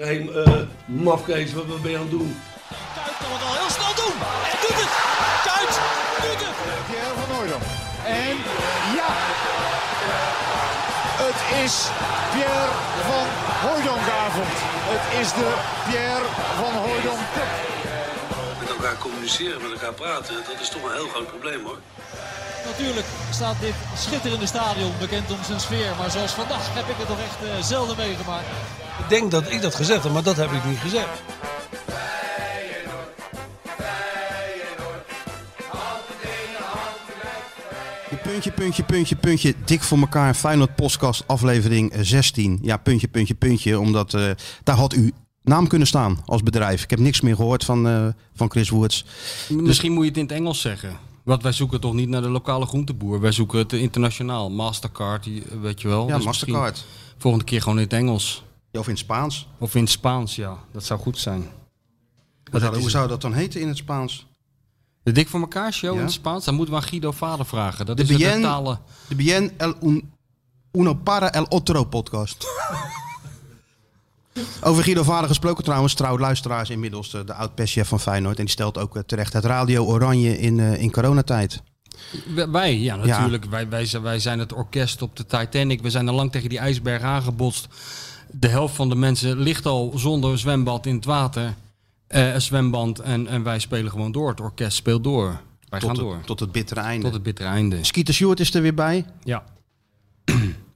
[0.00, 2.30] Hé, hey, uh, mafkees, wat, wat ben je aan het doen?
[2.94, 4.16] Kuit kan het al heel snel doen.
[4.50, 4.92] En doet het.
[5.48, 5.72] Kuit
[6.24, 6.56] doet het.
[6.88, 7.64] Pierre van Hooydonk.
[8.22, 8.34] En
[8.98, 9.10] ja.
[11.24, 11.74] Het is
[12.32, 12.72] Pierre
[13.10, 13.26] van
[13.64, 14.56] Hooydonkavond.
[14.92, 15.48] Het is de
[15.86, 16.26] Pierre
[16.60, 17.22] van Hooydonk.
[18.60, 21.78] Met elkaar communiceren, met elkaar praten, dat is toch een heel groot probleem hoor.
[22.70, 25.92] Natuurlijk staat dit schitterende stadion bekend om zijn sfeer.
[25.98, 28.50] Maar zoals vandaag heb ik het toch echt uh, zelden meegemaakt.
[29.02, 31.08] Ik denk dat ik dat gezegd heb, maar dat heb ik niet gezegd.
[38.22, 39.54] Puntje, puntje, puntje, puntje.
[39.64, 40.34] Dik voor elkaar.
[40.34, 42.58] Feyenoord podcast aflevering 16.
[42.62, 43.78] Ja, puntje, puntje, puntje.
[43.78, 44.30] Omdat uh,
[44.62, 46.82] daar had u naam kunnen staan als bedrijf.
[46.82, 49.04] Ik heb niks meer gehoord van, uh, van Chris Woods.
[49.48, 49.96] Misschien dus...
[49.96, 50.98] moet je het in het Engels zeggen.
[51.22, 53.20] Want wij zoeken toch niet naar de lokale groenteboer.
[53.20, 54.50] Wij zoeken het internationaal.
[54.50, 55.28] Mastercard,
[55.60, 56.08] weet je wel.
[56.08, 56.84] Ja, dus Mastercard.
[57.18, 58.42] Volgende keer gewoon in het Engels.
[58.72, 59.48] Of in het Spaans.
[59.58, 60.58] Of in het Spaans, ja.
[60.72, 61.48] Dat zou goed zijn.
[62.52, 64.26] Zou, hoe zou dat dan heten in het Spaans?
[65.02, 65.98] De Dik voor elkaar show ja?
[65.98, 66.44] in het Spaans?
[66.44, 67.86] Dan moeten we aan Guido Vader vragen.
[67.86, 68.80] Dat de is bien, de talen.
[69.08, 70.12] De Bien el un,
[70.72, 72.46] Uno para el otro podcast.
[74.62, 78.38] Over Guido Vader gesproken trouwens, trouw luisteraars inmiddels de, de oud-perschef van Feyenoord.
[78.38, 81.62] En die stelt ook uh, terecht het Radio Oranje in, uh, in coronatijd.
[82.50, 83.44] Wij, ja natuurlijk.
[83.44, 83.50] Ja.
[83.50, 85.82] Wij, wij, wij zijn het orkest op de Titanic.
[85.82, 87.68] We zijn al lang tegen die ijsberg aangebotst.
[88.32, 91.54] De helft van de mensen ligt al zonder zwembad in het water.
[92.08, 94.28] Uh, een zwemband en, en wij spelen gewoon door.
[94.28, 95.40] Het orkest speelt door.
[95.68, 96.20] Wij tot gaan het, door.
[96.24, 97.04] Tot het bittere einde.
[97.04, 97.84] Tot het bittere einde.
[97.84, 99.04] Skeeter Stewart is er weer bij.
[99.24, 99.44] Ja.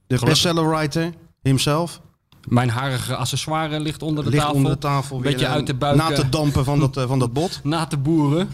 [0.07, 2.01] De bestseller writer himself.
[2.47, 4.57] Mijn harige accessoire ligt onder de ligt tafel.
[4.57, 5.19] onder de tafel.
[5.19, 5.95] Beetje uit de buik.
[5.95, 7.59] Na te dampen van dat, van dat bot.
[7.63, 8.49] na te boeren.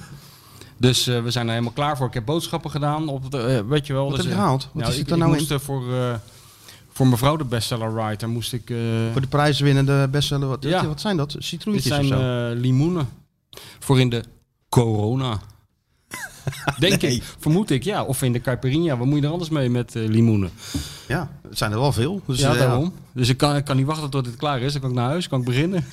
[0.78, 2.08] Dus uh, we zijn er helemaal klaar voor.
[2.08, 3.08] Ik heb boodschappen gedaan.
[3.08, 4.04] Op de, uh, weet je wel.
[4.04, 4.70] Wat dus, heb je gehaald?
[4.74, 5.60] Wat nou, is ik, er nou ik moest in?
[5.60, 5.84] voor,
[7.02, 8.74] voor mevrouw de bestseller writer moest ik...
[9.12, 10.48] voor de prijswinnende bestseller.
[10.48, 10.88] Wat, ja.
[10.88, 11.36] wat zijn dat?
[11.40, 12.62] Citroentjes Dit zijn of zo?
[12.62, 13.10] limoenen.
[13.80, 14.24] Voor in de
[14.70, 15.40] corona.
[16.80, 17.16] Denk Nee.
[17.16, 18.04] ik, vermoed ik, ja.
[18.04, 18.98] Of in de caipirinha.
[18.98, 20.52] Wat moet je er anders mee met uh, limoenen?
[21.08, 22.22] Ja, het zijn er wel veel.
[22.26, 22.94] Dus, ja, uh, daarom.
[23.14, 24.72] Dus ik kan, ik kan niet wachten tot het klaar is.
[24.72, 25.86] Dan kan ik naar huis, kan ik beginnen.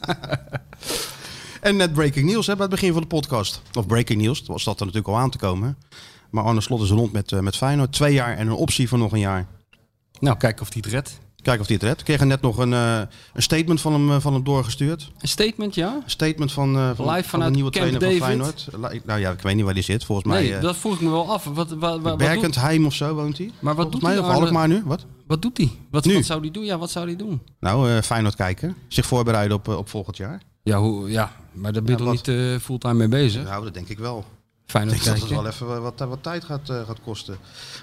[1.60, 3.62] En net breaking news hè, bij het begin van de podcast.
[3.78, 5.76] Of breaking news, dat was dat er natuurlijk al aan te komen.
[6.30, 7.92] Maar Arne Slot is rond met, uh, met Feyenoord.
[7.92, 9.46] Twee jaar en een optie voor nog een jaar.
[10.24, 11.18] Nou, kijken of hij het redt.
[11.42, 11.98] Kijken of hij het redt.
[12.00, 13.00] Ik kreeg net nog een, uh,
[13.32, 15.10] een statement van hem, uh, van hem doorgestuurd.
[15.18, 15.94] Een statement, ja?
[15.94, 18.18] Een statement van, uh, van, Live van de nieuwe Camp trainer David?
[18.18, 19.04] van Feyenoord.
[19.06, 20.04] Nou ja, ik weet niet waar die zit.
[20.04, 20.60] Volgens Nee, mij...
[20.60, 21.44] dat vroeg ik me wel af.
[21.44, 23.50] Wat, wat, doet, of zo woont hij.
[23.58, 24.74] maar wat Volgens doet mij, hij, of Arne?
[24.74, 24.82] Nu.
[24.84, 25.06] Wat?
[25.26, 25.70] wat doet hij?
[25.90, 26.64] Wat, zou hij doen?
[26.64, 27.42] Ja, wat zou hij doen?
[27.60, 28.76] Nou, uh, Feyenoord kijken.
[28.88, 30.42] Zich voorbereiden op, op volgend jaar.
[30.62, 33.44] Ja, hoe, ja maar daar ben je Ja, niet uh, fulltime mee bezig?
[33.44, 34.24] Nou, dat denk ik wel.
[34.66, 37.36] Fijn dat het wel even wat, wat tijd gaat, uh, gaat kosten.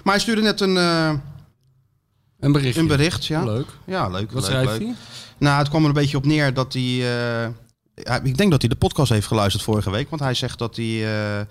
[0.04, 1.12] Maar hij stuurde net een, uh,
[2.42, 2.80] Een berichtje.
[2.80, 3.26] een bericht.
[3.26, 3.66] Ja, Leuk.
[3.86, 4.32] ja leuk.
[4.32, 4.94] Wat leuk, schrijft hij?
[5.38, 6.82] Nou, het kwam er een beetje op neer dat hij...
[7.94, 10.10] eh, ik denk dat hij de podcast heeft geluisterd vorige week.
[10.10, 11.46] Want hij zegt dat hij eh,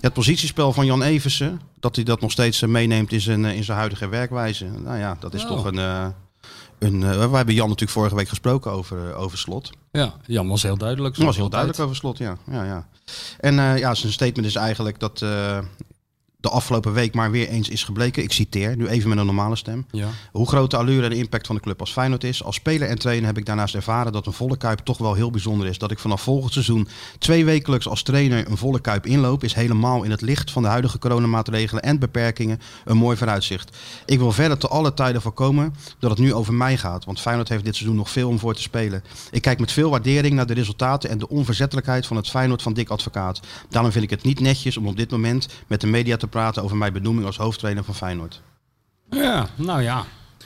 [0.00, 1.60] het positiespel van Jan Eversen...
[1.80, 4.64] dat hij dat nog steeds eh, meeneemt in zijn, in zijn huidige werkwijze.
[4.64, 5.48] Nou ja, dat is Oh.
[5.48, 5.76] toch een...
[6.78, 9.70] een we hebben Jan natuurlijk vorige week gesproken over, over slot.
[9.92, 11.16] Ja, Jan was heel duidelijk.
[11.16, 12.36] Was heel duidelijk over slot, ja.
[12.50, 12.86] ja, ja.
[13.40, 15.24] En ja, zijn statement is eigenlijk dat
[16.46, 18.22] de afgelopen week maar weer eens is gebleken.
[18.22, 19.86] Ik citeer, nu even met een normale stem.
[19.90, 20.08] Ja.
[20.32, 22.44] Hoe groot de allure en de impact van de club als Feyenoord is.
[22.44, 25.30] Als speler en trainer heb ik daarnaast ervaren dat een volle kuip toch wel heel
[25.30, 25.78] bijzonder is.
[25.78, 29.44] Dat ik vanaf volgend seizoen twee wekelijks als trainer een volle kuip inloop...
[29.44, 33.76] is helemaal in het licht van de huidige coronamaatregelen en beperkingen een mooi vooruitzicht.
[34.04, 37.04] Ik wil verder te alle tijden voorkomen dat het nu over mij gaat.
[37.04, 39.04] Want Feyenoord heeft dit seizoen nog veel om voor te spelen.
[39.30, 42.72] Ik kijk met veel waardering naar de resultaten en de onverzettelijkheid van het Feyenoord van
[42.72, 43.40] Dick Advocaat.
[43.68, 46.62] Daarom vind ik het niet netjes om op dit moment met de media te praten
[46.62, 48.42] over mijn benoeming als hoofdtrainer van Feyenoord.
[49.10, 50.04] ja, nou ja.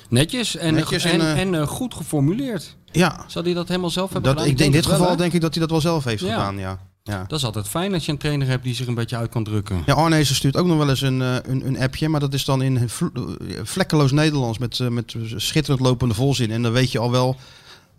[0.09, 2.77] Netjes en, Netjes en, en, en, eh, eh, goed geformuleerd.
[2.93, 4.51] Ja, Zou hij dat helemaal zelf hebben dat, gedaan?
[4.53, 6.29] ik denk in dit wel, geval denk ik dat hij dat wel zelf heeft Ja.
[6.35, 6.59] gedaan.
[6.59, 6.79] Ja.
[7.03, 7.25] Ja.
[7.29, 9.45] Dat is altijd fijn als je een trainer hebt die zich een beetje uit kan
[9.45, 9.83] drukken.
[9.87, 12.45] Ja, Arnezen stuurt ook nog wel eens een, eh, een, een appje, maar dat is
[12.45, 16.51] dan in vl- eh, vlekkeloos Nederlands met, eh, met schitterend lopende volzin.
[16.51, 17.37] En dan weet je al wel,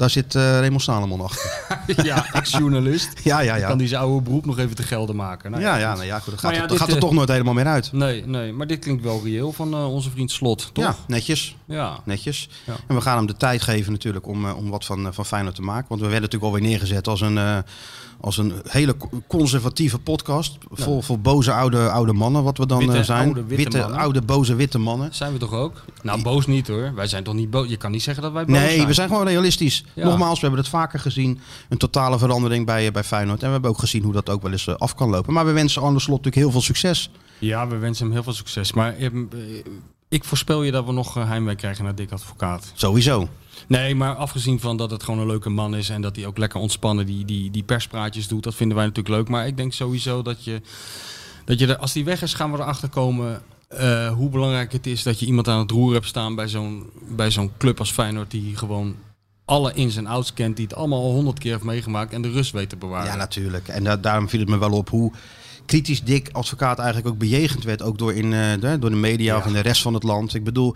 [0.01, 1.63] daar zit eh Raymond Salomon achter.
[2.03, 3.19] ja, ex-journalist.
[3.23, 3.67] Ja, ja, Dan ja.
[3.67, 5.51] Kan die zijn oude beroep nog even te gelden maken.
[5.51, 5.95] Nou, Ja, ja, goed.
[5.95, 7.65] nou ja, goed, Maar gaat, ja, er- dit, gaat er eh, toch nooit helemaal meer
[7.65, 7.91] uit.
[7.91, 10.83] Nee, nee, maar dit klinkt wel reëel van eh, onze vriend Slot, toch?
[10.83, 11.55] Ja, netjes.
[11.65, 11.99] Ja.
[12.05, 12.49] netjes.
[12.65, 12.73] Ja.
[12.87, 15.61] En we gaan hem de tijd geven natuurlijk om, om wat van, van Feyenoord te
[15.61, 15.85] maken.
[15.89, 17.63] Want we werden natuurlijk alweer neergezet als een,
[18.21, 20.57] als een hele co- conservatieve podcast.
[20.71, 23.25] Vol, vol boze oude, oude mannen, wat we dan Witte, eh, zijn.
[23.27, 25.09] oude, witte oude, boze, witte mannen.
[25.15, 25.83] Zijn we toch ook?
[26.03, 26.91] Nou, boos niet hoor.
[26.95, 27.67] Wij zijn toch niet boos?
[27.69, 28.87] Je kan niet zeggen dat wij boos Nee, zijn.
[28.87, 29.85] we zijn gewoon realistisch.
[29.93, 30.03] Ja.
[30.05, 31.39] Nogmaals, we hebben het vaker gezien.
[31.69, 33.39] Een totale verandering bij, eh, bij Feyenoord.
[33.39, 35.33] En we hebben ook gezien hoe dat ook wel eens eh, af kan lopen.
[35.33, 37.09] Maar we wensen Arne Slot natuurlijk heel veel succes.
[37.39, 38.73] Ja, we wensen hem heel veel succes.
[38.73, 39.11] Maar eh, eh,
[40.11, 42.71] ik voorspel je dat we nog eh, heimwee krijgen naar Dick Advocaat.
[42.75, 43.27] Sowieso.
[43.67, 46.37] Nee, maar afgezien van dat het gewoon een leuke man is en dat hij ook
[46.37, 49.27] lekker ontspannen die, die, die perspraatjes doet, dat vinden wij natuurlijk leuk.
[49.27, 50.61] Maar ik denk sowieso dat je,
[51.45, 54.87] dat je er, als die weg is, gaan we erachter komen eh, hoe belangrijk het
[54.87, 57.91] is dat je iemand aan het roer hebt staan bij zo'n, bij zo'n club als
[57.91, 58.95] Feyenoord die gewoon
[59.45, 62.29] alle ins en outs kent, die het allemaal al honderd keer heeft meegemaakt en de
[62.31, 63.11] rust weet te bewaren.
[63.11, 63.67] Ja, natuurlijk.
[63.67, 65.11] En da- daarom viel het me wel op hoe
[65.65, 67.81] kritisch Dick advocaat eigenlijk ook bejegend werd.
[67.81, 70.33] Ook door, in, eh, de, door de media of in de rest van het land.
[70.33, 70.75] Ik bedoel,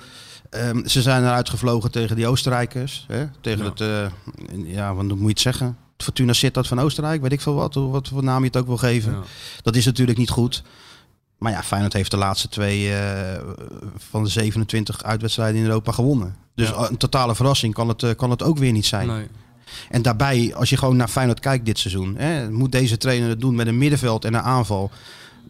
[0.49, 3.05] ehm, ze zijn eruit gevlogen tegen die Oostenrijkers.
[3.07, 3.25] Hè?
[3.41, 3.69] Tegen Ja.
[3.69, 5.77] het, eh, ja, wat moet je het zeggen?
[5.97, 7.73] Fortuna Sittard van Oostenrijk, weet ik veel wat.
[7.73, 9.11] Wat voor naam je het ook wil geven.
[9.11, 9.19] Ja.
[9.61, 10.63] Dat is natuurlijk niet goed.
[11.37, 13.41] Maar ja, Feyenoord heeft de laatste twee eh,
[13.97, 16.35] van de 27 uitwedstrijden in Europa gewonnen.
[16.55, 16.89] Dus Ja.
[16.89, 19.07] een totale verrassing kan het, kan het ook weer niet zijn.
[19.07, 19.27] Nee.
[19.89, 23.41] En daarbij, als je gewoon naar Feyenoord kijkt dit seizoen, hè, moet deze trainer het
[23.41, 24.91] doen met een middenveld en een aanval.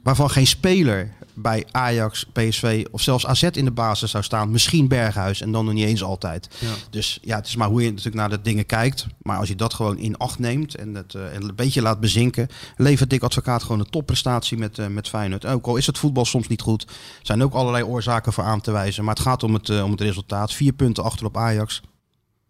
[0.03, 4.51] Waarvan geen speler bij Ajax, PSV of zelfs AZ in de basis zou staan.
[4.51, 6.49] Misschien Berghuis en dan nog niet eens altijd.
[6.59, 6.67] Ja.
[6.89, 9.05] Dus ja, het is maar hoe je natuurlijk naar de dingen kijkt.
[9.21, 11.99] Maar als je dat gewoon in acht neemt en het eh, en een beetje laat
[11.99, 12.47] bezinken,
[12.77, 15.45] levert Dick Advocaat gewoon een topprestatie met, eh, met Feyenoord.
[15.45, 16.87] Ook al is het voetbal soms niet goed,
[17.21, 19.03] zijn ook allerlei oorzaken voor aan te wijzen.
[19.03, 20.53] Maar het gaat om het, eh, om het resultaat.
[20.53, 21.81] Vier punten achter op Ajax.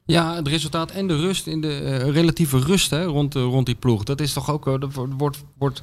[0.07, 3.65] Ja, het resultaat en de rust, in de eh, relatieve rust hè, rond, eh, rond
[3.65, 4.03] die ploeg.
[4.03, 5.81] Dat is toch ook, eh, dat wordt, wordt, wordt,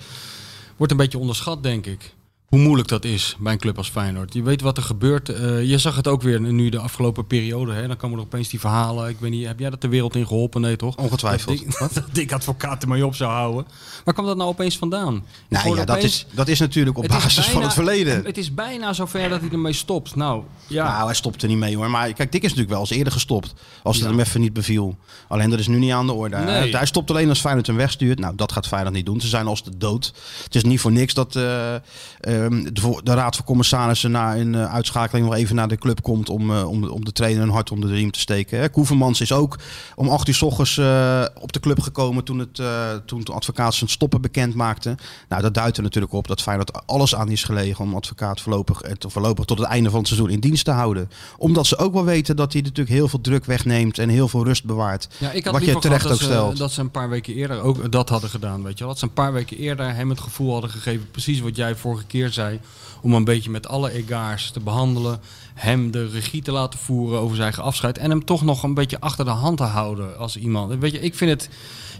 [0.76, 2.14] wordt een beetje onderschat, denk ik.
[2.52, 4.34] Hoe moeilijk dat is bij een club als Feyenoord.
[4.34, 5.28] Je weet wat er gebeurt.
[5.28, 7.72] Eh, je zag het ook weer nu de afgelopen periode.
[7.72, 7.87] Hè.
[7.87, 9.08] Dan komen er opeens die verhalen.
[9.08, 10.60] Ik weet niet, heb jij dat de wereld in geholpen?
[10.60, 10.96] Nee, toch?
[10.96, 11.58] Ongetwijfeld.
[11.58, 13.66] Dat Dick, dat Dick advocaat ermee op zou houden.
[14.04, 15.25] Waar kwam dat nou opeens vandaan?
[15.49, 18.25] Nou ja, dat is, dat is natuurlijk op basis van het verleden.
[18.25, 20.14] Het is bijna zover dat hij ermee stopt.
[20.14, 20.84] Nou, ja.
[20.93, 21.90] Nou, hij stopt er niet mee hoor.
[21.90, 23.55] Maar kijk, Dick is natuurlijk wel eens eerder gestopt.
[23.82, 24.10] Als het Ja.
[24.10, 24.96] hem even niet beviel.
[25.28, 26.37] Alleen dat is nu niet aan de orde.
[26.37, 26.76] Nee.
[26.76, 28.19] Hij, stopt alleen als Feyenoord hem wegstuurt.
[28.19, 29.20] Nou, dat gaat Feyenoord niet doen.
[29.20, 30.12] Ze zijn als de dood.
[30.44, 31.75] Het is niet voor niks dat eh,
[32.20, 35.77] ehm, de, vo- de Raad van Commissarissen na een eh, uitschakeling nog even naar de
[35.77, 38.59] club komt om, eh, om, om de trainer een hart onder de riem te steken.
[38.59, 38.69] Hè.
[38.71, 39.59] Koevermans is ook
[39.94, 42.62] om 8 uur s ochtends eh, op de club gekomen toen, het,
[43.06, 44.94] toen de advocaat zijn stoppen bekend maakte.
[45.29, 48.81] Nou, dat duidt er natuurlijk op dat Feyenoord alles aan is gelegen om advocaat voorlopig,
[48.99, 51.11] voorlopig tot het einde van het seizoen in dienst te houden.
[51.37, 54.44] Omdat ze ook wel weten dat hij natuurlijk heel veel druk wegneemt en heel veel
[54.44, 55.09] rust bewaart.
[55.19, 56.56] Ja, ik had Wat je terecht ook ze, stelt.
[56.56, 58.89] dat ze een paar weken eerder ook dat hadden gedaan, weet je wel.
[58.89, 62.05] Dat ze een paar weken eerder hem het gevoel hadden gegeven, precies wat jij vorige
[62.05, 62.61] keer zei,
[63.02, 65.20] om een beetje met alle egaars te behandelen,
[65.55, 68.75] hem de regie te laten voeren over zijn eigen afscheid en hem toch nog een
[68.75, 70.79] beetje achter de hand te houden als iemand.
[70.79, 71.49] Weet je, ik vind het,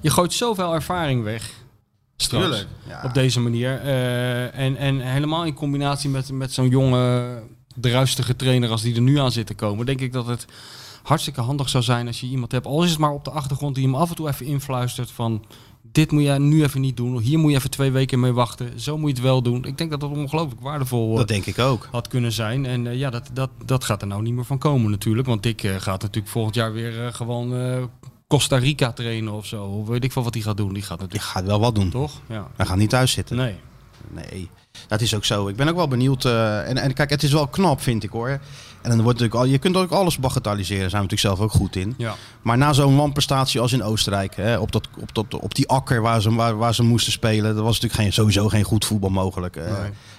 [0.01, 1.51] je gooit zoveel ervaring weg.
[2.17, 3.01] Straks, ja.
[3.05, 3.81] Op deze manier.
[3.81, 7.43] Eh, en, en helemaal in combinatie met, met zo'n jonge,
[7.75, 10.47] druistige trainer als die er nu aan zit te komen, denk ik dat het
[11.03, 13.75] hartstikke handig zou zijn als je iemand hebt, al is het maar op de achtergrond,
[13.75, 15.45] die hem af en toe even influistert van
[15.93, 18.81] dit moet je nu even niet doen, hier moet je even twee weken mee wachten,
[18.81, 19.65] zo moet je het wel doen.
[19.65, 21.89] Ik denk dat dat ongelooflijk waardevol eh, Dat denk ik ook.
[21.91, 22.67] had kunnen zijn.
[22.67, 25.43] En eh, ja, dat, dat, dat gaat er nou niet meer van komen natuurlijk, want
[25.43, 27.91] Dick eh, gaat natuurlijk volgend jaar weer gewoon
[28.27, 30.73] Costa Rica trainen of zo, of weet ik veel wat hij gaat doen.
[30.73, 31.91] Die gaat natuurlijk, gaat wel wat doen.
[31.91, 32.21] toch?
[32.29, 32.49] Ja.
[32.57, 33.37] Hij gaat niet thuis zitten.
[33.37, 33.55] Nee.
[34.09, 34.49] Nee,
[34.89, 35.49] dat is ook zo.
[35.49, 36.25] Ik ben ook wel benieuwd.
[36.25, 38.41] en, en kijk, het is wel knap, vind ik hoor.
[38.83, 40.81] En dan wordt natuurlijk al, je kunt ook alles bagatelliseren.
[40.81, 41.95] Daar zijn we natuurlijk zelf ook goed in.
[41.97, 42.15] Ja.
[42.43, 46.03] Maar na zo'n wanprestatie als in Oostenrijk, hè, op, dat, op, dat, op die akker
[46.03, 49.11] waar ze, waar, waar ze moesten spelen, dat was natuurlijk geen, sowieso geen goed voetbal
[49.11, 49.57] mogelijk.
[49.57, 49.73] eh.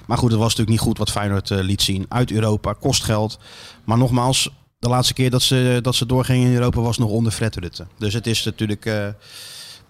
[0.06, 2.06] Maar goed, het was natuurlijk niet goed wat Feyenoord eh, liet zien.
[2.10, 3.39] Uit Europa, kost geld.
[3.83, 4.50] Maar nogmaals,
[4.80, 7.86] de laatste keer dat ze, dat ze doorgingen in Europa was nog onder Fred Rutte.
[7.98, 9.07] Dus het is natuurlijk, eh,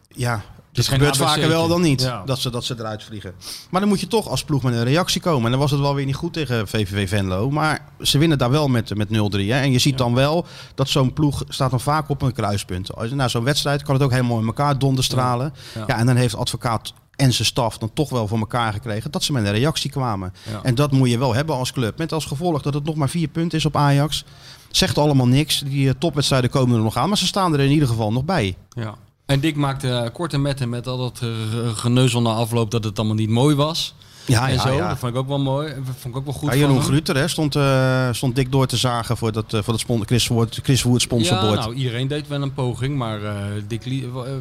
[0.08, 0.44] ja,
[0.74, 2.24] het gebeurt vaker wel dan niet Ja.
[2.26, 3.34] dat, ze, dat ze eruit vliegen.
[3.70, 5.44] Maar dan moet je toch als ploeg met een reactie komen.
[5.46, 7.50] En dan was het wel weer niet goed tegen VVV Venlo.
[7.50, 9.12] Maar ze winnen daar wel met, met 0-3.
[9.12, 9.60] Hè.
[9.60, 12.96] En je ziet dan wel dat zo'n ploeg staat dan vaak op een kruispunt.
[12.96, 15.54] Als Na zo'n wedstrijd kan het ook helemaal in elkaar donderstralen.
[15.76, 15.84] Ja.
[15.88, 15.98] Ja.
[15.98, 19.32] en dan heeft advocaat en zijn staf dan toch wel voor elkaar gekregen dat ze
[19.32, 20.34] met een reactie kwamen.
[20.64, 21.98] En dat moet je wel hebben als club.
[21.98, 24.24] Met als gevolg dat het nog maar vier punten is op Ajax.
[24.72, 25.60] Zegt allemaal niks.
[25.66, 27.08] Die eh, topwedstrijden komen er nog aan.
[27.08, 28.56] Maar ze staan er in ieder geval nog bij.
[28.70, 28.96] Ja.
[29.26, 32.98] En Dick maakte uh, korte metten met al dat uh, geneuzel na afloop dat het
[32.98, 33.96] allemaal niet mooi was.
[34.26, 34.88] Ja, en ja, zo, ja.
[34.88, 35.68] dat vond ik ook wel mooi.
[35.68, 36.82] Dat vond ik ook wel goed Ja, Jeroen.
[36.82, 40.06] Gruter hè, stond, eh, stond dik door te zagen voor dat, eh, voor dat spon-
[40.06, 41.60] Chris Wood, Chris Wood Ja, sponsorbord.
[41.60, 43.36] nou, iedereen deed wel een poging, maar eh
[43.68, 43.84] Dick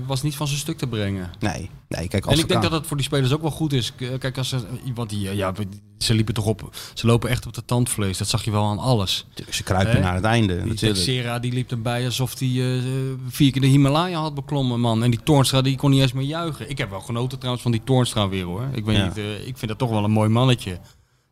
[0.07, 1.31] was niet van zijn stuk te brengen.
[1.39, 3.73] Nee, nee, kijk, En als ik denk dat het voor die spelers ook wel goed
[3.73, 3.93] is.
[4.19, 4.59] Kijk, als ze,
[4.95, 5.53] want die, ja,
[5.99, 8.19] ze liepen toch op, ze lopen echt op de tandvlees.
[8.19, 9.27] Dat zag je wel aan alles.
[9.51, 10.99] Ze kruipen naar het einde, Die natuurlijk.
[11.05, 12.81] Texera die liep erbij alsof hij
[13.29, 15.03] vier keer de Himalaya had beklommen, man.
[15.03, 16.71] En die Toornstra die kon niet eens meer juichen.
[16.71, 18.69] Ik heb wel genoten trouwens van die Toornstra weer, hoor.
[18.73, 19.05] Ik weet Ja.
[19.05, 20.79] niet, ik vind dat toch wel een mooi mannetje.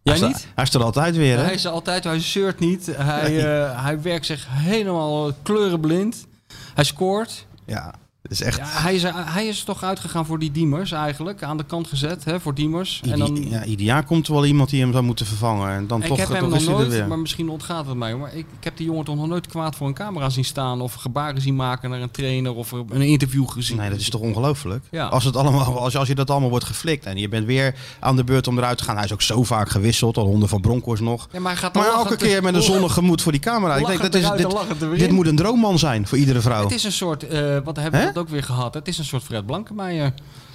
[0.03, 0.47] Jij hij, niet?
[0.55, 1.43] hij is er altijd weer, hè?
[1.43, 2.87] Hij is er altijd, hij zeurt niet.
[2.97, 6.27] Hij, eh, hij werkt zich helemaal kleurenblind.
[6.75, 7.47] Hij scoort.
[7.67, 7.95] Ja.
[8.31, 8.57] Is echt...
[8.57, 11.43] Ja, hij, is, hij is toch uitgegaan voor die Diemers eigenlijk.
[11.43, 13.01] Aan de kant gezet hè, voor Diemers.
[13.11, 15.71] En dan, ja, ieder jaar komt er wel iemand die hem zou moeten vervangen.
[15.71, 17.07] En dan ik toch, heb hem toch nog nooit, weer.
[17.07, 18.15] maar misschien ontgaat het mij.
[18.15, 20.81] Maar ik, ik heb die jongen toch nog nooit kwaad voor een camera zien staan.
[20.81, 22.55] Of gebaren zien maken naar een trainer.
[22.55, 23.77] Of een interview gezien.
[23.77, 24.85] Nee, dat is toch ongelooflijk?
[24.91, 25.07] Ja.
[25.07, 28.17] Als, het allemaal, als, als je dat allemaal wordt geflikt en je bent weer aan
[28.17, 28.95] de beurt om eruit te gaan.
[28.97, 31.29] Hij is ook zo vaak gewisseld, al honden van Bronckhorst nog.
[31.33, 33.77] Ja, maar hij gaat Maar elke keer met een zonnig gemoed voor die camera.
[33.77, 36.63] Ik denk, dat is, dit, dit moet een droomman zijn voor iedere vrouw.
[36.63, 38.75] Het is een soort, eh wat hebben we ook weer gehad.
[38.75, 40.13] Het is een soort Fred Blankenmeijer.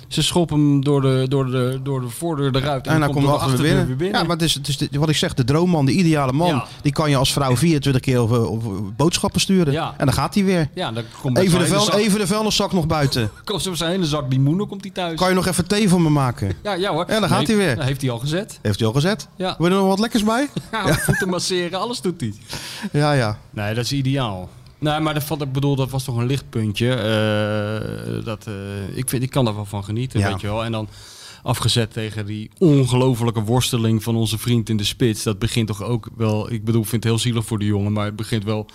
[0.07, 2.87] Ze schoppen hem door de, door de, door de voordeur eruit.
[2.87, 4.19] En dan komt hij er achter weer binnen.
[4.19, 6.47] Ja, maar het is, het is de- wat ik zeg, de droomman, de ideale man.
[6.47, 6.65] Ja.
[6.81, 9.73] Die kan je als vrouw 24 keer over, over boodschappen sturen.
[9.73, 9.93] Ja.
[9.97, 10.69] En dan gaat hij weer.
[10.73, 13.31] Ja, dan komt Even de, vuil, even de vuilniszak nog buiten.
[13.43, 15.19] Komt ze op zijn hele zak die moenen, komt hij thuis.
[15.19, 16.53] Kan je nog even thee voor me maken?
[16.63, 17.05] Ja, ja hoor.
[17.07, 17.83] Ja, dan gaat hij weer.
[17.83, 18.59] Heeft hij al gezet.
[18.61, 19.27] Heeft hij al gezet?
[19.35, 19.55] Ja.
[19.57, 20.49] Wil je er nog wat lekkers bij?
[20.71, 22.33] Ja, voeten masseren, alles doet hij.
[22.91, 23.37] Ja, ja.
[23.49, 24.49] Nee, dat is ideaal.
[24.91, 26.93] Nee, maar dat, ik bedoel, dat was toch een lichtpuntje.
[26.93, 30.29] Eh, dat, eh, ik, vind, ik kan daar wel van genieten, Ja.
[30.31, 30.63] weet je wel.
[30.63, 30.87] En dan
[31.43, 35.23] afgezet tegen die ongelofelijke worsteling van onze vriend in de spits.
[35.23, 36.51] Dat begint toch ook wel...
[36.51, 38.65] Ik bedoel, ik vind het heel zielig voor de jongen, maar het begint wel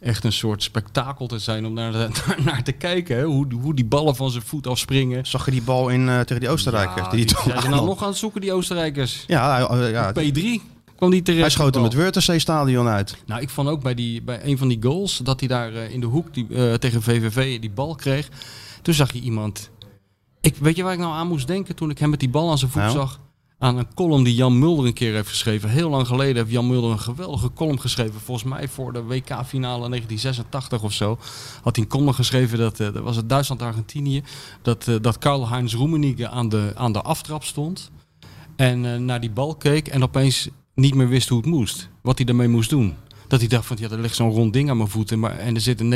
[0.00, 3.16] echt een soort spektakel te zijn om naar, de- naar, naar te kijken.
[3.16, 3.24] Hè?
[3.24, 5.26] Hoe, hoe die ballen van zijn voet afspringen.
[5.26, 7.04] Zag je die bal in, eh, tegen die Oostenrijkers?
[7.04, 9.24] Ja, die die zijn ze nou nog aan het zoeken, die Oostenrijkers.
[9.26, 9.58] Ja,
[9.88, 10.73] ja, P3
[11.04, 11.42] kwam die terecht.
[11.42, 12.02] hij schoot hem die het bal.
[12.02, 13.16] Wörthersee-stadion uit.
[13.26, 15.90] Nou, ik vond ook bij, die, bij een van die goals dat hij daar eh,
[15.90, 18.28] in de hoek die, eh, tegen VVV die bal kreeg.
[18.82, 19.70] Toen zag je iemand.
[20.40, 22.50] Ik, weet je waar ik nou aan moest denken toen ik hem met die bal
[22.50, 22.94] aan zijn voet Nou?
[22.94, 23.20] zag?
[23.58, 25.68] Aan een column die Jan Mulder een keer heeft geschreven.
[25.68, 28.20] Heel lang geleden heeft Jan Mulder een geweldige column geschreven.
[28.20, 31.18] Volgens mij voor de WK-finale 1986 of zo.
[31.62, 34.22] Had hij een column geschreven, dat, eh, dat was het Duitsland-Argentinië.
[34.62, 37.90] Dat, dat Karl-Heinz Rummenigge aan de, aan de aftrap stond.
[38.56, 41.88] En naar die bal keek en opeens niet meer wist hoe het moest.
[42.02, 42.94] Wat hij daarmee moest doen.
[43.28, 45.18] Dat hij dacht van, ja, er ligt zo'n rond ding aan mijn voeten.
[45.18, 45.88] Maar, en er zitten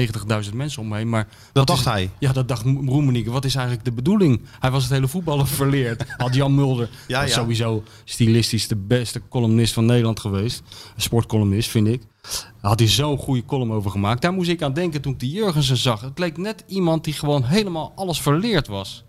[0.48, 1.08] 90.000 mensen om me heen.
[1.08, 2.10] Maar Dat dacht is- hij.
[2.18, 3.30] Ja, dat dacht Roemenigge.
[3.30, 4.40] Wat is eigenlijk de bedoeling?
[4.60, 6.04] Hij was het hele voetballen verleerd.
[6.16, 6.90] Had Jan Mulder.
[7.06, 7.28] Ja, ja.
[7.28, 10.62] Sowieso stilistisch de beste columnist van Nederland geweest.
[10.96, 12.02] Een sportcolumnist, vind ik.
[12.22, 14.22] Daar had hij zo'n goede column over gemaakt.
[14.22, 16.00] Daar moest ik aan denken toen ik die Jurgensen zag.
[16.00, 19.04] Het leek net iemand die gewoon helemaal alles verleerd was.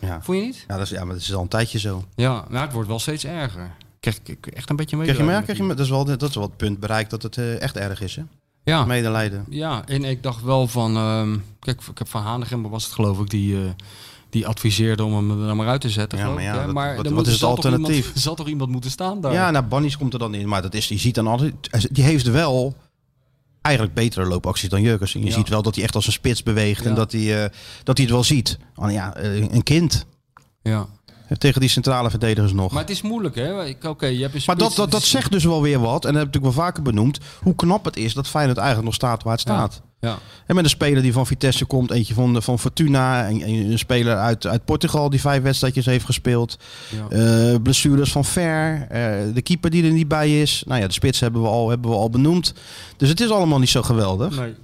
[0.00, 0.22] Ja.
[0.22, 0.64] Vond je niet?
[0.68, 2.04] Ja, dat is, ja, maar dat is al een tijdje zo.
[2.14, 3.70] Ja, maar het wordt wel steeds erger.
[4.04, 5.04] Krijg ik echt een beetje mee.
[5.06, 7.36] Krijg je krijg je, dat, is wel, dat is wel het punt bereikt dat het
[7.38, 8.22] eh, echt erg is, hè?
[8.64, 8.84] Ja.
[8.84, 9.44] Medelijden.
[9.48, 10.96] Ja, en ik dacht wel van...
[10.96, 13.70] ehm, kijk, ik heb Van Hanegem, was het geloof ik, die, eh,
[14.30, 16.18] die adviseerde om hem er maar uit te zetten.
[16.18, 17.96] Ja, maar ja, dat- maar wat- is het alternatief?
[17.96, 19.32] Iemand, er zal toch iemand moeten staan daar?
[19.32, 20.48] Ja, nou, Bannies komt er dan in.
[20.48, 21.54] Maar dat is, je ziet dan altijd...
[21.94, 22.74] Die heeft wel
[23.60, 25.20] eigenlijk betere loopacties dan Jurgensen.
[25.20, 25.32] Je Ja.
[25.32, 26.86] ziet wel dat hij echt als een spits beweegt.
[26.86, 27.50] En dat hij, eh,
[27.82, 28.58] dat hij het wel ziet.
[28.76, 30.06] Oh, ja, een kind.
[30.62, 30.86] ja.
[31.38, 32.72] Tegen die centrale verdedigers nog.
[32.72, 33.64] Maar het is moeilijk, hè?
[33.64, 36.04] Ik- Oké, je hebt een Maar dat, dat, dat zegt dus wel weer wat.
[36.04, 37.18] En dat heb ik natuurlijk wel vaker benoemd.
[37.42, 39.82] Hoe knap het is dat Feyenoord eigenlijk nog staat waar het staat.
[40.00, 40.18] Ja.
[40.46, 41.90] En met een speler die van Vitesse komt.
[41.90, 43.26] Eentje van, van Fortuna.
[43.28, 46.58] En, en een speler uit, uit Portugal die vijf wedstrijdjes heeft gespeeld.
[47.10, 47.16] Ja.
[47.52, 48.86] Eh, blessures van Ver.
[48.90, 50.62] eh, de keeper die er niet bij is.
[50.66, 52.54] Nou ja, de spits hebben we al, hebben we al benoemd.
[52.96, 54.38] Dus het is allemaal niet zo geweldig.
[54.38, 54.54] Nee.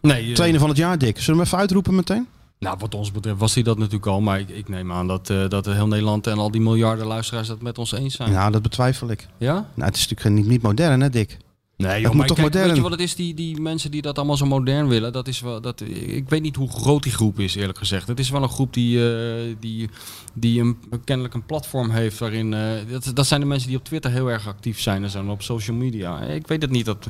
[0.00, 1.14] Nee, eh, Trainer van het jaar, Dick.
[1.18, 2.26] Zullen we hem even uitroepen meteen?
[2.58, 4.20] Nou, wat ons betreft was hij dat natuurlijk al.
[4.20, 7.48] Maar ik, ik neem aan dat, eh, dat heel Nederland en al die miljarden luisteraars
[7.48, 8.32] het met ons eens zijn.
[8.32, 9.28] Nou, dat betwijfel ik.
[9.36, 9.52] Ja?
[9.52, 11.38] Nou, het is natuurlijk niet, niet modern, hè, Dick?
[11.78, 12.66] Nee, moet toch kijk, modern?
[12.66, 13.14] Weet je wat het is?
[13.14, 15.60] Die, die mensen die dat allemaal zo modern willen, dat is wel.
[15.60, 18.08] Dat, ik weet niet hoe groot die groep is, eerlijk gezegd.
[18.08, 19.88] Het is wel een groep die, eh, die,
[20.34, 22.54] die een, kennelijk een platform heeft waarin.
[22.54, 25.24] eh, dat, dat zijn de mensen die op Twitter heel erg actief zijn en zo,
[25.26, 26.20] op social media.
[26.20, 26.84] Ik weet het niet.
[26.84, 27.08] Dat,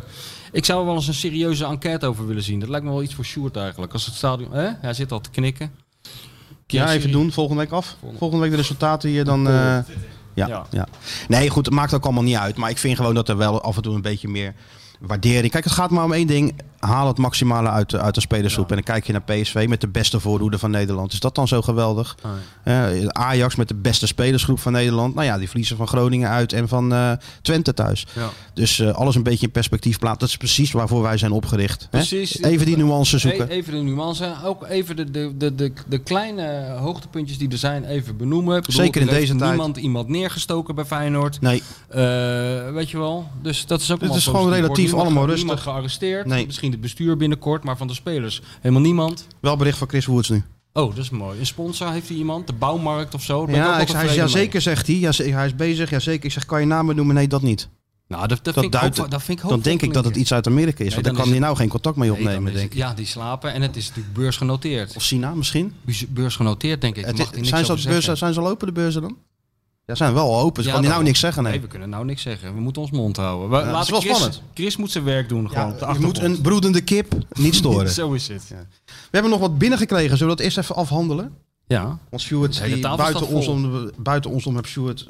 [0.52, 2.60] ik zou er wel eens een serieuze enquête over willen zien.
[2.60, 3.92] Dat lijkt me wel iets voor Sjoerd eigenlijk.
[3.92, 4.52] Als het stadion.
[4.52, 4.70] Hè?
[4.80, 5.70] Hij zit al te knikken.
[6.66, 7.32] Ja, even Serie- doen.
[7.32, 7.96] Volgende week af.
[8.18, 9.48] Volgende week de resultaten hier dan...
[9.48, 9.78] eh,
[10.38, 10.66] ja, Ja.
[10.71, 10.87] ja.
[11.28, 12.57] Nee, goed, het maakt ook allemaal niet uit.
[12.57, 14.54] Maar ik vind gewoon dat er wel af en toe een beetje meer
[15.00, 15.52] waardering...
[15.52, 16.61] Kijk, het gaat maar om één ding.
[16.78, 18.68] Haal het maximale uit, de- uit de spelersgroep.
[18.68, 21.12] En dan kijk je naar PSV met de beste voorhoede van Nederland.
[21.12, 22.16] Is dat dan zo geweldig?
[22.64, 25.14] Eh, Ajax met de beste spelersgroep van Nederland.
[25.14, 28.06] Nou ja, die verliezen van Groningen uit en van eh, Twente thuis.
[28.14, 28.28] Ja.
[28.54, 30.20] Dus eh, alles een beetje in perspectief plaatsen.
[30.20, 31.80] Dat is precies waarvoor wij zijn opgericht.
[31.82, 31.88] hè?
[31.88, 32.42] Precies.
[32.42, 33.47] Even die nuance zoeken.
[33.50, 34.35] E- Even de nuance.
[34.44, 38.61] Ook even de, de, de, de, de kleine hoogtepuntjes die er zijn even benoemen.
[38.61, 39.50] Bedoel, Zeker in deze tijd.
[39.50, 41.40] niemand iemand neergestoken bij Feyenoord.
[41.40, 41.62] Nee,
[42.73, 43.28] weet je wel.
[43.42, 45.37] Dus dat is ook Het is gewoon relatief allemaal rustig.
[45.44, 46.26] Niemand gearresteerd.
[46.26, 46.47] Nee.
[46.47, 49.26] Misschien het bestuur binnenkort, maar van de spelers helemaal niemand.
[49.40, 50.42] wel bericht van Chris Woods nu.
[50.72, 51.38] Oh, dat is mooi.
[51.38, 52.46] Een sponsor heeft hij iemand?
[52.46, 53.44] De bouwmarkt of zo?
[53.44, 54.96] Ik Ja, ik, hij, ja, zeker zegt hij.
[54.96, 55.90] Ja, hij is bezig.
[55.90, 56.25] Ja, zeker.
[56.25, 57.14] Ik zeg, kan je namen noemen?
[57.14, 57.68] Nee, dat niet.
[58.08, 60.04] Nou, dat, dat, Dat vind ik duidt- hoop- dat vind ik Dan denk ik dat
[60.04, 60.84] het iets uit Amerika is.
[60.84, 62.78] Nee, want dan daar kan hij nou geen contact mee opnemen, denk ik.
[62.78, 63.52] Ja, die slapen.
[63.52, 64.96] En het is natuurlijk beursgenoteerd.
[64.96, 65.72] Of China misschien?
[65.84, 67.04] Beurs- Beursgenoteerd, denk ik.
[67.04, 68.16] Het- mag zijn, ze, zeggen.
[68.16, 69.16] zijn ze al open, de beurzen dan?
[69.88, 70.62] Ja, zijn wel open.
[70.62, 71.42] Ze ja, kan die nou niks zeggen.
[71.42, 71.61] Nee.
[71.61, 72.54] we kunnen nou niks zeggen.
[72.54, 73.50] We moeten ons mond houden.
[73.50, 74.42] We, ja, wel Chris, spannend.
[74.54, 75.50] Chris moet zijn werk doen.
[75.50, 77.90] Gewoon ja, je moet een broedende kip niet storen.
[78.00, 78.49] Zo is het.
[78.49, 80.16] We hebben nog wat binnengekregen.
[80.16, 81.33] Zullen we dat eerst even afhandelen?
[81.66, 81.99] Ja.
[82.11, 85.07] Want Stuart, buiten ons, om, buiten ons om heb Stuart,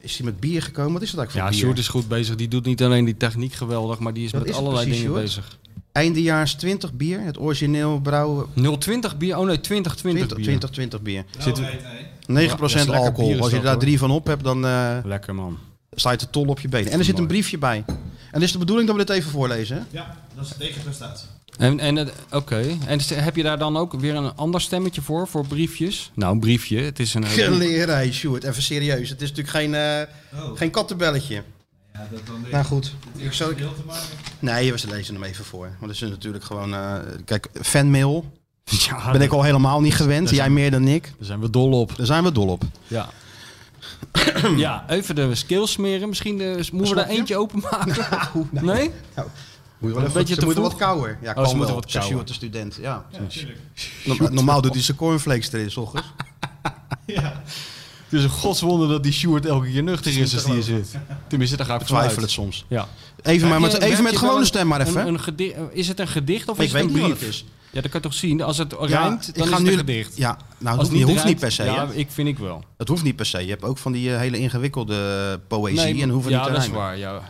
[0.00, 0.92] is hij met bier gekomen.
[0.92, 1.82] Wat is dat eigenlijk voor ja, bier?
[1.82, 2.36] Is goed bezig.
[2.36, 5.26] Die doet niet alleen die techniek geweldig, maar die is met allerlei precies, dingen eind
[5.26, 5.58] bezig.
[5.92, 8.46] Eindejaars 20 bier, het origineel brouwen.
[8.78, 9.38] 020 bier?
[9.38, 10.42] Oh nee, 2020 bier.
[10.42, 11.24] 2020 bier.
[11.44, 12.16] nee.
[12.28, 13.40] 9% alcohol.
[13.40, 15.58] Als je daar drie van op hebt, dan eh, lekker man.
[15.92, 16.92] sta de tol op je beter.
[16.92, 17.84] En er zit een briefje bij.
[18.30, 19.86] En is de bedoeling dat we dit even voorlezen?
[19.90, 21.28] Ja, dat is de tegenprestatie.
[21.58, 22.76] En, en eh, oké.
[22.86, 26.10] En heb je daar dan ook weer een ander stemmetje voor, voor briefjes?
[26.14, 26.80] Nou, een briefje.
[26.80, 27.24] Het is een...
[27.24, 28.44] Eh, Geleerij, Sjoerd.
[28.44, 29.08] Even serieus.
[29.08, 29.74] Het is natuurlijk geen,
[30.34, 30.56] oh.
[30.56, 31.42] geen kattenbelletje.
[31.92, 32.94] Ja, dat nou goed.
[33.16, 33.54] Ik zou...
[34.38, 35.76] Nee, we lezen hem even voor.
[35.80, 36.74] Want het is natuurlijk gewoon...
[37.24, 38.37] Kijk, fanmail
[38.88, 40.30] Ja, ben ik al helemaal niet gewend.
[40.30, 41.02] Jij meer dan ik.
[41.02, 41.96] Daar zijn we dol op.
[41.96, 42.62] Daar zijn we dol op.
[42.86, 43.08] Ja.
[44.56, 46.08] ja, even de skills smeren.
[46.08, 48.06] Misschien eh, moeten we er eentje openmaken.
[48.50, 48.62] nee.
[48.64, 48.90] Nee?
[49.78, 51.18] Moet je wel Een even, beetje ze te moeten wat kouder.
[51.22, 51.74] Ja, Oh, ze moeten wel.
[51.74, 52.02] wat kouder.
[52.10, 52.78] Stuart de student.
[52.80, 53.04] Ja.
[53.12, 53.58] Ja, natuurlijk.
[54.04, 56.06] Norma- Normaal doet hij zijn cornflakes erin, s ochtends.
[57.06, 57.42] Ja.
[58.08, 60.94] Het is een godswonder dat die Sjoerd elke keer nuchter is als die hier zit.
[61.28, 62.64] Tenminste, daar ga ik Ik twijfel het soms.
[62.68, 62.88] Ja.
[63.22, 65.06] Even, maar met, je- even met gewone stem maar even.
[65.06, 67.44] Een, eh, is het een gedicht of ik is het een niet brief?
[67.70, 68.42] Ja, dat kan je toch zien?
[68.42, 70.16] Als het Ja, ik dan ga is het nu gedicht.
[70.16, 71.64] Ja, nou, het hoeft, niet, hoeft niet rijmt, per se.
[71.64, 72.64] Ja, ik vind ik wel.
[72.76, 73.38] Het hoeft niet per se.
[73.42, 76.52] Je hebt ook van die eh, hele ingewikkelde poëzie Nee, en hoeven ja, niet te
[76.52, 76.98] dat is waar.
[76.98, 77.20] Ja.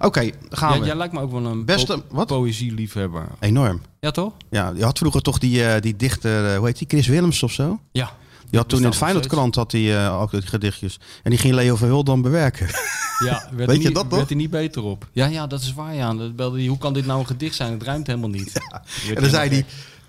[0.00, 0.86] Oké, gaan Ja, we.
[0.86, 2.26] jij lijkt me ook wel een Beste- po- wat?
[2.26, 3.26] poëzieliefhebber.
[3.40, 3.80] Enorm.
[4.00, 4.32] Ja, toch?
[4.50, 7.42] Ja, je had vroeger toch die, eh, die dichter, eh, hoe heet die, Chris Willems
[7.42, 7.80] of zo?
[7.92, 8.12] Ja.
[8.50, 10.98] Die had toen in het Feyenoordkrant had hij eh, ook die gedichtjes.
[11.22, 12.68] En die ging Leo Verhul dan bewerken.
[13.24, 14.14] Ja, werd Weet je niet, dat nog?
[14.16, 15.06] werd hij niet beter op.
[15.12, 16.14] Ja, ja, dat is waar, ja.
[16.14, 17.72] Dat belde hij, hoe kan dit nou een gedicht zijn?
[17.72, 18.52] Het ruimt helemaal niet.
[19.14, 19.64] en dan zei hij,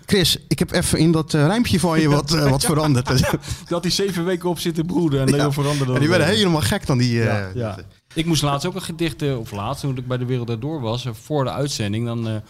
[0.06, 3.08] Chris, ik heb even in dat rijmpje van je wat, eh, wat veranderd.
[3.10, 5.50] en Dat had hij zeven weken op zitten broeden en Leo Ja.
[5.52, 7.12] veranderde die dat werden helemaal gek dan die...
[7.12, 7.78] Ja, ja.
[8.14, 11.06] Ik moest laatst ook een gedicht, of laatst, toen ik bij de Wereld Erdoor was,
[11.22, 12.42] voor de uitzending, dan,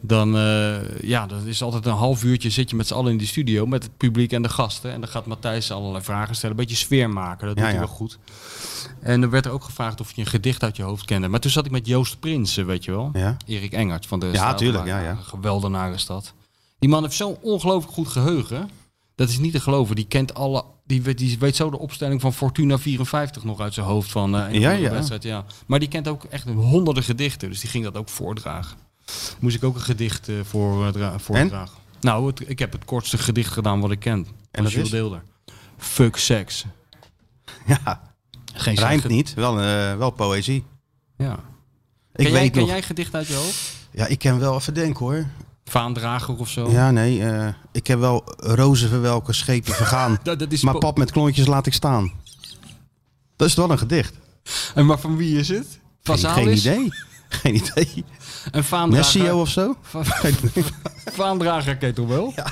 [0.00, 3.18] dan eh, ja, dat is altijd een half uurtje zit je met z'n allen in
[3.18, 4.92] die studio, met het publiek en de gasten.
[4.92, 7.78] En dan gaat Matthijs allerlei vragen stellen, een beetje sfeer maken, dat doet Ja, hij
[7.78, 8.18] wel goed.
[9.00, 11.28] En er werd er ook gevraagd of je een gedicht uit je hoofd kende.
[11.28, 13.10] Maar toen zat ik met Joost Prins, eh, weet je wel.
[13.12, 13.36] Ja.
[13.46, 15.10] Erik Engert van de Ja, tuurlijk, ja, ja.
[15.10, 16.32] Een geweldenaar is dat.
[16.78, 18.70] Die man heeft zo'n ongelooflijk goed geheugen.
[19.14, 19.96] Dat is niet te geloven.
[19.96, 20.64] Die kent alle.
[20.86, 24.32] Die weet, die weet zo de opstelling van Fortuna 54 nog uit zijn hoofd van
[24.34, 24.90] een Ja, ja.
[24.90, 25.22] wedstrijd.
[25.22, 25.44] Ja.
[25.66, 27.48] Maar die kent ook echt honderden gedichten.
[27.48, 28.76] Dus die ging dat ook voordragen.
[29.38, 31.76] Moest ik ook een gedicht eh voordra- voordragen.
[32.00, 34.26] Nou, het, ik heb het kortste gedicht gedaan wat ik ken.
[34.50, 34.90] En dat is?
[34.90, 35.22] Deelder.
[35.78, 36.64] Fuck seks.
[37.66, 38.12] ja,
[38.54, 39.34] Geen rijmt niet.
[39.34, 40.64] Wel, eh, wel poëzie.
[41.16, 41.32] Ja.
[41.32, 41.38] Ik
[42.24, 42.70] Ken, jij, weet ken nog...
[42.70, 43.76] jij gedicht uit je hoofd?
[43.90, 45.26] Ja, ik ken wel even denken hoor.
[45.64, 46.70] Vaandrager of zo?
[46.70, 47.22] Ja, nee.
[47.24, 50.18] eh, ik heb wel rozen verwelken, schepen vergaan.
[50.22, 52.12] Dat, dat is maar pap met klontjes laat ik staan.
[53.36, 54.14] Dat is wel een gedicht.
[54.74, 55.80] En maar van wie is het?
[56.02, 56.92] Van Geen, geen idee.
[57.42, 58.04] Geen idee.
[58.50, 59.18] Een vaandrager.
[59.20, 59.76] Nessio of zo?
[59.82, 60.02] Va-
[61.20, 62.32] Vaandrager ken je toch wel?
[62.36, 62.46] Ja.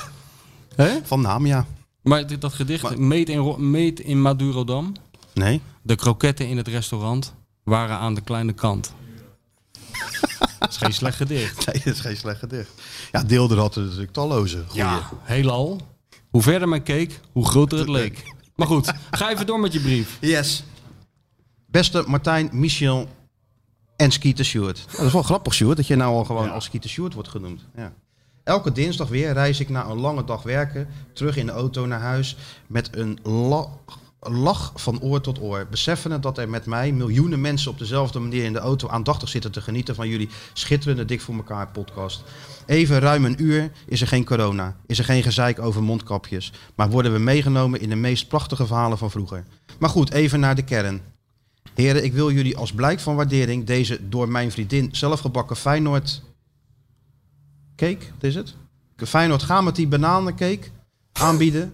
[0.77, 0.99] Hè?
[1.05, 1.67] Van naam, ja.
[2.03, 4.93] Maar dit- dat gedicht, meet, in, meet in Madurodam.
[5.35, 5.61] Nee.
[5.83, 7.35] De kroketten in het restaurant
[7.65, 8.93] waren aan de kleine kant.
[10.59, 11.67] dat is geen slecht gedicht.
[11.67, 12.71] Nee, dat is geen slecht gedicht.
[13.13, 14.65] Ja, Deelder had er natuurlijk talloze.
[14.69, 14.85] Goeie.
[14.85, 15.81] Ja, heelal.
[16.31, 18.23] Hoe verder men keek, hoe groter het leek.
[18.57, 20.17] Maar goed, ga even door met je brief.
[20.21, 20.65] Yes.
[21.67, 23.09] Beste Martijn, Michel
[23.97, 24.79] en Skeeter Stewart.
[24.91, 27.29] Ja, dat is wel grappig, Stewart, dat je nou al gewoon als Skeeter Stewart wordt
[27.29, 27.67] genoemd.
[27.77, 27.93] Ja.
[28.45, 32.01] Elke dinsdag weer reis ik na een lange dag werken terug in de auto naar
[32.01, 33.69] huis met een la-
[34.21, 35.67] lach van oor tot oor.
[35.71, 39.53] Beseffende dat er met mij miljoenen mensen op dezelfde manier in de auto aandachtig zitten
[39.53, 42.23] te genieten van jullie schitterende Dik voor elkaar podcast.
[42.67, 46.91] Even ruim een uur is er geen corona, is er geen gezeik over mondkapjes, maar
[46.91, 49.45] worden we meegenomen in de meest prachtige verhalen van vroeger.
[49.79, 51.01] Maar goed, even naar de kern.
[51.77, 56.23] Heren, ik wil jullie als blijk van waardering deze door mijn vriendin zelfgebakken Feyenoord
[57.77, 58.55] cake, wat is het?
[58.97, 60.69] Feyenoord Gamati bananencake
[61.13, 61.73] aanbieden.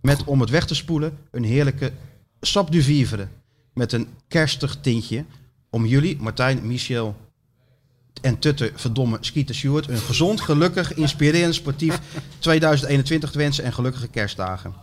[0.00, 1.92] Met, om het weg te spoelen, een heerlijke
[2.40, 3.28] sap du vivre.
[3.74, 5.24] Met een kerstig tintje.
[5.70, 7.16] Om jullie, Martijn, Michel
[8.20, 12.00] en Tutte, verdomme, Skeeter Stewart, een gezond, gelukkig, inspirerend, sportief
[12.38, 14.74] 2021 te wensen en gelukkige kerstdagen.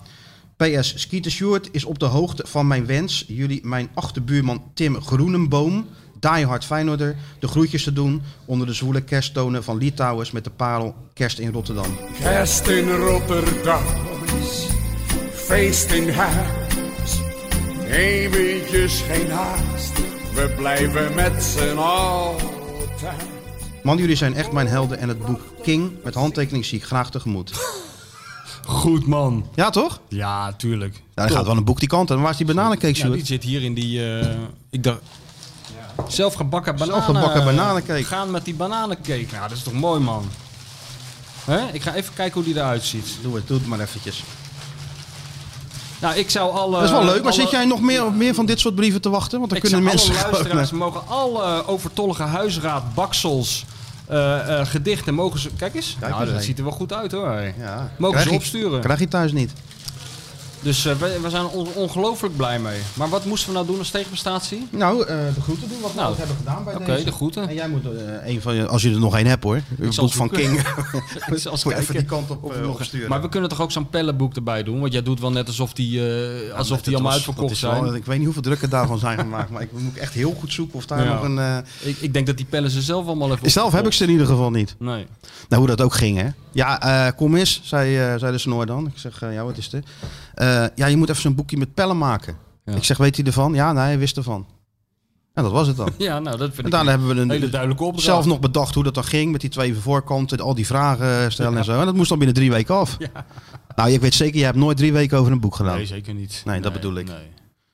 [0.62, 5.88] PS, Skeeter Stewart is op de hoogte van mijn wens jullie mijn achterbuurman Tim Groenenboom,
[6.20, 10.96] diehard Feyenoorder, de groetjes te doen onder de zwoele kersttonen van Litouwers met de parel
[11.14, 11.98] Kerst in Rotterdam.
[12.20, 13.84] Kerst in Rotterdam
[14.42, 14.68] is
[15.34, 17.20] feest in huis.
[17.90, 19.94] Eventjes geen haast,
[20.34, 23.30] we blijven met z'n altijd.
[23.84, 27.12] Man, jullie zijn echt mijn helden en het boek King met handtekening zie ik graag
[27.12, 27.52] tegemoet.
[28.72, 29.46] Goed man.
[29.56, 30.00] Ja, toch?
[30.08, 30.94] Ja, tuurlijk.
[31.16, 32.10] Ja, dan gaat wel een boek die kant.
[32.12, 34.20] En waar is die bananencake, Ja, die zit hier in die...
[34.20, 34.28] eh,
[34.70, 35.00] ik dacht...
[36.08, 37.04] Zelfgebakken bananen.
[37.04, 38.04] Zelfgebakken bananencake.
[38.04, 39.26] Gaan met die bananencake.
[39.32, 40.26] Ja, dat is toch mooi, man.
[41.46, 41.68] Hè?
[41.72, 43.18] Ik ga even kijken hoe die eruit ziet.
[43.22, 44.24] Doe het, doe het maar eventjes.
[46.02, 46.72] Nou, ik zou alle...
[46.76, 47.24] Dat is wel leuk.
[47.24, 49.38] Maar alle- zit jij nog meer, meer van dit soort brieven te wachten?
[49.40, 53.71] Want dan ik kunnen zou mensen alle luisteraars mogen alle overtollige huisraad, baksels, eh, eh,
[54.68, 55.50] gedichten mogen ze...
[55.58, 55.98] Kijk eens.
[56.00, 57.42] Kijk nou, eens, dat ziet er wel goed uit hoor.
[57.58, 57.92] Ja.
[57.98, 58.82] Mogen Krijg ze opsturen.
[58.82, 59.52] Krijg je thuis niet.
[60.62, 62.80] Dus eh, we, we zijn er on- ongelooflijk blij mee.
[62.94, 64.68] Maar wat moesten we nou doen als tegenprestatie?
[64.70, 67.04] Nou, eh, de groeten doen wat we Nou, altijd hebben gedaan bij Oké, deze.
[67.06, 67.48] de groeten.
[67.50, 70.04] En jij moet eh, een van je, als je er nog één hebt hoor, zal
[70.06, 70.30] boek van.
[70.30, 73.10] King, Ik eens moet even die kant op nog- opsturen.
[73.10, 74.80] Maar we kunnen toch ook zo'n pellenboek erbij doen?
[74.80, 76.00] Want jij doet wel net alsof die,
[76.50, 77.96] eh, alsof die allemaal was- uitverkocht wel- zijn.
[77.96, 80.76] ik weet niet hoeveel drukken daarvan zijn gemaakt, maar ik moet echt heel goed zoeken
[80.76, 81.14] of daar Ja.
[81.14, 81.40] nog een...
[81.40, 84.04] eh, Ik, ik denk dat die pellen ze zelf allemaal even Zelf heb ik ze
[84.04, 84.76] in ieder geval niet.
[84.80, 85.06] Nee.
[85.50, 86.28] Nou, hoe dat ook ging, hè?
[86.54, 88.86] Ja, eh, kom eens, zei, eh, zei de snor dan.
[88.88, 89.86] Ik zeg, ja, wat is dit?
[90.42, 92.38] Eh, ja, je moet even zo'n boekje met pellen maken.
[92.66, 92.74] Ja.
[92.76, 93.54] Ik zeg, weet hij ervan?
[93.54, 94.46] Ja, nee, hij wist ervan.
[95.34, 95.90] En dat was het dan.
[96.08, 98.06] Ja, nou, dat vind En daarna hebben we een hele duidelijke opdracht.
[98.06, 101.58] zelf nog bedacht hoe dat dan ging met die twee voorkanten, al die vragen stellen
[101.58, 101.80] en zo.
[101.80, 102.98] En dat moest dan binnen drie weken af.
[103.76, 105.76] Nou, ik weet zeker, je hebt nooit drie weken over een boek gedaan.
[105.76, 106.42] Nee, zeker niet.
[106.46, 107.08] Nee, dat bedoel ik.
[107.08, 107.28] Nee.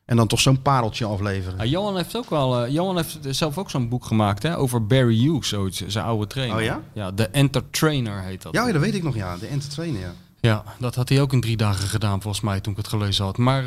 [0.06, 1.60] En dan toch zo'n pareltje afleveren.
[1.60, 4.88] Ah, Johan heeft ook wel, eh, Johan heeft zelf ook zo'n boek gemaakt hè, over
[4.88, 6.58] Barry Hughes, zoiets, zijn oude trainer.
[6.58, 6.82] Oh ja?
[6.94, 8.54] Ja, The Entertainer heet dat.
[8.54, 9.38] Ja, ja, dat weet ik nog, ja.
[9.38, 10.14] De entertainer, ja.
[10.40, 13.26] Ja, dat had hij ook in drie dagen gedaan volgens mij toen ik het gelezen
[13.26, 13.38] had.
[13.38, 13.64] Maar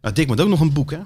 [0.00, 0.98] Nou, Dick moet ook nog een boek, hè?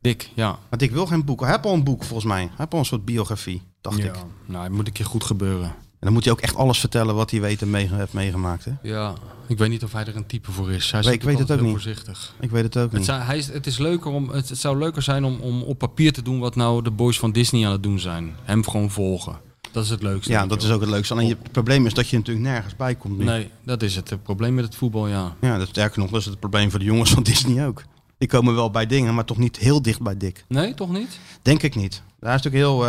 [0.00, 0.58] Dick, ja.
[0.68, 1.40] Maar Dick wil geen boek.
[1.40, 2.40] Hij heeft al een boek, volgens mij.
[2.40, 4.04] Hij heeft al een soort biografie, dacht ja.
[4.04, 4.14] ik.
[4.46, 5.66] Nou, het moet een keer goed gebeuren.
[5.68, 8.64] En dan moet hij ook echt alles vertellen wat hij weet en mee, heeft meegemaakt,
[8.64, 8.72] hè?
[8.82, 9.14] Ja,
[9.48, 10.90] ik weet niet of hij er een type voor is.
[10.90, 11.72] Hij is ik weet het ook heel niet.
[11.74, 12.34] voorzichtig.
[12.40, 13.04] Ik weet het ook Het, niet.
[13.04, 15.78] zou, hij is, het, is leuker om, het, het zou leuker zijn om, om op
[15.78, 18.34] papier te doen wat nou de boys van Disney aan het doen zijn.
[18.42, 19.40] Hem gewoon volgen.
[19.72, 20.32] Dat is het leukste.
[20.32, 21.14] Ja, dat is ook het leukste.
[21.14, 23.24] Alleen het probleem is dat je natuurlijk nergens bij komt nu.
[23.24, 24.10] Nee, dat is het.
[24.10, 25.36] Het probleem met het voetbal, ja.
[25.40, 27.84] Ja, dat, sterker nog, dat is het probleem voor de jongens van Disney ook.
[28.18, 30.44] Die komen wel bij dingen, maar toch niet heel dicht bij Dick.
[30.48, 31.18] Nee, toch niet?
[31.42, 32.02] Denk ik niet.
[32.20, 32.82] Hij is natuurlijk heel...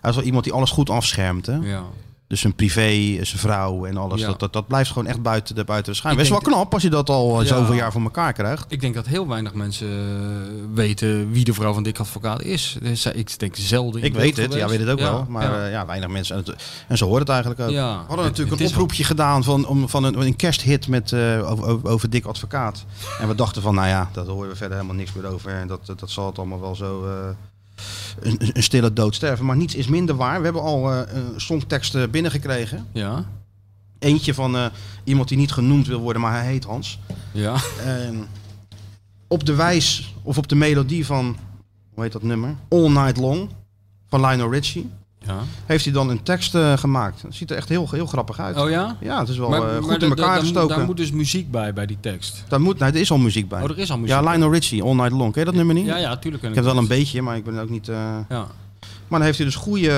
[0.00, 1.54] hij is wel iemand die alles goed afschermt, hè?
[1.54, 1.84] Ja.
[2.28, 2.90] Dus zijn privé,
[3.24, 4.20] zijn vrouw en alles.
[4.20, 4.26] Ja.
[4.26, 6.16] Dat, dat, dat blijft gewoon echt buiten de, buiten de schijn.
[6.16, 7.54] Best wel knap als je dat al eh, Ja.
[7.56, 8.64] zoveel jaar voor elkaar krijgt.
[8.68, 12.76] Ik denk dat heel weinig mensen eh, weten wie de vrouw van Dick Advocaat is.
[12.82, 14.02] Dus, eh, ik denk zelden.
[14.02, 15.26] Ik weet het, ja, weet het ook Ja, wel.
[15.28, 15.86] Maar ja.
[15.86, 16.36] weinig mensen.
[16.36, 17.68] En, het- en zo hoort het eigenlijk ook.
[17.68, 21.12] We hadden Het- natuurlijk een oproepje gedaan van, om, van een, een kersthit met,
[21.44, 22.84] over, over, Dick Advocaat.
[23.20, 25.50] En we dachten van, nou ja, daar horen we verder helemaal niks meer over.
[25.50, 27.04] En dat, dat, zal het allemaal wel zo
[28.20, 29.44] een, een stille dood sterven.
[29.46, 30.38] Maar niets is minder waar.
[30.38, 32.86] We hebben al eh, songteksten binnengekregen.
[32.92, 33.24] Ja,
[33.98, 34.66] Eentje van eh,
[35.04, 36.98] iemand die niet genoemd wil worden, maar hij heet Hans.
[37.32, 37.56] ja.
[37.84, 38.26] En
[39.28, 41.36] op de wijs of op de melodie van,
[41.94, 42.54] hoe heet dat nummer?
[42.68, 43.50] All Night Long
[44.08, 44.90] van Lionel Richie.
[45.26, 45.38] Ja.
[45.66, 47.22] Heeft hij dan een tekst eh, gemaakt.
[47.22, 48.56] Het ziet er echt heel, heel grappig uit.
[48.56, 48.96] Oh ja?
[49.00, 50.76] Ja, het is wel Maar- eh, maar goed in elkaar gestoken.
[50.76, 52.44] Daar moet dus muziek bij, bij die tekst.
[52.48, 53.62] Daar moet, nee, er is al muziek bij.
[53.62, 54.14] Oh, er is al muziek.
[54.16, 55.32] ja, Lionel Richie, All Night Long.
[55.32, 55.86] Ken je dat nummer niet?
[55.86, 56.42] Ja, ja, tuurlijk.
[56.42, 56.82] ken Ik heb wel dat.
[56.82, 57.88] een beetje, maar ik ben ook niet...
[57.88, 57.96] eh,
[58.28, 58.46] Ja.
[59.08, 59.90] Maar dan heeft hij dus goede...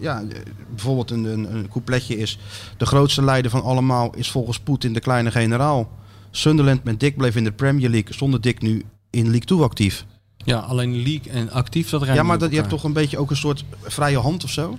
[0.00, 0.22] ja,
[0.70, 2.38] bijvoorbeeld een, een, een coupletje is...
[2.76, 5.88] De grootste leider van allemaal is volgens Poetin de kleine generaal.
[6.30, 8.14] Sunderland met Dick bleef in de Premier League.
[8.14, 10.04] Zonder Dick nu in League 2 actief.
[10.48, 13.18] Ja, alleen league en actief, dat rijmt Ja, maar dat, je hebt toch een beetje
[13.18, 14.78] ook een soort vrije hand of zo?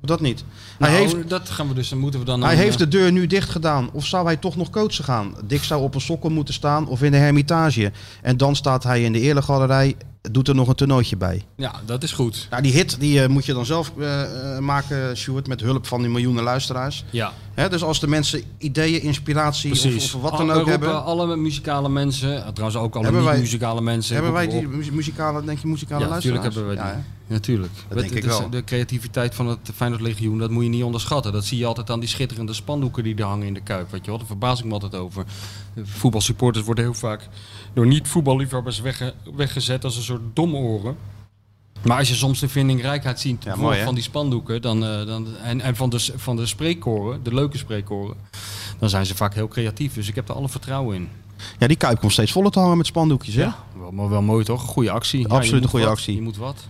[0.00, 0.44] Dat niet?
[0.78, 2.42] hij Nou, heeft, dat gaan we dus, dan moeten we dan...
[2.42, 3.90] hij heeft eh, de deur nu dicht gedaan.
[3.92, 5.34] Of zou hij toch nog coachen gaan?
[5.44, 7.92] Dick zou op een sokkel moeten staan of in de hermitage.
[8.22, 9.96] En dan staat hij in de eerlijgalerij,
[10.30, 11.44] doet er nog een toernooitje bij.
[11.56, 12.46] Ja, dat is goed.
[12.50, 14.22] Nou, die hit die, eh, moet je dan zelf eh,
[14.56, 17.04] eh, maken, Stuart, met hulp van die miljoenen luisteraars.
[17.10, 21.04] Ja, Hè, dus als de mensen ideeën, inspiratie of, wat dan ook hebben.
[21.04, 24.14] alle muzikale mensen, trouwens ook alle niet-muzikale mensen.
[24.14, 26.74] Hebben wij die muzikale, denk je, muzikale Ja, natuurlijk luisteraars?
[26.76, 27.02] hebben we die.
[27.02, 27.17] Ja?
[27.28, 27.72] Natuurlijk.
[27.88, 28.50] Dat denk ik wel.
[28.50, 31.32] De creativiteit van het Feyenoord Legioen, dat moet je niet onderschatten.
[31.32, 33.90] Dat zie je altijd aan die schitterende spandoeken die er hangen in de Kuip.
[33.90, 34.18] Weet je wel?
[34.18, 35.24] Daar verbaas ik me altijd over.
[35.82, 37.28] Voetbalsupporters worden heel vaak
[37.74, 40.96] door niet-voetballiefhebbers wegge- weggezet als een soort domoren.
[41.86, 45.36] Maar als je soms de vindingrijkheid ziet Ja, mooi, van, die spandoeken dan, eh, dan,
[45.36, 48.16] en, en van, de, van de spreekkoren, de leuke spreekkoren,
[48.78, 49.94] dan zijn ze vaak heel creatief.
[49.94, 51.08] Dus ik heb er alle vertrouwen in.
[51.58, 53.48] ja, die kuip komt steeds voller te hangen met spandoekjes, hè?
[53.78, 54.62] Wel, maar wel mooi toch?
[54.62, 55.20] Goede actie.
[55.20, 55.94] Ja, Absoluut een goede wat.
[55.94, 56.14] actie.
[56.14, 56.68] Je moet wat.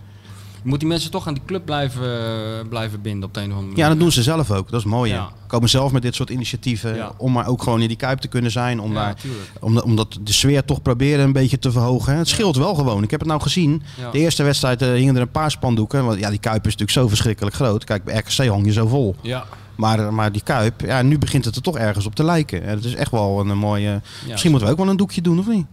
[0.63, 3.51] Je moet die mensen toch aan die club blijven, blijven binden op de een of
[3.51, 3.83] andere manier.
[3.83, 4.69] Ja, dat doen ze zelf ook.
[4.71, 5.11] Dat is mooi.
[5.11, 5.29] Ja.
[5.47, 7.11] Komen zelf met dit soort initiatieven Ja.
[7.17, 8.79] om maar ook gewoon in die kuip te kunnen zijn.
[8.79, 9.15] Om, Ja, daar,
[9.59, 12.15] om, de- om dat de sfeer toch proberen een beetje te verhogen.
[12.17, 13.03] Het scheelt wel gewoon.
[13.03, 13.83] Ik heb het nou gezien.
[14.11, 16.05] De eerste wedstrijd eh, hingen er een paar spandoeken.
[16.05, 17.83] Want ja, die kuip is natuurlijk zo verschrikkelijk groot.
[17.83, 19.15] Kijk, bij RKC hang je zo vol.
[19.21, 19.45] Ja.
[19.75, 22.63] Maar, maar die kuip, ja, nu begint het er toch ergens op te lijken.
[22.63, 24.01] En het is echt wel een, mooie...
[24.29, 25.65] Misschien moeten we ook wel een doekje doen, of niet?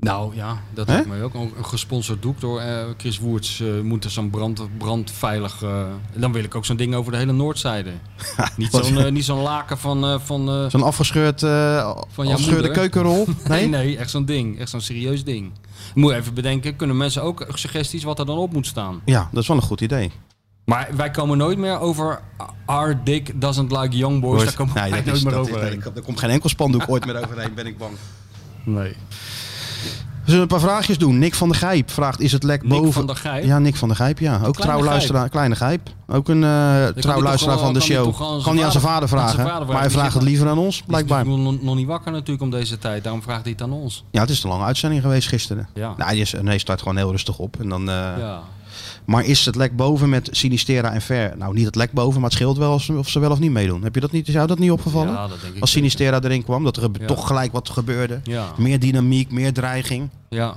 [0.00, 1.34] Nou ja, dat lijkt mij ook.
[1.34, 3.60] Een gesponsord doek door eh, Chris Woerts.
[3.60, 5.62] eh moet er zo'n brand, brandveilig...
[5.62, 5.82] eh,
[6.14, 7.90] dan wil ik ook zo'n ding over de hele Noordzijde.
[8.56, 10.20] niet zo'n niet zo'n laken van...
[10.20, 13.26] van Zo'n afgescheurd, Van afgescheurde keukenrol?
[13.48, 13.68] nee, Nee?
[13.68, 14.58] nee, echt zo'n ding.
[14.58, 15.52] Echt zo'n serieus ding.
[15.94, 19.00] Moet je even bedenken, kunnen mensen ook suggesties wat er dan op moet staan?
[19.04, 20.10] Ja, dat is wel een goed idee.
[20.64, 22.20] Maar wij komen nooit meer over
[22.64, 24.44] Our Dick Doesn't Like Young Boys.
[24.44, 25.78] Daar komen Nee, wij nooit meer overheen.
[25.84, 27.92] nee, er komt geen enkel spandoek ooit meer overheen, ben ik bang.
[28.64, 28.94] Nee.
[30.24, 31.18] We zullen een paar vraagjes doen.
[31.18, 32.92] Nick van der Gijp vraagt, is het lek Nick boven...
[32.92, 33.44] van der Gijp?
[33.44, 34.32] Ja, Nick van der Gijp, ja.
[34.34, 35.88] Ook kleine trouwluisteraar, kleine Gijp.
[36.06, 38.42] Ook een toch trouwluisteraar wel- van de show.
[38.42, 39.44] Kan hij aan zijn vader vragen.
[39.66, 41.24] maar hij vraagt het liever aan ons, is blijkbaar.
[41.24, 43.02] natuurlijk nog, nog niet wakker natuurlijk om deze tijd.
[43.02, 44.04] Daarom vraagt hij het aan ons.
[44.10, 45.68] Ja, het is een lange uitzending geweest gisteren.
[45.74, 45.94] Ja.
[45.96, 47.56] Nou, is, nee, start gewoon heel rustig op.
[47.60, 48.40] En dan, eh, Ja.
[49.04, 51.36] Maar is het lek boven met Sinistera en Ver?
[51.36, 53.38] Nou, niet het lek boven, maar het scheelt wel of ze, of ze wel of
[53.38, 53.82] niet meedoen.
[53.82, 55.12] Heb je dat niet, is jou dat niet opgevallen?
[55.12, 55.70] Ja, dat denk ik Als.
[55.70, 58.20] Sinistera erin kwam, dat er toch gelijk wat gebeurde.
[58.56, 60.08] Meer dynamiek, meer dreiging.
[60.28, 60.56] Ja.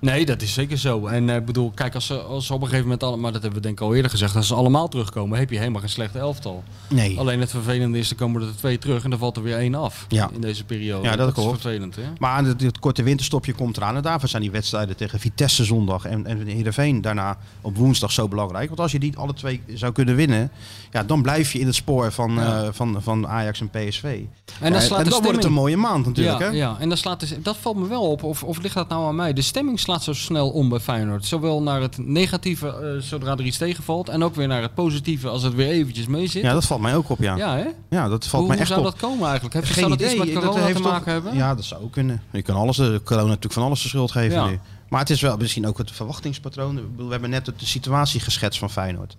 [0.00, 1.06] Nee, dat is zeker zo.
[1.06, 3.42] En ik bedoel, kijk, als ze, als ze op een gegeven moment, alle, maar dat
[3.42, 5.90] hebben we denk ik al eerder gezegd, als ze allemaal terugkomen, heb je helemaal geen
[5.90, 6.62] slechte elftal.
[6.88, 7.18] Nee.
[7.18, 9.74] Alleen het vervelende is, er komen er twee terug en dan valt er weer één
[9.74, 10.30] af Ja.
[10.34, 11.08] in deze periode.
[11.08, 11.60] Ja, dat is klopt.
[11.60, 12.02] vervelend, hè?
[12.18, 13.96] Maar het, het korte winterstopje komt eraan.
[13.96, 18.28] En daarvoor zijn die wedstrijden tegen Vitesse zondag en, en Heerenveen daarna op woensdag zo
[18.28, 18.68] belangrijk.
[18.68, 20.50] Want als je die alle twee zou kunnen winnen,
[20.90, 22.62] ja, dan blijf je in het spoor van, Ja.
[22.62, 24.02] eh, van, van Ajax en PSV.
[24.04, 26.38] En dan Ja, slaat en dan wordt het een mooie maand natuurlijk.
[26.38, 26.52] ja, hè?
[26.56, 28.22] ja, en dan slaat de, dat valt me wel op.
[28.22, 29.32] Of, of ligt dat nou aan mij?
[29.32, 31.26] De stemming slaat zo snel om bij Feyenoord.
[31.26, 35.28] Zowel naar het negatieve, eh, zodra er iets tegenvalt, en ook weer naar het positieve
[35.28, 36.42] als het weer eventjes mee zit.
[36.42, 37.36] Ja, dat valt mij ook op, ja.
[37.36, 38.08] Ja, Ja, hè?
[38.08, 38.84] dat valt hoe mij hoe echt zou op.
[38.84, 39.54] dat komen eigenlijk?
[39.54, 40.10] Heb, Geen zou dat idee.
[40.16, 41.34] iets met Dat corona heeft te toch- maken hebben?
[41.36, 42.22] Ja, dat zou kunnen.
[42.32, 44.46] Je kan alles, de corona natuurlijk van alles de schuld geven Ja.
[44.46, 44.58] nu.
[44.88, 46.80] Maar het is wel misschien ook het verwachtingspatroon.
[46.96, 49.16] We hebben net de situatie geschetst van Feyenoord.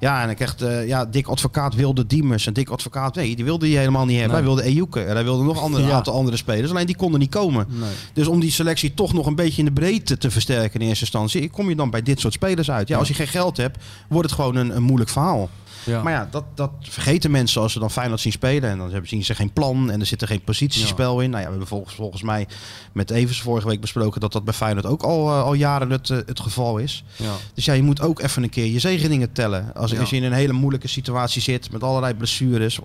[0.00, 2.46] Ja, en ik echt, eh, ja, Dick Advocaat wilde Diemers.
[2.46, 4.36] En Dick Advocaat, nee, die wilde hij helemaal niet hebben.
[4.36, 4.46] Nee.
[4.46, 5.00] Hij wilde Ejuke.
[5.02, 5.94] En hij wilde nog andere, een Ja.
[5.94, 6.70] aantal andere spelers.
[6.70, 7.66] Alleen die konden niet komen.
[7.68, 7.88] Nee.
[8.12, 11.04] Dus om die selectie toch nog een beetje in de breedte te versterken in eerste
[11.04, 12.88] instantie, kom je dan bij dit soort spelers uit.
[12.88, 15.50] Ja, als je geen geld hebt, wordt het gewoon een, een moeilijk verhaal.
[15.84, 16.02] Ja.
[16.02, 18.70] Maar ja, dat, dat vergeten mensen als ze dan Feyenoord zien spelen.
[18.70, 21.30] En dan hebben- zien ze geen plan en er zit er geen positiespel in.
[21.30, 22.46] Nou ja, we hebben volgens, volgens mij
[22.92, 26.10] met Evers vorige week besproken dat dat bij Feyenoord ook al, eh, al jaren het,
[26.10, 27.04] eh, het geval is.
[27.16, 27.32] Ja.
[27.54, 29.74] Dus ja, je moet ook even een keer je zegeningen tellen.
[29.74, 32.78] Als, als je in een hele moeilijke situatie zit met allerlei blessures.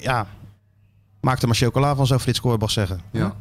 [0.00, 0.26] Ja,
[1.20, 3.00] maak er maar chocola van, zou Frits Korbach zeggen.
[3.12, 3.34] Ja.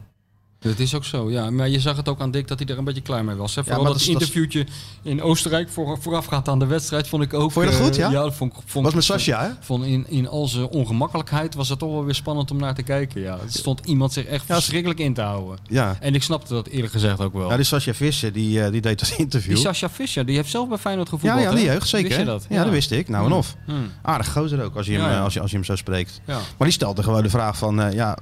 [0.59, 1.49] Dat is ook zo, ja.
[1.49, 3.55] Maar je zag het ook aan Dick dat hij er een beetje klaar mee was.
[3.55, 3.63] Hè?
[3.63, 4.65] Vooral dat, interviewtje
[5.01, 7.51] in Oostenrijk voor, voorafgaand aan de wedstrijd vond ik ook...
[7.51, 8.09] Vond je dat eh, goed, ja?
[8.09, 9.49] Ja, dat vond, Was met Sascha, hè?
[9.59, 12.83] Vond in, in al zijn ongemakkelijkheid was het toch wel weer spannend om naar te
[12.83, 13.21] kijken.
[13.21, 13.33] Ja.
[13.33, 15.57] Er stond iemand zich echt Ja, verschrikkelijk in te houden.
[15.67, 15.97] Ja.
[15.99, 17.49] En ik snapte dat eerlijk gezegd ook wel.
[17.49, 19.53] Ja, die Sascha Visser, die, eh, die deed dat interview.
[19.53, 21.43] die Sascha Fischer, die heeft zelf bij Feyenoord ja, gevoetbald.
[21.43, 21.73] ja, de hè?
[21.73, 22.07] jeugd, zeker.
[22.07, 22.45] Wist je dat?
[22.49, 23.09] Ja, dat wist ik.
[23.09, 23.55] Nou en of.
[23.65, 23.91] Hmm.
[24.01, 25.17] Aardig gozer ook, als je, hem, Ja, ja.
[25.17, 26.21] eh, als je, als je hem zo spreekt.
[26.25, 26.33] Ja.
[26.33, 28.17] Maar die stelde gewoon de vraag van, ja,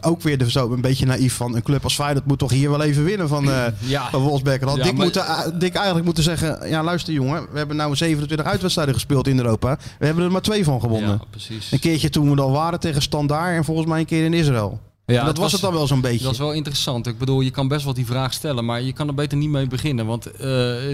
[0.00, 2.70] ook weer de, zo een beetje naïef van, een club als Feyenoord moet toch hier
[2.70, 4.10] wel even winnen van, eh Ja.
[4.10, 4.58] van Wolfsberg.
[4.60, 7.58] Dan had Ja, Dick, maar- moeten, eh, Dick eigenlijk moeten zeggen, ja luister jongen, we
[7.58, 9.78] hebben nou 27 uitwedstrijden gespeeld in Europa.
[9.98, 11.10] We hebben er maar twee van gewonnen.
[11.10, 11.72] Ja, precies.
[11.72, 14.80] Een keertje toen we dan waren tegen Standaard en volgens mij een keer in Israël.
[15.14, 16.24] Ja, En dat was het dan wel zo'n beetje.
[16.24, 17.06] Dat is wel interessant.
[17.06, 19.48] Ik bedoel, je kan best wel die vraag stellen, maar je kan er beter niet
[19.48, 20.06] mee beginnen.
[20.06, 20.48] Want eh,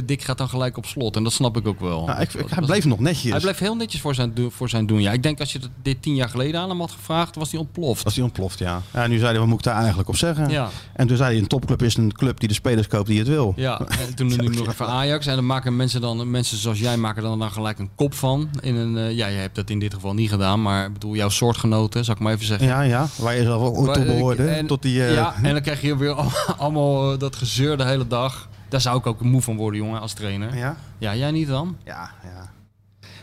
[0.05, 1.17] Dick gaat dan gelijk op slot.
[1.17, 2.07] En dat snap ik ook wel.
[2.07, 3.31] Ja, ik, ik- Dat hij was- bleef nog netjes.
[3.31, 5.01] Hij bleef heel netjes voor zijn, voor zijn doen.
[5.01, 7.61] Ja, ik denk als je dit tien jaar geleden aan hem had gevraagd, was hij
[7.61, 8.05] ontploft.
[8.05, 8.83] Als die ontploft, ja.
[8.93, 9.07] ja.
[9.07, 10.49] Nu zei hij, wat moet ik daar eigenlijk op zeggen?
[10.51, 13.19] Ja, En toen zei hij, een topclub is een club die de spelers koopt die
[13.19, 13.53] het wil.
[13.57, 13.81] ja.
[14.09, 15.27] En toen nu nog even Ajax.
[15.27, 18.49] En dan maken mensen dan, mensen zoals jij maken dan, dan gelijk een kop van.
[18.61, 21.15] In een, eh, ja, je hebt dat in dit geval niet gedaan, maar ik bedoel,
[21.15, 22.67] jouw soortgenoten, zal ik maar even zeggen.
[22.67, 25.81] Ja, ja, waar je zelf ook toe en- tot die, eh, Ja, en dan krijg
[25.81, 28.49] je weer al- allemaal eh, dat gezeur de hele dag.
[28.69, 30.57] Daar zou ik ook moe van worden, jongen, als trainer.
[30.57, 31.77] ja, Ja, jij niet dan?
[31.85, 32.39] ja, ja.
[32.41, 32.49] Als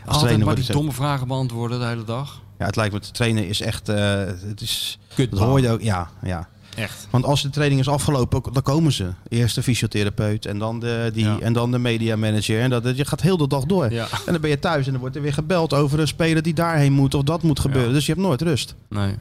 [0.04, 2.40] Altijd trainer maar die domme vragen beantwoorden de hele dag.
[2.58, 5.30] ja, het lijkt me, te trainen is echt, eh, het is, Kut.
[5.30, 6.48] dat hoor je ook, ja, ja.
[6.76, 7.06] Echt.
[7.10, 9.10] Want als de training is afgelopen, dan komen ze.
[9.28, 11.38] Eerst de fysiotherapeut en dan de, die, Ja.
[11.40, 12.60] en dan de media manager.
[12.60, 13.90] En dat, je gaat heel de dag door.
[13.92, 14.06] Ja.
[14.26, 16.54] En dan ben je thuis en dan wordt er weer gebeld over een speler die
[16.54, 17.88] daarheen moet of dat moet gebeuren.
[17.88, 17.94] Ja.
[17.94, 18.74] Dus je hebt nooit rust.
[18.88, 19.14] Nee.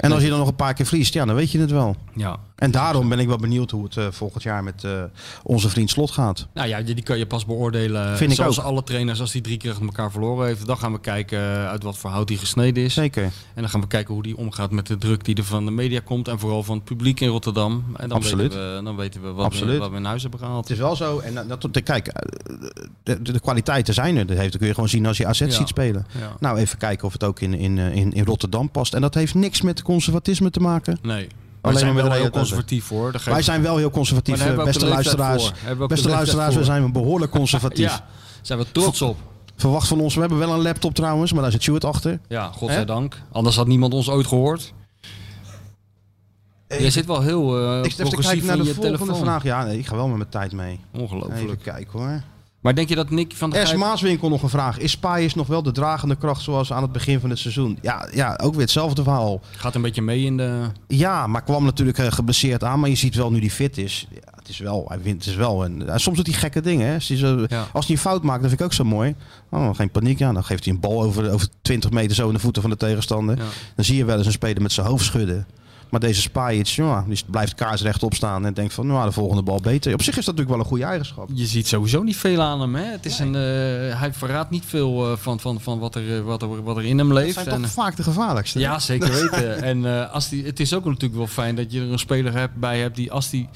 [0.00, 1.96] En als je dan nog een paar keer verliest, ja, dan weet je het wel.
[2.14, 2.36] Ja.
[2.56, 5.02] En daarom ben ik wel benieuwd hoe het eh, volgend jaar met eh,
[5.42, 6.46] onze vriend Slot gaat.
[6.54, 8.16] Nou ja, die die kan je pas beoordelen.
[8.16, 8.64] Vind ik Zoals ook.
[8.64, 10.66] alle trainers, als die drie keer achter elkaar verloren heeft.
[10.66, 12.94] Dan gaan we kijken uit wat voor hout hij gesneden is.
[12.94, 13.22] Zeker.
[13.22, 15.70] En dan gaan we kijken hoe die omgaat met de druk die er van de
[15.70, 16.28] media komt.
[16.28, 17.84] En vooral van het publiek in Rotterdam.
[17.96, 18.52] En dan Absoluut.
[18.52, 19.78] Weten we, dan weten we wat, We, Absoluut.
[19.78, 20.68] wat we in huis hebben gehaald.
[20.68, 21.18] Het is wel zo.
[21.18, 22.32] En dat, dat, kijk, eh,
[23.02, 24.26] de, de, de kwaliteiten zijn er.
[24.26, 25.50] Dat, heeft, dat kun je gewoon zien als je AZ Ja.
[25.50, 26.06] ziet spelen.
[26.18, 26.36] Ja.
[26.40, 28.94] Nou, even kijken of het ook in, in, eh, in, in Rotterdam past.
[28.94, 30.98] En dat heeft niks met conservatisme te maken.
[31.02, 31.26] Nee.
[31.26, 33.20] We Alleen zijn maar met wel heel conservatief hoor.
[33.24, 35.52] Wij zijn wel heel conservatief, we beste luisteraars.
[35.78, 37.90] we Beste luisteraars, we zijn behoorlijk conservatief.
[38.00, 38.06] Ja,
[38.42, 39.16] zijn we trots op.
[39.56, 42.20] Verwacht van ons, we hebben wel een laptop trouwens, maar daar zit Stuart achter.
[42.28, 43.22] Ja, godzijdank.
[43.32, 44.72] Anders had niemand ons ooit gehoord.
[46.68, 49.24] Jij zit wel heel uh, ik even progressief kijken naar de je volgende telefoon.
[49.24, 49.42] vraag.
[49.42, 50.80] Ja, nee, ik ga wel met mijn tijd mee.
[50.92, 51.62] Even Ongelooflijk.
[51.62, 52.22] kijken hoor.
[52.60, 53.74] Maar denk je dat Nick van der S.
[53.74, 54.78] Maaswinkel nog een vraag.
[54.78, 57.78] Is Spijers nog wel de dragende kracht zoals aan het begin van het seizoen?
[57.82, 59.40] Ja, ja ook weer hetzelfde verhaal.
[59.56, 60.62] Gaat een beetje mee in de...
[60.86, 62.80] Ja, maar kwam natuurlijk uh, geblesseerd aan.
[62.80, 64.06] Maar je ziet wel nu die fit is.
[64.10, 65.64] Ja, het is wel, hij wint, het is wel.
[65.64, 66.86] En, soms doet hij gekke dingen.
[66.86, 66.94] Hè.
[66.94, 67.66] Als, hij zo, Ja.
[67.72, 69.14] als hij een fout maakt, dat vind ik ook zo mooi.
[69.50, 70.18] Oh, geen paniek.
[70.18, 72.70] Ja, dan geeft hij een bal over, over 20 meter zo in de voeten van
[72.70, 73.36] de tegenstander.
[73.36, 73.44] Ja.
[73.76, 75.46] Dan zie je wel eens een speler met zijn hoofd schudden.
[75.90, 79.60] Maar deze Spajic, ja, die blijft kaarsrecht opstaan en denkt van, nou, de volgende bal
[79.60, 79.92] beter.
[79.92, 81.28] Op zich is dat natuurlijk wel een goede eigenschap.
[81.34, 82.74] Je ziet sowieso niet veel aan hem.
[82.74, 82.84] Hè?
[82.84, 86.42] Het is een, uh, hij verraadt niet veel uh, van, van, van wat, er, wat,
[86.42, 87.34] er, wat er in hem leeft.
[87.34, 88.58] Dat zijn toch vaak de gevaarlijkste.
[88.58, 89.62] Ja, zeker weten.
[89.62, 92.32] en uh, als die, het is ook natuurlijk wel fijn dat je er een speler
[92.32, 93.48] hebt, bij hebt die als die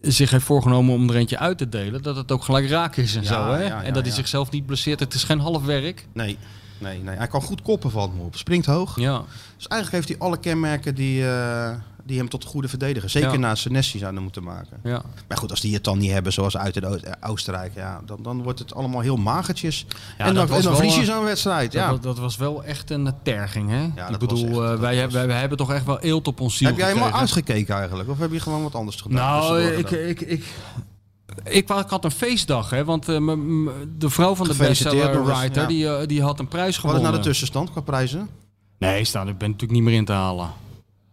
[0.00, 3.14] zich heeft voorgenomen om er eentje uit te delen, dat het ook gelijk raak is
[3.14, 3.52] en Ja, zo.
[3.52, 3.62] Hè?
[3.62, 5.00] ja, ja, en dat hij zichzelf niet blesseert.
[5.00, 6.06] Het is geen half werk.
[6.12, 6.38] Nee,
[6.78, 7.16] nee, nee.
[7.16, 8.36] Hij kan goed koppen van me op.
[8.36, 8.98] Springt hoog.
[9.00, 9.22] Ja.
[9.56, 11.70] Dus eigenlijk heeft hij alle kenmerken die, uh,
[12.06, 13.10] die hem tot een goede verdediger.
[13.10, 13.36] Zeker Ja.
[13.36, 14.80] na Senesi zouden moeten maken.
[14.82, 15.02] Ja.
[15.28, 18.18] Maar goed, als die het dan niet hebben, zoals uit in eh, Oostenrijk, ja, dan,
[18.22, 19.86] dan wordt het allemaal heel magertjes.
[20.18, 21.72] Ja, en dat dan, en dan verlies je eh, zo'n wedstrijd.
[21.72, 21.90] Dat, Ja.
[21.90, 23.88] was, dat was wel echt een terging, hè?
[23.94, 26.26] dat ik bedoel, echt- eh, dat wij, was- hebben, wij hebben toch echt wel eelt
[26.28, 28.08] op ons ziel Heb jij helemaal uitgekeken eigenlijk?
[28.08, 29.40] Of heb je gewoon wat anders gedaan?
[29.40, 30.44] Nou, ik,
[31.44, 32.84] ik, ik had een feestdag, hè?
[32.84, 33.16] Want eh,
[33.98, 35.68] de vrouw van de bestseller-writer, ja.
[35.68, 37.02] die, eh, die had een prijs Wat is gewonnen.
[37.02, 38.28] nou de tussenstand qua prijzen?
[38.78, 40.50] Nee, staan, ik ben natuurlijk niet meer in te halen.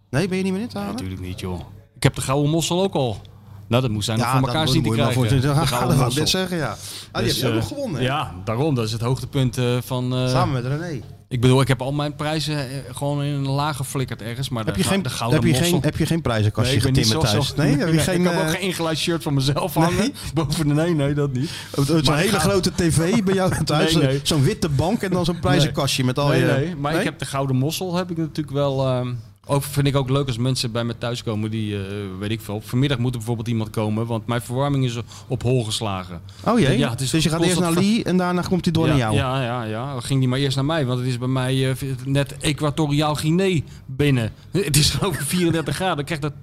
[0.09, 0.99] Nee, ben je niet meer in te Nee, halen?
[1.01, 1.59] natuurlijk niet, joh.
[1.95, 3.21] Ik heb de gouden mossel ook al.
[3.67, 5.13] Nou, dat moest zijn voor elkaar zien te maar krijgen.
[5.13, 6.75] voor- dat ik net zeggen, ja.
[7.11, 7.99] Ah, die Dus, heb je ook eh, nog gewonnen.
[7.99, 8.05] hè?
[8.07, 8.75] Ja, daarom.
[8.75, 10.29] Dat is het hoogtepunt van...
[10.29, 11.01] Samen met René.
[11.31, 14.49] Ik bedoel, ik heb al mijn prijzen eh, gewoon in een laag geflikkerd ergens.
[14.49, 17.19] Maar Heb je geen, de gouden heb je geen, heb je geen prijzenkastje getimmerd zo-
[17.19, 17.55] thuis?
[17.55, 18.19] Nee, heb je Nee, geen...
[18.19, 19.83] ik heb ook eh, geen ingeleid shirt van mezelf Nee?
[19.85, 20.13] hangen.
[20.33, 21.49] Boven de nee, nee, dat niet.
[21.85, 23.93] Zo'n hele ga- grote tv bij jou thuis.
[23.95, 24.19] Nee, nee.
[24.23, 26.45] Zo'n witte bank en dan zo'n prijzenkastje met al nee, je...
[26.45, 28.87] nee, maar ik heb de gouden mossel heb ik natuurlijk wel...
[28.87, 29.13] ehm,
[29.51, 31.83] ook vind ik ook leuk als mensen bij me thuiskomen die, eh,
[32.19, 32.61] weet ik veel.
[32.61, 36.21] Vanmiddag moet er bijvoorbeeld iemand komen, want mijn verwarming is op hol geslagen.
[36.45, 38.73] Oh jee, Ja, het is dus je gaat eerst naar Lee en daarna komt hij
[38.73, 39.15] door ja, naar jou.
[39.15, 39.99] Ja, ja, ja.
[39.99, 43.61] Ging die maar eerst naar mij, want het is bij mij eh, net Equatoriaal Guinea
[43.85, 44.31] binnen.
[44.51, 45.95] Het is ik 34 graden.
[45.95, 46.33] Dan krijgt dat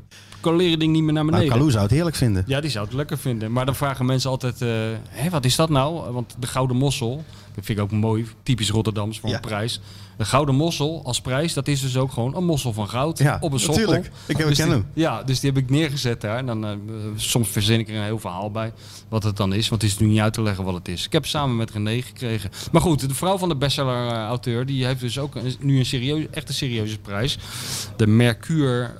[0.41, 1.53] coleren ding niet meer naar Nou, beneden.
[1.53, 2.45] Kalou zou het heerlijk vinden.
[2.47, 3.53] Ja, die zou het lekker vinden.
[3.53, 4.69] Maar dan vragen mensen altijd, eh,
[5.09, 6.13] hé, wat is dat nou?
[6.13, 7.25] Want de Gouden Mossel,
[7.59, 9.35] dat vind ik ook mooi, typisch Rotterdams voor Ja.
[9.35, 9.81] een prijs.
[10.17, 13.39] De Gouden Mossel als prijs, dat is dus ook gewoon een mossel van goud Ja,
[13.41, 13.79] op een sokkel.
[13.81, 14.11] natuurlijk.
[14.27, 14.87] Ik heb- dus ken die, hem.
[14.95, 16.37] Ja, dus die heb ik neergezet daar.
[16.39, 16.71] En dan, eh,
[17.17, 18.73] soms verzin ik er een heel verhaal bij
[19.09, 19.69] wat het dan is.
[19.69, 21.05] Want het is nu niet uit te leggen wat het is.
[21.07, 22.51] Ik heb het samen met René gekregen.
[22.73, 26.27] Maar goed, de vrouw van de bestseller-auteur, die heeft dus ook een- nu een serieus,
[26.31, 27.39] echt een serieuze prijs.
[27.97, 28.91] De Mercure eh, eh,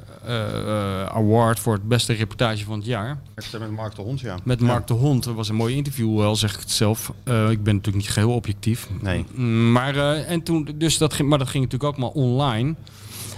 [1.09, 3.19] Award voor het beste reportage van het jaar.
[3.35, 4.37] Met, met Mark de Hond, ja.
[4.45, 5.25] Met Mark de Hond.
[5.25, 7.13] Dat was een mooi interview, al zeg ik het zelf.
[7.25, 8.89] Eh, ik ben natuurlijk niet geheel objectief.
[9.01, 9.25] Nee.
[9.73, 12.75] Maar, eh, en toen, dus dat ging, maar dat ging natuurlijk ook maar online.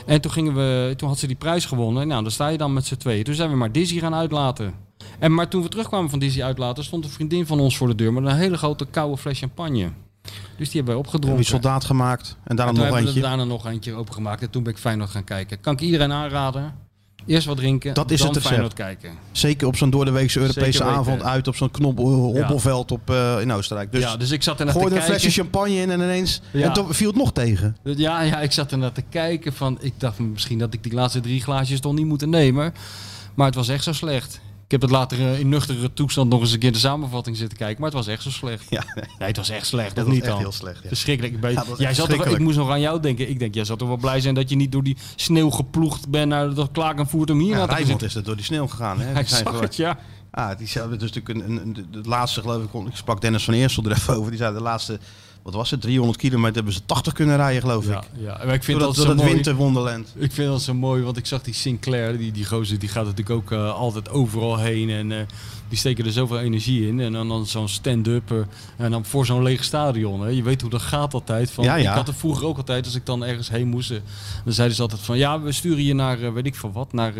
[0.06, 2.08] En toen, gingen we, toen had ze die prijs gewonnen.
[2.08, 3.24] Nou, dan sta je dan met z'n tweeën.
[3.24, 4.74] Toen zijn we maar Dizzy gaan uitlaten.
[5.18, 7.94] En maar toen we terugkwamen van Dizzy uitlaten, stond een vriendin van ons voor de
[7.94, 9.90] deur met een hele grote koude fles champagne.
[10.56, 11.42] Dus die hebben wij Heb opgedronken.
[11.42, 13.14] je soldaat gemaakt en daarna En nog we eentje.
[13.14, 14.42] er daarna nog eentje opengemaakt.
[14.42, 15.60] En toen ben ik Feyenoord gaan kijken.
[15.60, 16.88] Kan ik iedereen aanraden?
[17.26, 18.42] Eerst wat drinken, Dat is dan het.
[18.42, 19.10] Feyenoord kijken.
[19.32, 23.92] Zeker op zo'n doordeweekse Europese avond uit op zo'n knop hobbelveld op, eh, in Oostenrijk.
[23.92, 25.08] Dus, ja, dus ik zat er naar te er een kijken.
[25.08, 26.40] flesje champagne in en ineens...
[26.50, 26.66] Ja.
[26.66, 27.76] En toen viel het nog tegen.
[27.84, 30.92] Ja, ja, ik zat er naar te kijken van, ik dacht misschien dat ik die
[30.94, 32.74] laatste drie glaasjes toch niet moeten nemen.
[33.34, 34.40] Maar het was echt zo slecht.
[34.70, 37.58] Ik heb het later eh, in nuchtere toestand nog eens een keer de samenvatting zitten
[37.58, 38.64] kijken, maar het was echt zo slecht.
[38.68, 40.38] Ja, Nee, het was echt slecht, dat niet dan?
[40.38, 40.82] heel slecht.
[40.82, 40.88] Ja.
[40.88, 41.52] Verschrikkelijk.
[41.52, 43.28] Ja, jij zat toch, ik moest nog aan jou denken.
[43.28, 46.08] Ik denk, jij zou toch wel blij zijn dat je niet door die sneeuw geploegd
[46.08, 48.08] bent naar dat Klakenvoert om hier Ja, naar te Rijnmond zitten.
[48.08, 49.00] is er door die sneeuw gegaan.
[49.00, 49.12] Hè?
[49.24, 49.98] Zijn zag het, ja.
[50.30, 50.66] Ah, die
[50.98, 54.14] dus natuurlijk een, een, het laatste geloof ik, ik sprak Dennis van Eersel er even
[54.16, 54.30] over.
[54.30, 54.98] Die zei de laatste,
[55.42, 58.04] wat was het, 300 kilometer hebben ze 80 kunnen rijden geloof Ja, ik.
[58.24, 58.40] ja.
[58.44, 59.34] Maar ik vind dat, dat, zo door dat mooi.
[59.34, 60.12] winterwonderland.
[60.16, 63.04] Ik vind dat zo mooi, want ik zag die Sinclair, die, die gozer, die gaat
[63.04, 64.90] natuurlijk ook eh, altijd overal heen.
[64.90, 65.18] En eh,
[65.68, 67.00] die steken er zoveel energie in.
[67.00, 68.30] En dan, dan zo'n stand-up.
[68.30, 68.36] eh,
[68.76, 70.20] en dan voor zo'n leeg stadion.
[70.20, 70.28] Hè.
[70.28, 71.50] Je weet hoe dat gaat altijd.
[71.50, 71.90] Van, Ja, ja.
[71.90, 73.88] Ik had het vroeger ook altijd, als ik dan ergens heen moest.
[74.44, 77.12] dan zeiden ze altijd van, ja, we sturen je naar, weet ik veel wat, naar,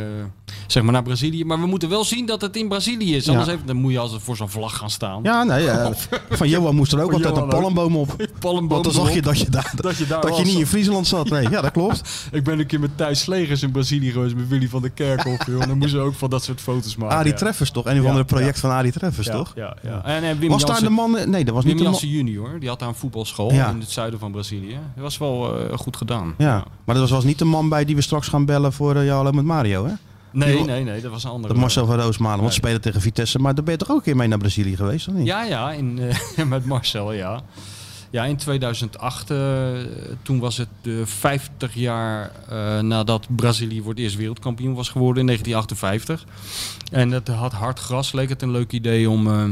[0.66, 1.44] zeg maar naar Brazilië.
[1.44, 3.28] Maar we moeten wel zien dat het in Brazilië is.
[3.28, 5.20] Anders heeft, dan moet je als voor zo'n vlag gaan staan.
[5.22, 5.68] Ja, nee,
[6.30, 8.09] van Johan moest er ook Van altijd een palmboom op.
[8.38, 10.66] Palmboom Want dan zag je dat je daar, Dat je daar dat je niet in
[10.66, 11.28] Friesland zat.
[11.28, 12.02] Nee, ja, dat klopt.
[12.32, 15.46] Ik ben een keer met Thijs Slegers in Brazilië geweest met Willy van der Kerkhoff.
[15.50, 15.62] joh.
[15.62, 17.16] En dan moesten we ook van dat soort foto's maken.
[17.16, 17.34] Arie.
[17.34, 17.86] Treffers toch?
[17.86, 19.52] Een of andere project van Arie Treffers toch?
[19.54, 20.04] Ja, ja.
[20.04, 21.10] En, en Wim Was daar de man...
[21.30, 22.00] Nee, dat was niet Wim de man...
[22.00, 24.78] Junior, die had daar een voetbalschool in het zuiden van Brazilië.
[24.94, 26.34] Dat was wel eh, goed gedaan.
[26.38, 28.96] Ja, maar dat was, was niet de man bij die we straks gaan bellen voor
[28.96, 29.92] uh, jou met Mario, hè?
[30.32, 31.52] Nee, nee, nee, dat was een andere.
[31.52, 32.50] Dat Marcel van Roosmalen, want Nee.
[32.50, 33.38] ze spelen tegen Vitesse.
[33.38, 35.26] Maar daar ben je toch ook een keer mee naar Brazilië geweest, of niet?
[35.26, 35.98] Ja, ja, in,
[36.36, 37.40] eh, met Marcel, ja.
[38.10, 39.38] Ja, in 2008, eh,
[40.22, 45.20] toen was het de 50 jaar eh, nadat Brazilië voor het eerst wereldkampioen was geworden
[45.20, 46.26] in 1958.
[46.92, 49.44] En het had hard gras, leek het een leuk idee om, eh,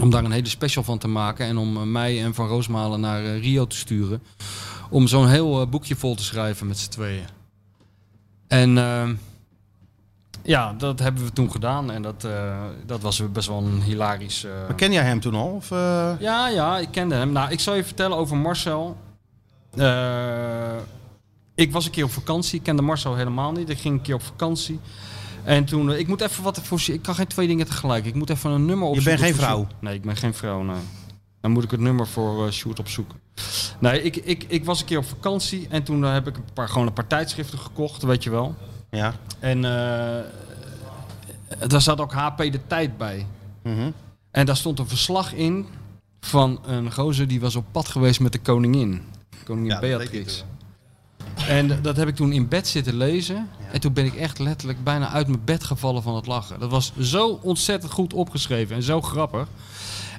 [0.00, 1.46] om daar een hele special van te maken.
[1.46, 4.22] En om eh, mij en Van Roosmalen naar eh, Rio te sturen.
[4.90, 7.24] Om zo'n heel eh, boekje vol te schrijven met z'n tweeën.
[8.48, 9.08] En eh,
[10.46, 11.90] ja, dat hebben we toen gedaan.
[11.90, 14.44] En dat, eh, dat was best wel een hilarisch...
[14.44, 15.48] eh, Maar ken jij hem toen al?
[15.48, 17.32] Of, eh, ja, ja, ik kende hem.
[17.32, 18.96] Nou, ik zal je vertellen over Marcel.
[21.54, 22.58] Ik was een keer op vakantie.
[22.58, 23.68] Ik kende Marcel helemaal niet.
[23.68, 24.80] Ik ging een keer op vakantie.
[25.44, 28.04] En toen, ik moet even wat voor Ik kan geen twee dingen tegelijk.
[28.04, 29.12] Ik moet even een nummer opzoeken.
[29.16, 29.66] bent geen vrouw?
[29.80, 30.62] Nee, ik ben geen vrouw.
[30.62, 30.76] Nee.
[31.40, 33.18] Dan moet ik het nummer voor Sjoerd opzoeken.
[33.78, 35.66] Nee, ik, ik, ik was een keer op vakantie.
[35.70, 38.54] En toen heb ik een paar, gewoon een paar tijdschriften gekocht, weet je wel.
[38.90, 39.14] Ja.
[39.38, 40.24] En eh,
[41.68, 43.26] daar zat ook HP de tijd bij.
[43.62, 43.90] Mhm.
[44.30, 45.66] En daar stond een verslag in
[46.20, 49.02] van een gozer die was op pad geweest met de koningin.
[49.44, 50.44] Koningin Ja, Beatrix.
[51.48, 53.48] En dat heb ik toen in bed zitten lezen.
[53.72, 56.60] En toen ben ik echt letterlijk bijna uit mijn bed gevallen van het lachen.
[56.60, 59.48] Dat was zo ontzettend goed opgeschreven en zo grappig.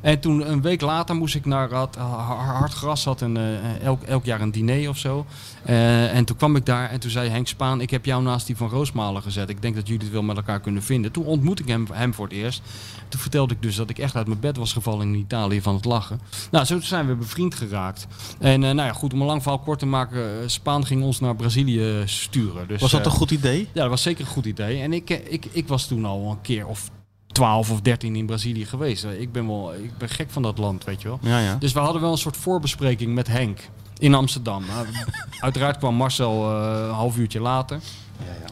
[0.02, 4.04] En toen een week later moest ik naar had, Hard Gras had een, eh, elk,
[4.04, 5.26] elk jaar een diner of zo.
[5.64, 8.45] Eh, en toen kwam ik daar en toen zei Henk Spaan, ik heb jou naast
[8.48, 9.50] die van Roosmalen gezet.
[9.50, 11.12] Ik denk dat jullie het wel met elkaar kunnen vinden.
[11.12, 12.62] Toen ontmoette ik hem, hem voor het eerst.
[13.10, 15.76] Toen vertelde ik dus dat ik echt uit mijn bed was gevallen in Italië van
[15.76, 16.20] het lachen.
[16.52, 18.08] Nou, zo zijn we bevriend geraakt.
[18.39, 20.41] En eh, nou ja, goed, om een lang verhaal kort te maken.
[20.41, 22.68] eh, Spaan ging ons naar Brazilië sturen.
[22.68, 23.60] Dus, Was dat eh, een goed idee?
[23.74, 24.82] ja, dat was zeker een goed idee.
[24.82, 26.89] En ik, eh, ik, ik was toen al een keer of
[27.38, 29.03] 12 of 13 in Brazilië geweest.
[29.03, 31.19] Eh, Ik ben wel ik ben gek van dat land, weet je wel.
[31.21, 31.55] Ja, ja.
[31.59, 33.59] Dus we hadden wel een soort voorbespreking met Henk
[33.97, 34.63] in Amsterdam.
[34.67, 34.85] Nou,
[35.39, 37.79] uiteraard kwam Marcel eh, een half uurtje later.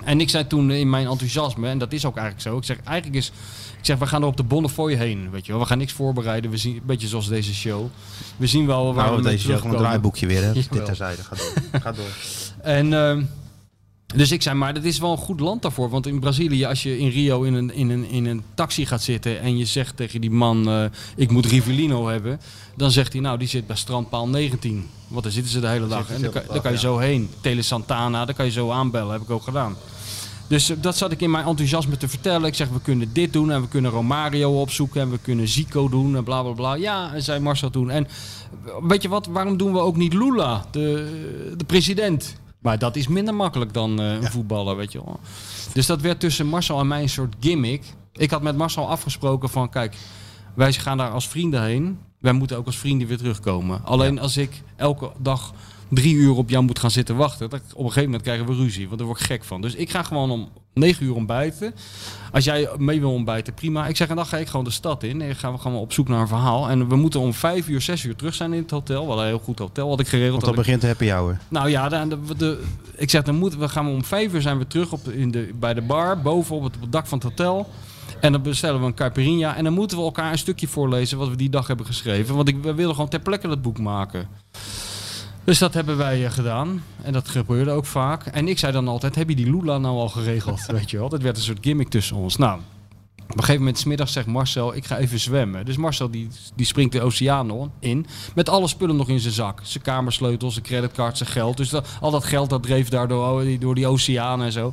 [0.03, 2.57] En ik zei toen in mijn enthousiasme, en dat is ook eigenlijk zo.
[2.57, 3.31] Ik zeg, eigenlijk is...
[3.77, 5.61] Ik zeg, we gaan er op de Bonnefoy heen, weet je wel.
[5.61, 6.51] We gaan niks voorbereiden.
[6.51, 7.86] We zien, een beetje zoals deze show.
[8.38, 10.53] We zien wel waar Nou, we mee deze gewoon een draaiboekje weer, hè?
[10.69, 11.23] Dit terzijde.
[11.23, 11.81] Ga door.
[11.81, 12.05] Ga door.
[12.61, 13.23] En ehm,
[14.16, 15.89] dus ik zei, maar dat is wel een goed land daarvoor.
[15.89, 19.03] Want in Brazilië, als je in Rio in een, in een, in een taxi gaat
[19.03, 20.86] zitten en je zegt tegen die man, eh,
[21.16, 22.39] ik moet Rivellino hebben.
[22.76, 24.88] Dan zegt hij, nou die zit bij strandpaal 19.
[25.07, 26.09] Want daar zitten ze de hele dag.
[26.09, 27.30] En daar kan, daar je zo heen.
[27.41, 29.76] Tele Santana, daar kan je zo aanbellen, heb ik ook gedaan.
[30.47, 32.47] Dus eh, dat zat ik in mijn enthousiasme te vertellen.
[32.47, 35.89] Ik zeg, we kunnen dit doen en we kunnen Romario opzoeken en we kunnen Zico
[35.89, 36.74] doen en bla bla bla.
[36.74, 37.89] Ja, en zei Marcel toen.
[37.89, 38.07] En
[38.66, 42.36] eh, weet je wat, waarom doen we ook niet Lula, de, de president?
[42.66, 45.20] Maar dat is minder makkelijk dan eh, een voetballer, weet je wel.
[45.74, 47.84] Dus dat werd tussen Marcel en mij een soort gimmick.
[48.13, 49.95] Ik had met Marcel afgesproken van, kijk,
[50.55, 51.99] wij gaan daar als vrienden heen.
[52.20, 53.84] Wij moeten ook als vrienden weer terugkomen.
[53.84, 55.53] Alleen als ik elke dag
[55.89, 58.53] drie uur op jou moet gaan zitten wachten, dan, op een gegeven moment krijgen we
[58.53, 59.61] ruzie, want daar word ik gek van.
[59.61, 61.73] Dus ik ga gewoon om negen uur ontbijten.
[62.31, 63.88] Als jij mee wil ontbijten, prima.
[63.88, 65.21] Ik zeg, en dan ga ik gewoon de stad in.
[65.21, 66.69] En dan gaan we gewoon op zoek naar een verhaal.
[66.69, 69.01] En we moeten om vijf uur, zes uur terug zijn in het hotel.
[69.01, 70.31] We hadden een heel goed hotel, had ik geregeld.
[70.31, 71.38] Want dan ik- begint de happy hour.
[71.47, 72.63] nou ja, de, de, de-
[72.95, 75.31] ik zeg, dan moeten we gaan we om vijf uur zijn we terug op, in
[75.31, 77.69] de, bij de bar, boven op het, op het dak van het hotel.
[78.19, 79.55] En dan bestellen we een caipirinha.
[79.55, 82.36] En dan moeten we elkaar een stukje voorlezen wat we die dag hebben geschreven.
[82.36, 84.27] Want ik, we willen gewoon ter plekke dat boek maken.
[85.46, 86.84] Dus dat hebben wij eh, gedaan.
[87.02, 88.26] En dat gebeurde ook vaak.
[88.26, 90.66] En ik zei dan altijd, heb je die Lula nou al geregeld?
[90.72, 92.36] Weet je wel, dat werd een soort gimmick tussen ons.
[92.38, 92.60] Nou,
[93.24, 95.66] op een gegeven moment, 's middags zegt Marcel, ik ga even zwemmen.
[95.66, 98.06] Dus Marcel die, die springt de oceaan in.
[98.36, 99.60] Met alle spullen nog in zijn zak.
[99.64, 101.58] Zijn kamersleutels, zijn creditcard, zijn geld.
[101.58, 104.72] Dus dat, al dat geld dat dreef daar door, die- door die oceaan en zo.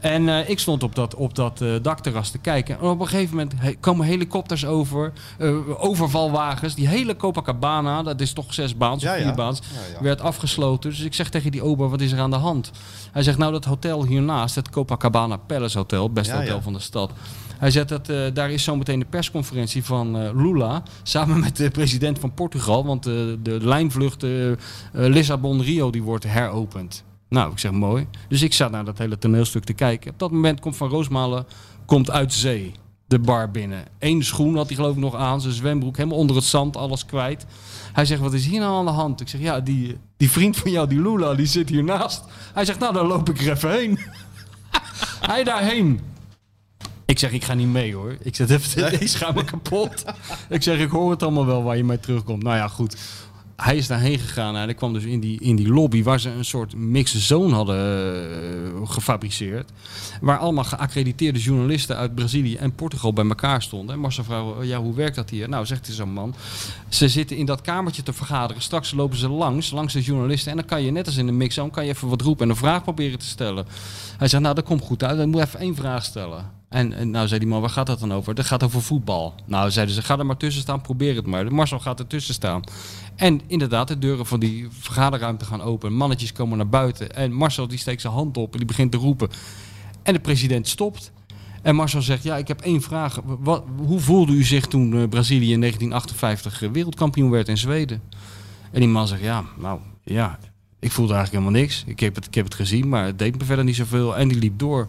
[0.00, 2.78] En eh, ik stond op dat, op dat eh, dakterras te kijken.
[2.78, 5.12] En op een gegeven moment he- komen helikopters over.
[5.38, 6.74] eh, overvalwagens.
[6.74, 9.24] Die hele Copacabana, dat is toch zes baans Ja, of ja.
[9.24, 9.60] vier baans,
[9.96, 10.90] Ja, werd afgesloten.
[10.90, 12.70] Dus ik zeg tegen die ober, wat is er aan de hand?
[13.12, 16.72] Hij zegt, nou dat hotel hiernaast, het Copacabana Palace Hotel, het beste Ja, hotel van
[16.72, 17.12] de stad.
[17.58, 20.82] Hij zegt dat daar is zometeen de persconferentie van Lula.
[21.02, 22.84] Samen met de president van Portugal.
[22.84, 24.24] Want de lijnvlucht
[24.92, 27.04] Lissabon-Rio die wordt heropend.
[27.30, 28.06] Nou, ik zeg mooi.
[28.28, 30.10] Dus ik zat naar dat hele toneelstuk te kijken.
[30.10, 31.46] Op dat moment komt Van Roosmalen
[31.86, 32.74] komt uit zee.
[33.06, 33.84] De bar binnen.
[33.98, 35.40] Eén schoen had hij geloof ik nog aan.
[35.40, 36.76] Zijn zwembroek helemaal onder het zand.
[36.76, 37.46] Alles kwijt.
[37.92, 39.20] Hij zegt, wat is hier nou aan de hand?
[39.20, 42.24] Ik zeg, ja, die, die vriend van jou, die Lula, die zit hiernaast.
[42.54, 43.98] Hij zegt, nou, dan loop ik er even heen.
[45.30, 46.00] hij daarheen.
[47.04, 48.16] Ik zeg, ik ga niet mee hoor.
[48.22, 50.04] Ik zeg, even, schaam me kapot.
[50.48, 52.42] ik zeg, ik hoor het allemaal wel waar je mee terugkomt.
[52.42, 52.96] Nou ja, goed.
[53.60, 56.30] Hij is daarheen gegaan en ik kwam dus in die, in die lobby waar ze
[56.30, 59.70] een soort mixed zone hadden eh, gefabriceerd.
[60.20, 63.94] Waar allemaal geaccrediteerde journalisten uit Brazilië en Portugal bij elkaar stonden.
[63.94, 65.48] En Marcel vroeg, ja, hoe werkt dat hier?
[65.48, 66.34] Nou, zegt hij zo'n man.
[66.88, 68.62] Ze zitten in dat kamertje te vergaderen.
[68.62, 70.50] Straks lopen ze langs, langs de journalisten.
[70.50, 72.50] En dan kan je, net als in de mixzone, kan je even wat roepen en
[72.50, 73.66] een vraag proberen te stellen.
[74.18, 75.16] Hij zegt, nou, dat komt goed uit.
[75.16, 76.59] Dan moet even één vraag stellen.
[76.70, 78.34] En, en nou zei die man, waar gaat dat dan over?
[78.34, 79.34] Dat gaat over voetbal.
[79.46, 81.52] Nou zeiden ze, ga er maar tussen staan, probeer het maar.
[81.52, 82.62] Marcel gaat er tussen staan.
[83.16, 85.92] En inderdaad, de deuren van die vergaderruimte gaan open.
[85.92, 87.14] Mannetjes komen naar buiten.
[87.14, 89.28] En Marcel die steekt zijn hand op en die begint te roepen.
[90.02, 91.12] En de president stopt.
[91.62, 93.20] En Marcel zegt, ja, ik heb één vraag.
[93.24, 98.02] Wat, hoe voelde u zich toen eh, Brazilië in 1958 eh, wereldkampioen werd in Zweden?
[98.72, 100.38] En die man zegt, ja, nou, ja,
[100.78, 101.84] ik voelde eigenlijk helemaal niks.
[101.86, 104.16] Ik heb het, ik heb het gezien, maar het deed me verder niet zoveel.
[104.16, 104.88] En die liep door.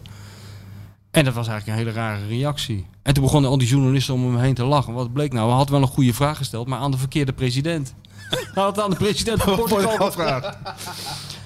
[1.12, 2.86] En dat was eigenlijk een hele rare reactie.
[3.02, 4.92] En toen begonnen al die journalisten om hem heen te lachen.
[4.92, 5.46] Wat bleek nou?
[5.48, 7.94] We hadden wel een goede vraag gesteld, maar aan de verkeerde president.
[8.54, 10.56] Hij had aan de president van Portugal gevraagd.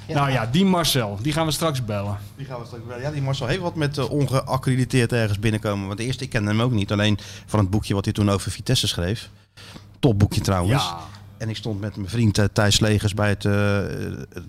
[0.08, 2.18] Nou ja, die Marcel, die gaan we straks bellen.
[2.36, 3.00] Die gaan we straks wel.
[3.00, 5.86] Ja, die Marcel heeft wat met uh, ongeaccrediteerd ergens binnenkomen.
[5.86, 6.92] Want de eerste, ik kende hem ook niet.
[6.92, 9.30] Alleen van het boekje wat hij toen over Vitesse schreef.
[9.98, 10.82] Topboekje trouwens.
[10.82, 10.98] Ja.
[11.38, 13.78] En ik stond met mijn vriend uh, Thijs Legers bij het uh,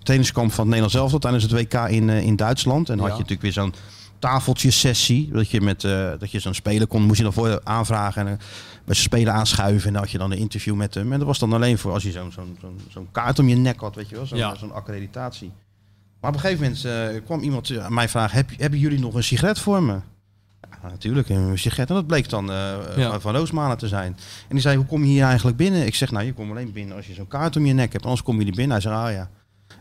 [0.04, 2.90] tenniskamp van het Nederlands elftal tijdens het WK in, in Duitsland.
[2.90, 3.12] En dan Ja.
[3.12, 3.74] had je natuurlijk weer zo'n
[4.20, 5.30] tafeltjesessie.
[5.32, 8.28] Dat je, met, eh, dat je zo'n speler kon, moest je dan voor aanvragen.
[8.28, 8.46] En eh,
[8.86, 9.88] bij speler aanschuiven.
[9.88, 11.12] En dan had je dan een interview met hem.
[11.12, 13.56] En dat was dan alleen voor als je zo'n zo'n zo'n zo'n kaart om je
[13.56, 14.26] nek had, weet je wel.
[14.26, 14.56] Zo'n Ja.
[14.56, 15.52] zo'n accreditatie.
[16.22, 19.14] Maar op een gegeven moment eh, kwam iemand aan mij vragen: Heb, hebben jullie nog
[19.14, 20.00] een sigaret voor me?
[20.82, 21.90] Ja, natuurlijk, een sigaret.
[21.90, 22.46] En dat bleek dan
[22.98, 23.20] Ja.
[23.20, 24.12] van Roosmalen te zijn.
[24.42, 25.86] En die zei: Hoe kom je hier eigenlijk binnen?
[25.86, 28.04] Ik zeg: Nou, je komt alleen binnen als je zo'n kaart om je nek hebt.
[28.04, 28.72] Anders kom je niet binnen.
[28.72, 29.30] Hij zei: Ah ja.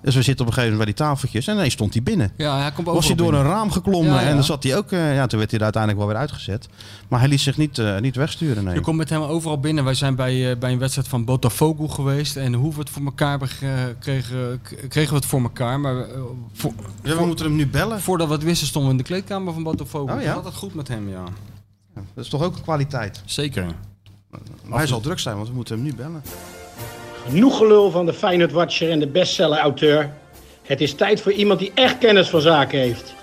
[0.03, 1.47] Dus we zitten op een gegeven moment bij die tafeltjes.
[1.47, 2.33] En ineens stond hij binnen.
[2.37, 3.47] Ja, hij komt Was hij door binnen.
[3.51, 4.27] een raam geklommen Ja, ja.
[4.29, 4.93] en dan zat hij ook.
[4.93, 6.69] eh, ja, toen werd hij er uiteindelijk wel weer uitgezet.
[7.09, 8.65] Maar hij liet zich niet, eh, niet wegsturen.
[8.65, 8.75] Nee.
[8.75, 9.85] Je komt met hem overal binnen.
[9.85, 12.37] Wij zijn bij, eh, bij een wedstrijd van Botafogo geweest.
[12.37, 13.39] En hoe we het voor elkaar
[13.99, 15.81] kregen, kregen we het voor elkaar.
[15.81, 15.95] Maar
[16.53, 16.73] voor-
[17.03, 18.01] Ja, we moeten hem nu bellen.
[18.01, 20.15] voordat we het wisten stonden we in de kleedkamer van Botafogo.
[20.15, 20.33] Oh, ja?
[20.33, 21.25] Altijd goed met hem, ja.
[22.15, 23.23] Dat is toch ook een kwaliteit.
[23.25, 23.67] Zeker.
[24.65, 26.23] Maar hij zal druk zijn, want we moeten hem nu bellen.
[27.29, 30.11] Genoeg gelul van de Feyenoord Watcher en de bestseller-auteur.
[30.63, 33.15] Het is tijd voor iemand die echt kennis van zaken heeft.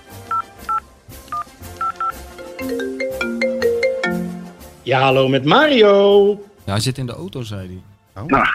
[4.83, 6.29] Ja, hallo met Mario.
[6.63, 7.81] Ja, hij zit in de auto, zei
[8.13, 8.23] hij.
[8.27, 8.45] Nou,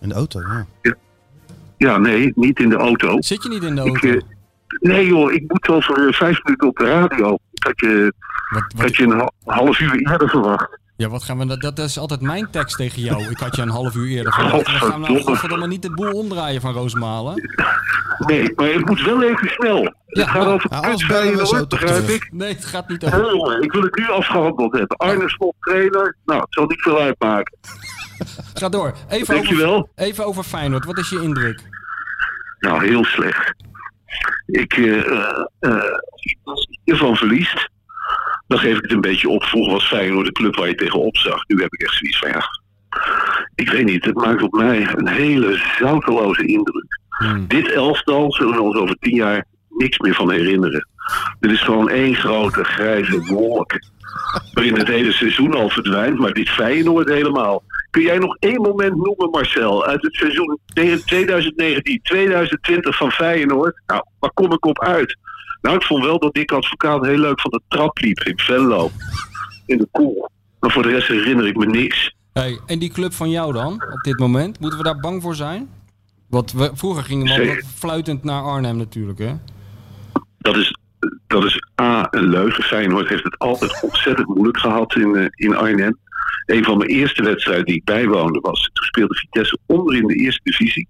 [0.00, 0.94] In de auto, ja.
[1.76, 3.20] ja, nee, niet in de auto.
[3.20, 4.08] Zit je niet in de Ik, auto?
[4.08, 4.20] eh,
[4.80, 7.38] nee joh, ik moet over eh, vijf minuten op de radio.
[7.52, 8.12] Ik had je,
[8.54, 10.78] Wat, wat, je een ha- half uur eerder verwacht.
[11.02, 11.46] Ja, wat gaan we...
[11.46, 13.30] Dat, dat is altijd mijn tekst tegen jou.
[13.30, 14.66] Ik had je een half uur eerder verwacht.
[14.66, 15.66] We gaan nou Godverdomme.
[15.66, 17.34] niet de boel omdraaien van Roosmalen.
[18.18, 19.94] Nee, maar het moet wel even snel.
[20.06, 22.14] het gaat over Feyenoord, toch begrijp terug.
[22.14, 22.32] ik.
[22.32, 23.62] Nee, het gaat niet Hé, over...
[23.62, 24.96] ik wil het nu afgehandeld hebben.
[24.96, 26.16] Arne Slot trainer.
[26.24, 27.58] Nou, het zal niet veel uitmaken.
[28.54, 28.94] Ga door.
[29.08, 30.84] Even over, even over Feyenoord.
[30.84, 31.60] Wat is je indruk?
[32.58, 33.54] Nou, heel slecht.
[34.46, 35.98] Ik, eh, eh, eh,
[36.44, 37.70] als je hiervan verliest,
[38.52, 39.44] dan geef ik het een beetje op.
[39.44, 41.44] Vroeger was Feyenoord de club waar je tegenop zag.
[41.46, 42.44] Nu heb ik echt zoiets van, ja,
[43.54, 44.04] ik weet niet.
[44.04, 47.00] Het maakt op mij een hele zouteloze indruk.
[47.08, 47.46] Hmm.
[47.48, 50.88] Dit elftal zullen we ons over tien jaar niks meer van herinneren.
[51.40, 53.72] Dit is gewoon één grote grijze wolk.
[54.52, 57.62] Waarin het hele seizoen al verdwijnt, maar dit Feyenoord helemaal.
[57.90, 60.82] Kun jij nog één moment noemen, Marcel, uit het seizoen 2019-2020
[62.80, 63.82] van Feyenoord?
[63.86, 65.18] Nou, waar kom ik op uit?
[65.62, 68.90] Nou, ik vond wel dat Dick Advocaat heel leuk van de trap liep in Venlo.
[69.66, 70.30] In de koel.
[70.60, 72.14] Maar voor de rest herinner ik me niks.
[72.32, 74.60] Hey, en die club van jou dan, op dit moment?
[74.60, 75.70] Moeten we daar bang voor zijn?
[76.28, 79.34] Want we, vroeger gingen we fluitend naar Arnhem natuurlijk, hè?
[80.38, 80.76] Dat is,
[81.26, 82.64] dat is A, een leugen.
[82.64, 85.98] Feyenoord heeft het altijd ontzettend moeilijk gehad in, eh, in Arnhem.
[86.46, 88.70] Een van mijn eerste wedstrijden die ik bijwoonde was...
[88.72, 90.88] toen speelde Vitesse onder in de eerste divisie.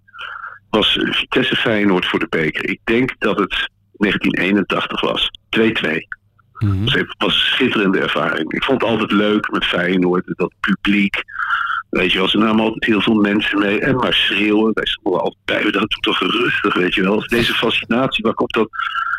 [0.71, 2.69] Was Vitesse Feyenoord voor de beker.
[2.69, 3.71] Ik denk dat het
[4.03, 5.31] 1981 was.
[5.49, 6.21] 2-2.
[6.63, 8.53] Dus het was een schitterende ervaring.
[8.53, 11.23] Ik vond het altijd leuk met Feyenoord, dat publiek.
[11.91, 13.81] Weet je wel, ze namen altijd heel veel mensen mee.
[13.81, 14.71] En maar schreeuwen.
[14.75, 15.63] Wij stonden altijd bij.
[15.63, 17.19] Dat doet toch rustig, weet je wel.
[17.19, 18.69] Dus Deze fascinatie, waar komt dat,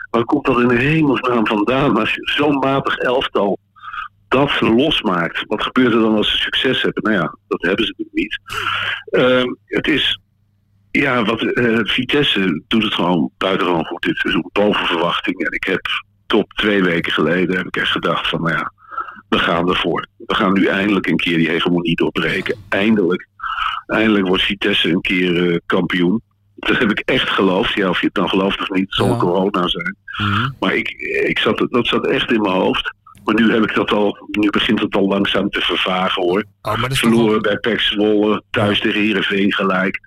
[0.09, 1.97] waar komt dat in de hemelsnaam vandaan?
[1.97, 3.59] Als je zo'n matig elftal
[4.27, 7.03] dat losmaakt, wat gebeurt er dan als ze succes hebben?
[7.03, 8.39] Nou ja, dat hebben ze natuurlijk niet.
[9.09, 10.19] Ehm, het is,
[11.01, 14.49] ja, wat eh, Vitesse doet het gewoon buitengewoon goed dit seizoen.
[14.51, 15.39] Boven verwachting.
[15.45, 15.81] En ik heb
[16.27, 18.71] tot twee weken geleden heb ik echt gedacht van, nou ja,
[19.29, 20.07] we gaan ervoor.
[20.17, 22.57] We gaan nu eindelijk een keer die hegemonie doorbreken.
[22.69, 23.27] Eindelijk.
[23.87, 26.21] Eindelijk wordt Vitesse een keer eh, kampioen.
[26.55, 27.73] Dat heb ik echt geloofd.
[27.73, 29.17] Ja, of je het dan gelooft of niet, zal Ja.
[29.17, 29.95] corona zijn.
[30.59, 30.89] Maar ik,
[31.27, 32.93] ik zat, dat zat echt in mijn hoofd.
[33.23, 36.43] Maar nu heb ik dat al, nu begint het al langzaam te vervagen hoor.
[36.61, 39.99] Oh, Verloren wel- bij PEC Zwolle, thuis tegen Heerenveen gelijk.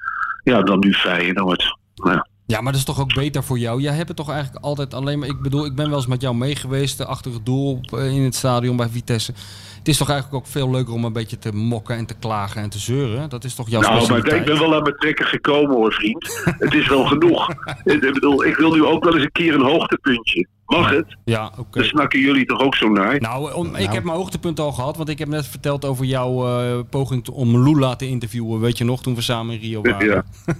[0.53, 1.77] Ja, dan nu Feyenoord.
[1.95, 2.27] Ja.
[2.47, 3.81] Ja, maar dat is toch ook beter voor jou?
[3.81, 5.29] Jij hebt het toch eigenlijk altijd alleen maar...
[5.29, 8.15] Ik bedoel, ik ben wel eens met jou meegeweest eh, achter het doel op, eh,
[8.15, 9.33] in het stadion bij Vitesse.
[9.79, 12.63] Het is toch eigenlijk ook veel leuker om een beetje te mokken en te klagen
[12.63, 13.29] en te zeuren?
[13.29, 16.41] Dat is toch jouw Nou, maar ik ben wel aan mijn trekken gekomen hoor, vriend.
[16.45, 17.51] Het is wel genoeg.
[17.85, 20.47] ik, bedoel, ik wil nu ook wel eens een keer een hoogtepuntje.
[20.67, 21.17] Mag het?
[21.25, 21.79] Ja, oké.
[21.79, 23.21] Daar snakken jullie toch ook zo naar?
[23.21, 26.47] Nou, om, ik heb mijn hoogtepunt al gehad, want ik heb net verteld over jouw
[26.47, 28.61] eh, poging om Lula te interviewen.
[28.61, 30.07] Weet je nog, toen we samen in Rio waren.
[30.07, 30.25] Ja.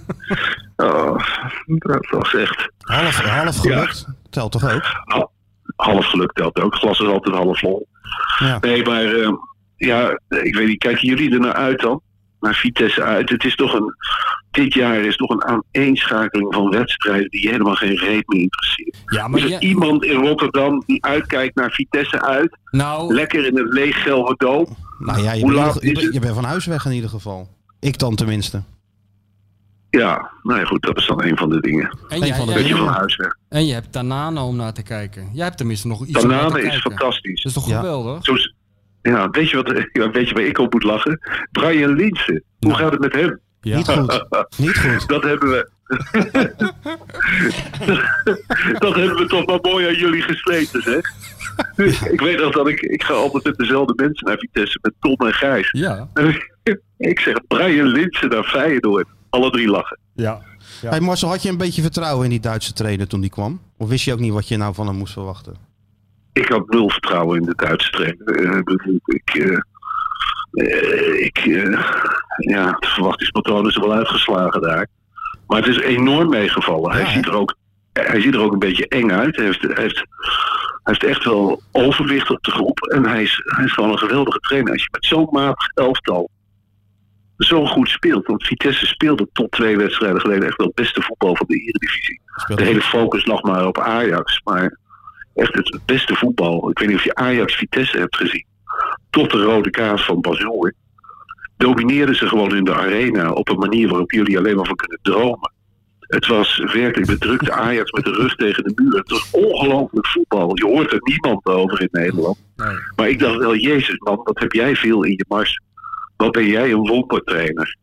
[0.75, 1.17] Oh,
[1.65, 4.05] dat was echt Half, half gelukt.
[4.29, 4.81] Telt toch ook?
[5.05, 5.29] ha-
[5.75, 6.75] half geluk telt ook.
[6.75, 7.87] Glas is altijd half vol.
[8.39, 8.57] Ja.
[8.61, 9.31] Nee, maar eh,
[9.75, 12.01] ja, ik weet niet, kijken jullie er naar uit dan?
[12.39, 13.29] Naar Vitesse uit.
[13.29, 13.93] Het is toch een,
[14.51, 18.97] dit jaar is toch een aaneenschakeling van wedstrijden die helemaal geen reet meer interesseert.
[19.05, 22.57] Ja, maar is er jij- iemand in Rotterdam die uitkijkt naar Vitesse uit?
[22.71, 24.67] nou, Lekker in het leeg Gelderdoom?
[24.99, 26.13] Nou ja, je, Hoe bent, laat je, is het?
[26.13, 27.47] je bent van huis weg in ieder geval.
[27.79, 28.61] Ik dan tenminste.
[29.89, 31.97] Ja, nou ja, goed, dat is dan een van de dingen.
[32.07, 32.83] en, jij- van de Beetje Ja.
[32.85, 33.35] van huis weg.
[33.49, 35.29] en je hebt Tanane om naar te kijken.
[35.33, 36.91] Jij hebt tenminste nog iets om naar te Tanane is kijken.
[36.91, 37.43] fantastisch.
[37.43, 37.79] Dat is toch Ja.
[37.79, 38.23] geweldig?
[38.25, 38.33] Zo
[39.01, 41.19] ja, weet je, wat, ja, weet je waar ik op moet lachen?
[41.51, 42.43] Brian Linsen.
[42.59, 42.81] Hoe Nou.
[42.81, 43.39] gaat het met hem?
[43.61, 43.77] Ja.
[43.77, 44.25] Niet goed.
[44.57, 45.07] Niet goed.
[45.07, 45.69] Dat hebben we.
[48.79, 51.11] dat hebben we toch wel mooi aan jullie gesleten, zeg.
[52.11, 52.79] ik weet nog dat ik.
[52.81, 55.69] Ik ga altijd met dezelfde mensen naar Vitesse, met Tom en Gijs.
[55.71, 56.07] Ja,
[56.97, 59.07] ik zeg Brian Linsen naar Feyenoord.
[59.29, 59.97] Alle drie lachen.
[60.13, 60.41] ja.
[60.81, 60.89] Ja.
[60.89, 63.61] Hey Marcel, had je een beetje vertrouwen in die Duitse trainer toen die kwam?
[63.77, 65.55] Of wist je ook niet wat je nou van hem moest verwachten?
[66.37, 68.25] Ik had nul vertrouwen in de Duitse trainer.
[68.25, 68.61] Eh,
[69.05, 69.35] ik.
[69.35, 71.37] eh, ik
[72.37, 74.87] ja, de verwachtingspatroon is er wel uitgeslagen daar.
[75.47, 76.97] Maar het is enorm meegevallen.
[76.97, 77.55] Ja, hij, ziet er ook,
[77.93, 79.35] hij ziet er ook een beetje eng uit.
[79.35, 80.05] Hij heeft, hij heeft, hij
[80.83, 82.79] heeft echt wel overwicht op de groep.
[82.79, 84.71] En hij is, hij is gewoon een geweldige trainer.
[84.71, 86.29] Als je met zo'n matig elftal
[87.37, 88.27] zo goed speelt.
[88.27, 92.21] Want Vitesse speelde tot twee wedstrijden geleden echt wel het beste voetbal van de Eredivisie.
[92.55, 94.41] De hele focus lag maar op Ajax.
[94.43, 94.77] Maar
[95.37, 96.69] echt het beste voetbal.
[96.69, 98.45] Ik weet niet of je Ajax Vitesse hebt gezien.
[99.09, 100.73] Tot de rode kaart van Bazoer.
[101.57, 104.99] Domineerden ze gewoon in de arena op een manier waarop jullie alleen maar van kunnen
[105.01, 105.51] dromen.
[105.99, 108.97] Het was werkelijk bedrukte Ajax met de rug tegen de muur.
[108.97, 110.57] Het was ongelooflijk voetbal.
[110.57, 112.37] Je hoort er niemand over in Nederland.
[112.55, 112.77] Nee.
[112.95, 115.61] Maar ik dacht wel, jezus man, wat heb jij veel in je mars.
[116.17, 117.77] Wat ben jij een wondertrainer.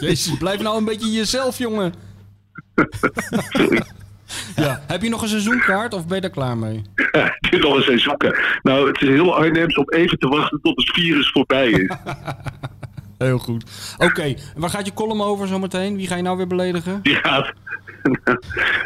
[0.00, 1.94] Jezus, blijf nou een beetje jezelf, jongen.
[4.56, 4.82] ja.
[4.86, 6.82] Heb je nog een seizoenkaart of ben je daar klaar mee?
[7.40, 8.38] Het is nog eens eens zoeken.
[8.62, 11.90] Nou, het is heel Arnhems om even te wachten tot het virus voorbij is.
[13.18, 13.64] Heel goed.
[13.98, 15.96] Oké, waar gaat je column over zometeen?
[15.96, 17.02] Wie ga je nou weer beledigen?
[17.02, 17.52] Die gaat.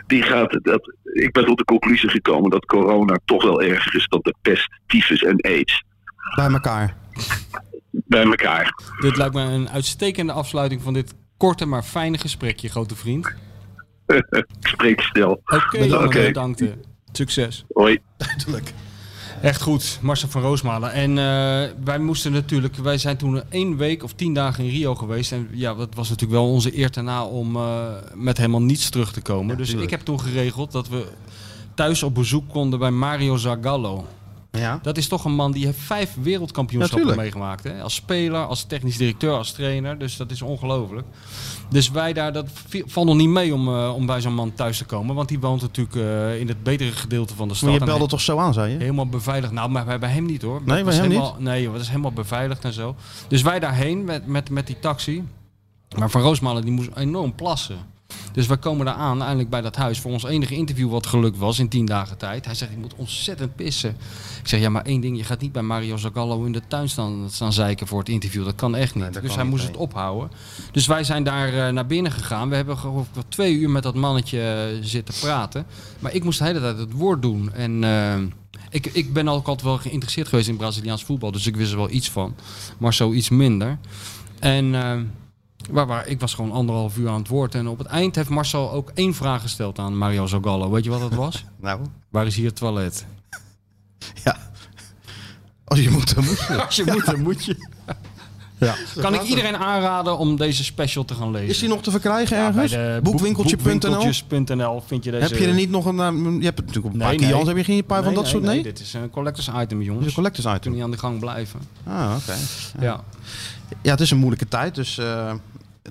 [0.07, 4.07] Die gaat dat, ik ben tot de conclusie gekomen dat corona toch wel erger is
[4.09, 5.85] dan de pest, tyfus en aids.
[6.37, 6.97] bij elkaar.
[7.91, 8.73] Bij elkaar.
[9.01, 13.35] Dit lijkt me een uitstekende afsluiting van dit korte maar fijne gesprekje, grote vriend.
[14.09, 15.31] Ik spreek snel.
[15.31, 15.85] Oké, Oké.
[15.85, 16.63] jongen, bedankt.
[17.13, 17.65] Succes.
[17.73, 17.99] Hoi.
[18.17, 18.73] Duidelijk.
[19.43, 20.93] Echt goed, Marcel van Roosmalen.
[20.93, 24.95] En eh, wij moesten natuurlijk, wij zijn toen één week of tien dagen in Rio
[24.95, 25.33] geweest.
[25.33, 29.13] En ja, dat was natuurlijk wel onze eer daarna om eh, met helemaal niets terug
[29.13, 29.57] te komen.
[29.57, 29.91] dus tuurlijk.
[29.91, 31.07] ik heb toen geregeld dat we
[31.75, 34.07] thuis op bezoek konden bij Mario Zagallo.
[34.59, 34.79] Ja.
[34.83, 37.65] Dat is toch een man die heeft vijf wereldkampioenschappen meegemaakt.
[37.65, 37.83] Hè?
[37.83, 39.99] Als speler, als technisch directeur, als trainer.
[39.99, 41.07] Dus dat is ongelooflijk.
[41.71, 42.47] Dus wij daar, dat
[42.87, 45.15] valt nog niet mee om, eh, om bij zo'n man thuis te komen.
[45.15, 47.69] Want die woont natuurlijk eh, in het betere gedeelte van de stad.
[47.69, 48.79] Maar je En belde toch zo aan, zei je?
[48.79, 49.53] Helemaal beveiligd.
[49.53, 50.61] Nou, maar bij, hem niet hoor.
[50.65, 52.97] Nee, Dat bij was hem helemaal, Nee, dat is helemaal beveiligd en zo.
[53.29, 55.25] Dus wij daarheen met, met, met die taxi.
[55.99, 57.77] Maar Van Roosmalen die moest enorm plassen.
[58.39, 60.01] Dus wij komen daar aan, eindelijk bij dat huis.
[60.01, 62.45] Voor ons enige interview wat gelukt was in tien dagen tijd.
[62.45, 63.91] Hij zegt, ik moet ontzettend pissen.
[64.41, 65.17] Ik zeg, ja, maar één ding.
[65.17, 68.45] Je gaat niet bij Mario Zagallo in de tuin staan, staan zeiken voor het interview.
[68.45, 69.03] Dat kan echt niet.
[69.03, 70.31] Nee, dus hij niet, moest het ophouden.
[70.73, 72.49] Dus wij zijn daar eh, naar binnen gegaan.
[72.49, 75.67] We hebben geloof ik wel twee uur met dat mannetje eh, zitten praten.
[75.99, 77.53] Maar ik moest de hele tijd het woord doen.
[77.53, 78.17] En eh,
[78.71, 81.33] ik, ik ben ook altijd wel geïnteresseerd geweest in Braziliaans voetbal.
[81.33, 82.35] Dus ik wist er wel iets van.
[82.79, 83.79] Maar zo iets minder.
[84.39, 84.75] En
[85.69, 87.55] waar, waar, ik was gewoon anderhalf uur aan het woord.
[87.55, 90.71] En op het eind heeft Marcel ook één vraag gesteld aan Mario Zagallo.
[90.71, 91.45] Weet je wat dat was?
[91.61, 93.07] Nou, Waar is hier het toilet?
[94.25, 94.37] ja.
[95.65, 96.63] Als je moet, dan moet je.
[96.67, 97.57] Als je moet, dan moet je.
[98.59, 98.75] Ja.
[99.01, 101.49] Kan ik iedereen aanraden om deze special te gaan lezen?
[101.49, 102.73] Is die nog te verkrijgen Ja, ergens?
[102.73, 104.81] bij de Boekwinkeltje.nl?
[104.87, 105.23] vind je deze...
[105.33, 106.01] Heb je er niet nog een...
[106.01, 108.43] eh, je hebt natuurlijk een paar Kians, heb je geen paar van dat soort?
[108.43, 108.63] Nee?
[108.63, 109.89] dit is een collectors item, jongens.
[109.89, 110.73] Het is een collectors Kun item.
[110.73, 111.61] niet aan de gang blijven.
[111.87, 112.35] Ah, oké.
[112.81, 113.01] Ja.
[113.83, 115.33] Ja, het is een moeilijke tijd, dus eh,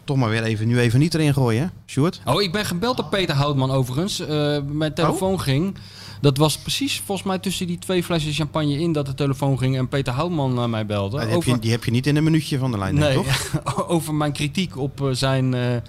[0.04, 1.68] toch maar weer even, nu even niet erin gooien, hè?
[1.86, 2.22] Sjoerd?
[2.26, 4.20] Oh, ik ben gebeld door Peter Houtman overigens.
[4.20, 5.76] Eh, mijn telefoon ging.
[6.22, 9.78] Dat was precies volgens mij tussen die twee flessen champagne in dat de telefoon ging
[9.78, 11.10] en Peter Houtman eh, mij belde.
[11.10, 13.14] Die heb, je, over, die heb je niet in een minuutje van de lijn, nee,
[13.14, 13.88] toch?
[13.96, 15.82] over mijn kritiek op eh, zijn, eh, eh,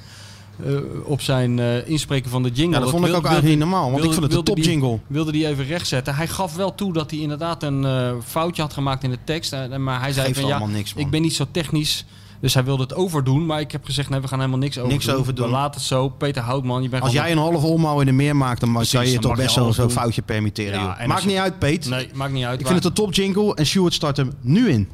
[1.04, 2.74] op zijn eh, inspreken van de jingle.
[2.74, 4.64] Ja, dat vond ik ook eigenlijk niet normaal, want ik vond het een wilde die-
[4.64, 4.98] topjingle.
[5.06, 6.14] Wilde die even rechtzetten.
[6.14, 9.52] Hij gaf wel toe dat hij inderdaad een eh, foutje had gemaakt in de tekst.
[9.52, 12.04] eh, maar hij zei Geeft van ja, niks, ik ben niet zo technisch.
[12.40, 14.92] Dus hij wilde het overdoen, maar ik heb gezegd, nee, we gaan helemaal niks over
[14.92, 15.46] Niks overdoen.
[15.46, 16.08] We laten het zo.
[16.08, 18.92] Peter Houtman, je bent Als jij een half omhoud in de meer maakt, dan Precies,
[18.92, 20.80] kan je dan toch best alles zo'n foutje permitteren.
[20.80, 21.88] Ja, Maakt je- niet uit, Peet.
[21.88, 22.60] Nee, maakt niet uit.
[22.60, 24.88] Ik vind het een top jingle en Stuart start hem nu in.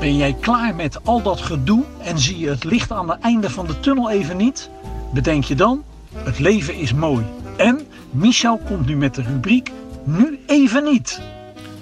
[0.00, 3.50] Ben jij klaar met al dat gedoe en zie je het licht aan het einde
[3.50, 4.70] van de tunnel even niet?
[5.12, 5.82] Bedenk je dan,
[6.16, 7.24] het leven is mooi.
[7.56, 7.80] En
[8.10, 9.70] Michel komt nu met de rubriek
[10.04, 11.20] Nu even niet.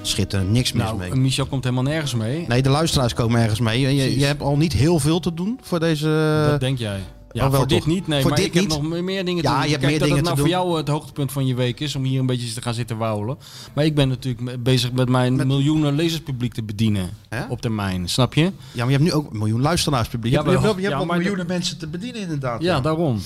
[0.03, 1.15] Schitterend, niks mis Nou, mee.
[1.15, 2.45] Michel komt helemaal nergens mee.
[2.49, 3.87] Nee, de luisteraars komen ergens mee.
[3.87, 6.47] En je, je hebt al niet heel veel te doen voor deze...
[6.51, 7.01] dat denk jij.
[7.33, 7.87] Ja, oh, wel voor dit toch.
[7.87, 8.07] niet.
[8.07, 9.65] Nee, Voor maar dit ik heb nog meer- dingen Ja, te doen.
[9.65, 10.37] je hebt Kijk, meer dat dingen het te nou doen.
[10.39, 12.97] voor jou het hoogtepunt van je week is om hier een beetje te gaan zitten
[12.97, 13.39] wauwelen.
[13.75, 17.11] Maar ik ben natuurlijk bezig met mijn miljoenen lezerspubliek te bedienen
[17.49, 18.09] op termijn.
[18.09, 18.43] Snap je?
[18.43, 20.33] Ja, maar je hebt nu ook een miljoen luisteraarspubliek.
[20.33, 20.75] Ja, je hebt, wel.
[20.77, 22.63] je hebt Ja, de- miljoenen mensen te bedienen inderdaad.
[22.63, 23.21] Ja, daarom.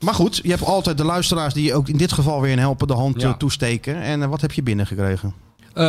[0.00, 2.58] Maar goed, je hebt altijd de luisteraars die je ook in dit geval weer een
[2.58, 3.28] helpende hand Ja.
[3.28, 4.02] eh, toesteken.
[4.02, 5.34] En eh, wat heb je binnengekregen?
[5.78, 5.84] Eh,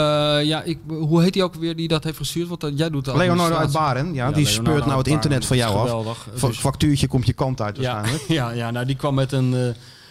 [0.46, 2.48] ja, ik, hoe heet hij ook weer die dat heeft gestuurd?
[2.48, 3.72] Want eh, jij doet de Leonardo uit.
[3.72, 5.88] Baren, ja, Ja, die Leonardo speurt nou het internet van jou dat af.
[5.88, 6.28] geweldig.
[6.42, 8.28] Dus- Factuurtje komt je kant uit Ja, waarschijnlijk.
[8.40, 9.68] ja, ja, nou die kwam met een, eh,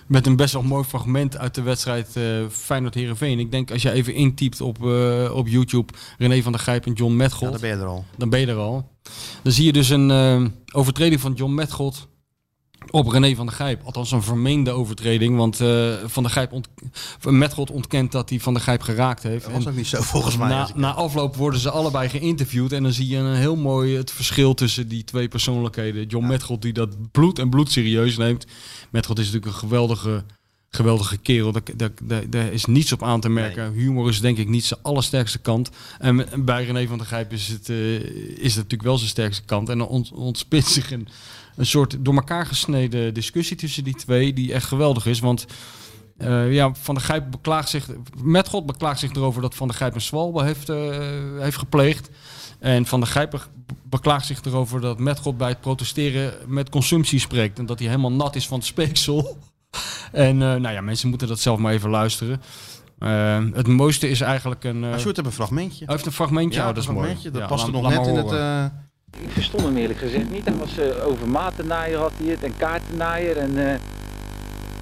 [0.07, 3.39] met een best wel mooi fragment uit de wedstrijd eh Feyenoord-Herenveen.
[3.39, 6.93] Ik denk als je even intypt op, eh, op YouTube René van der Gijp en
[6.93, 8.05] John Ja, Metgold, daar ben je er al.
[8.17, 8.89] dan ben je er al.
[9.43, 12.09] Dan zie je dus een eh, overtreding van John Metgold
[12.91, 13.83] op René van der Gijp.
[13.85, 16.69] Althans een vermeende overtreding, want eh, Van der Gijp ont
[17.25, 19.45] Metgold ontkent dat hij Van der Gijp geraakt heeft.
[19.45, 20.49] Dat was En ook niet zo volgens mij.
[20.49, 24.11] na, na afloop worden ze allebei geïnterviewd en dan zie je een heel mooi het
[24.11, 26.07] verschil tussen die twee persoonlijkheden.
[26.07, 28.47] John Metgold die dat bloed en bloed serieus neemt.
[28.91, 30.25] Metgold is natuurlijk een geweldige,
[30.71, 31.53] geweldige kerel.
[31.53, 31.91] Daar,
[32.29, 33.73] daar, is niets op aan te merken.
[33.73, 35.71] Humor is denk ik niet zijn allersterkste kant.
[35.99, 39.43] En bij René van der Gijp is het, eh, is het natuurlijk wel zijn sterkste
[39.45, 39.69] kant.
[39.69, 41.09] En dan ont, ontspint zich een,
[41.57, 45.21] een soort door elkaar gesneden discussie tussen die twee die echt geweldig is.
[45.21, 45.47] Want
[46.17, 47.89] eh, ja, Van der Gijp beklaagt zich,
[48.23, 50.99] met God beklaagt zich erover dat Van der Gijp een zwalbe heeft, eh,
[51.39, 52.11] heeft gepleegd.
[52.59, 53.41] En Van der Gijp be-
[53.83, 57.59] beklaagt zich erover dat met God bij het protesteren met consumptie spreekt.
[57.59, 59.39] En dat hij helemaal nat is van het speeksel.
[60.13, 62.41] en eh, nou ja, mensen moeten dat zelf maar even luisteren.
[62.99, 64.85] Eh, het mooiste is eigenlijk een...
[64.85, 65.85] eh, Maar Sjoerd heeft een fragmentje.
[65.85, 67.07] hij heeft een fragmentje, Ja, oh, dat is een mooi.
[67.07, 67.31] fragmentje.
[67.39, 68.25] Dat Ja, past er nog net in het...
[68.25, 68.73] horen.
[69.11, 70.45] eh, Ik verstond hem eerlijk gezegd niet.
[70.45, 73.37] Hij was eh, over matennaaier had hij het en kaartennaaier.
[73.37, 73.79] En eh,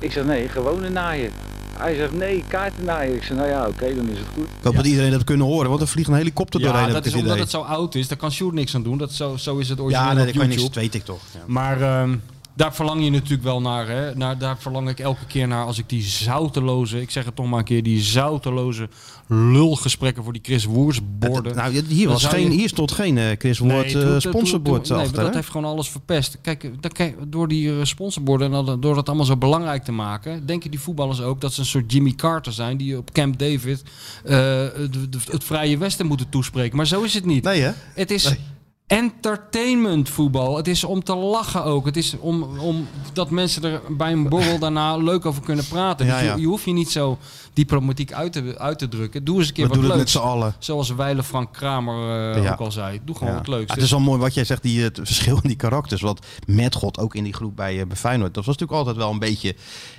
[0.00, 1.30] ik zeg nee, gewone naaier.
[1.78, 3.14] Hij zegt nee, kaartennaaier.
[3.14, 4.44] Ik zeg nou ja, oké, dan is het goed.
[4.44, 6.86] Ik hoop dat iedereen dat kunnen horen, want er vliegt een helikopter doorheen.
[6.86, 7.40] Ja, dat is omdat idee.
[7.42, 8.08] het zo oud is.
[8.08, 8.98] Daar kan Sjoerd niks aan doen.
[8.98, 10.94] Dat, zo, zo is het origineel Ja, nee, op dat kan je niks, dat weet
[10.94, 11.20] ik toch.
[11.34, 11.40] Ja.
[11.46, 12.16] Maar ehm,
[12.56, 14.14] daar verlang je natuurlijk wel naar, hè.
[14.14, 14.38] naar.
[14.38, 17.58] Daar verlang ik elke keer naar als ik die zouteloze, ik zeg het toch maar
[17.58, 18.88] een keer, die zouteloze
[19.28, 21.54] lulgesprekken voor die Chris Woers borden.
[21.56, 24.98] Nou, hier, was geen, je- hier stond geen eh, Chris Woord Nee, toen- sponsorbord nee,
[24.98, 25.22] achter.
[25.24, 26.38] dat heeft gewoon alles verpest.
[26.42, 30.46] Kijk, dat, kijk door die eh, sponsorborden en door dat allemaal zo belangrijk te maken,
[30.46, 33.82] denken die voetballers ook dat ze een soort Jimmy Carter zijn die op Camp David
[34.24, 36.76] de- de- het Vrije Westen moeten toespreken.
[36.76, 37.44] Maar zo is het niet.
[37.44, 37.70] Nee, hè?
[37.94, 38.38] Het is Nee.
[38.86, 40.56] Entertainment voetbal.
[40.56, 41.86] Het is om te lachen ook.
[41.86, 46.06] Het is om, om dat mensen er bij een borrel daarna leuk over kunnen praten.
[46.06, 46.36] Ja, Dus je, ja.
[46.36, 47.18] je hoeft je niet zo
[47.52, 49.24] diplomatiek uit te, uit te drukken.
[49.24, 50.14] Doe eens een keer We wat doen het leuks.
[50.14, 50.54] met z'n allen.
[50.58, 52.52] Zoals Weile Frank Kramer eh, Ja.
[52.52, 53.00] ook al zei.
[53.04, 53.74] Doe gewoon wat leuks.
[53.74, 56.00] Het is wel mooi wat jij zegt, die, het verschil in die karakters.
[56.00, 58.34] Want met God ook in die groep bij, eh, bij Feyenoord.
[58.34, 59.54] Dat was natuurlijk altijd wel een beetje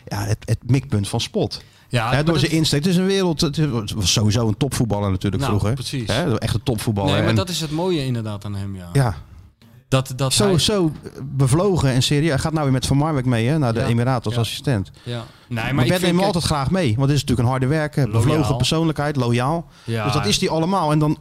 [0.06, 1.62] ja, het, het mikpunt van spot.
[1.90, 2.84] Ja, door dat- zijn insteek.
[2.84, 3.42] Het is een wereld.
[3.42, 5.74] Het was sowieso een topvoetballer natuurlijk Nou, vroeger.
[5.78, 6.10] precies.
[6.40, 7.12] Echt een topvoetballer.
[7.12, 8.90] Nee, maar En- dat is het mooie inderdaad aan hem, ja.
[8.94, 9.16] ja,
[9.88, 10.92] Dat, dat zo, hij- zo
[11.24, 12.30] bevlogen en serieus.
[12.30, 13.86] Hij gaat nou weer met Van Marwijk mee hè, naar de Ja.
[13.86, 14.40] Emiraten als Ja.
[14.42, 14.92] assistent.
[15.04, 15.12] Ja.
[15.12, 15.24] Nee,
[15.64, 16.88] Maar, maar ik Bert neemt hem altijd graag mee.
[16.96, 19.66] Want het is natuurlijk een harde werker, bevlogen persoonlijkheid, loyaal.
[19.86, 20.92] Dus dat is hij allemaal.
[20.92, 21.18] En dan,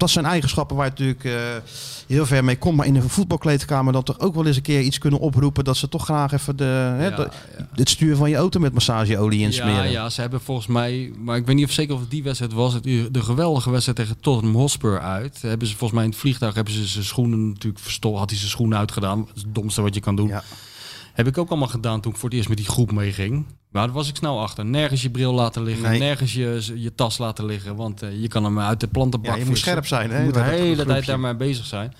[0.00, 1.32] dat zijn eigenschappen waar je natuurlijk eh,
[2.06, 2.76] heel ver mee komt.
[2.76, 5.64] Maar in een voetbalkleedkamer dan toch ook wel eens een keer iets kunnen oproepen.
[5.64, 7.28] Dat ze toch graag even de, hè, Ja,
[7.74, 9.90] het sturen van je auto met massageolie Ja, insmeren.
[9.90, 12.52] ja, ze hebben volgens mij, maar ik weet niet of zeker of het die wedstrijd
[12.52, 15.38] was, het, de geweldige wedstrijd tegen Tottenham Hotspur uit.
[15.42, 18.38] Hebben ze volgens mij in het vliegtuig hebben ze zijn schoenen natuurlijk verstopt, had hij
[18.38, 19.18] zijn schoenen uitgedaan.
[19.18, 20.28] Dat is het domste wat je kan doen.
[20.28, 20.42] Ja.
[21.20, 23.46] Heb ik ook allemaal gedaan toen ik voor het eerst met die groep meeging.
[23.70, 24.64] Maar daar was ik snel achter.
[24.64, 25.98] Nergens je bril laten liggen, Nee.
[25.98, 29.38] nergens je, je tas laten liggen, want eh, je kan hem uit de plantenbak Ja,
[29.40, 31.94] je moet scherp zijn, hè, Je moet de hele tijd daarmee bezig zijn.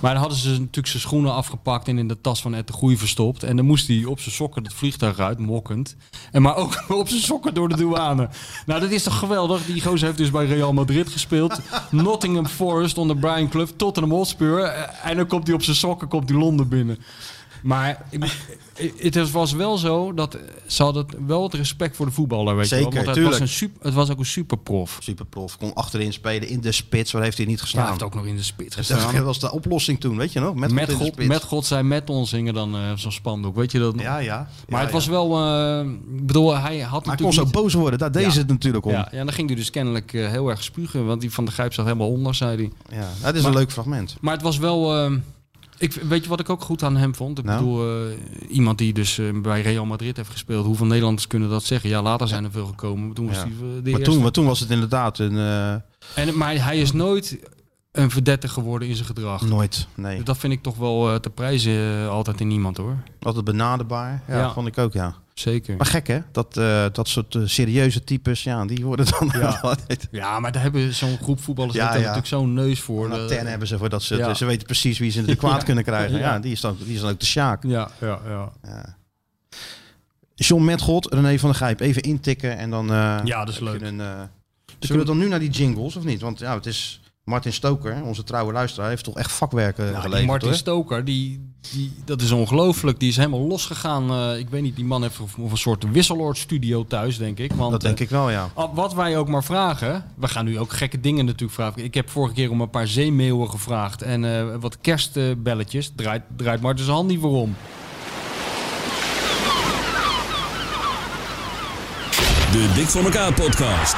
[0.00, 2.72] Maar dan hadden ze natuurlijk zijn schoenen afgepakt en in de tas van Ed de
[2.72, 3.42] Groei verstopt.
[3.42, 5.96] En dan moest hij op zijn sokken het vliegtuig uit, mokkend.
[6.32, 8.28] En maar ook op zijn sokken door de douane.
[8.66, 9.66] nou, dat is toch geweldig.
[9.66, 11.60] Die gozer heeft dus bij Real Madrid gespeeld.
[11.90, 14.58] Nottingham Forest onder Brian Clough, Tottenham Hotspur.
[14.62, 16.98] Eh, En dan komt hij op zijn sokken, komt hij Londen binnen.
[17.64, 18.02] Maar
[18.98, 22.74] het was wel zo dat ze hadden wel het respect voor de voetballer, weet je
[22.74, 22.94] Zeker, wel.
[22.94, 23.38] Want het tuurlijk.
[23.38, 24.96] was, een super, het was ook een superprof.
[25.00, 25.56] Superprof.
[25.58, 27.12] Kon achterin spelen in de spits.
[27.12, 27.80] Waar heeft hij niet Ja, gestaan?
[27.82, 29.24] hij heeft ook nog in de spits Dat gestaan.
[29.24, 30.54] was de oplossing toen, weet je nog?
[30.54, 31.28] Met, Met, God spits.
[31.28, 33.94] met God zij met ons zingen dan eh, zo'n spandoek, weet je dat?
[33.94, 34.02] nog?
[34.04, 34.48] Ja, ja.
[34.68, 35.80] Maar Ja, het was wel, eh,
[36.16, 37.98] ik bedoel, hij had Maar hij kon zo boos worden.
[37.98, 38.92] Daar deed het natuurlijk om.
[38.92, 41.44] Ja, ja, en dan ging hij dus kennelijk eh, heel erg spugen, want die van
[41.44, 42.98] de Grijp zat helemaal onder, zei hij.
[42.98, 44.16] Ja, dat is Maar- een leuk fragment.
[44.20, 44.92] Maar het was wel.
[45.78, 47.38] Eh, ik, weet je wat ik ook goed aan hem vond?
[47.38, 47.58] Ik Nou?
[47.58, 48.16] bedoel, eh,
[48.56, 50.66] iemand die dus eh, bij Real Madrid heeft gespeeld.
[50.66, 51.90] Hoeveel Nederlanders kunnen dat zeggen?
[51.90, 53.06] Ja, later zijn er veel gekomen.
[53.06, 53.42] Maar toen was Ja.
[53.42, 55.36] hij eh, de Maar toen, maar toen was het inderdaad een...
[55.36, 55.72] eh,
[56.24, 57.38] En, maar hij is nooit
[57.92, 59.42] een verdette geworden in zijn gedrag.
[59.42, 60.16] nooit, nee.
[60.16, 61.72] Dus dat vind ik toch wel eh, te prijzen
[62.02, 62.96] eh, altijd in niemand hoor.
[63.22, 64.22] Altijd benaderbaar.
[64.28, 64.52] Ja, Ja.
[64.52, 65.14] vond ik ook, ja.
[65.34, 65.76] Zeker.
[65.76, 69.58] Maar gek hè, dat, eh, dat soort eh, serieuze types, ja, die worden dan Ja.
[69.62, 70.08] altijd...
[70.10, 71.98] Ja, maar daar hebben zo'n groep voetballers Ja, ja.
[71.98, 73.10] natuurlijk zo'n neus voor.
[73.10, 74.34] Een Eh, hebben ze voor dat ze, Ja.
[74.34, 76.18] ze weten precies wie ze in de kwaad kunnen krijgen.
[76.18, 77.62] Ja, die, is dan, die is dan ook de Sjaak.
[77.62, 78.52] Ja, ja, ja.
[78.62, 78.96] Ja.
[80.34, 82.86] John Metgod, René van der Gijp, even intikken en dan...
[83.24, 83.80] Ja, dat is leuk.
[83.80, 83.96] Een,
[84.78, 86.20] dus kunnen we dan nu naar die jingles of niet?
[86.20, 90.26] Want ja, het is Martin Stoker, onze trouwe luisteraar, heeft toch echt vakwerken Nou, geleverd
[90.26, 90.56] Martin hoor.
[90.56, 93.00] Stoker, die, die, dat is ongelooflijk.
[93.00, 94.10] Die is helemaal losgegaan.
[94.10, 97.52] Eh, ik weet niet, die man heeft of, of een soort wisseloord-studio thuis, denk ik.
[97.52, 98.48] Want, Dat denk eh, ik wel, ja.
[98.54, 100.04] al- Wat wij ook maar vragen.
[100.16, 101.84] We gaan nu ook gekke dingen natuurlijk vragen.
[101.84, 104.02] Ik heb vorige keer om een paar zeemeeuwen gevraagd.
[104.02, 105.92] En eh, wat kerstbelletjes.
[105.96, 107.56] Draait, draait Martin zijn hand niet voor om.
[112.52, 113.94] De Dik voor elkaar podcast.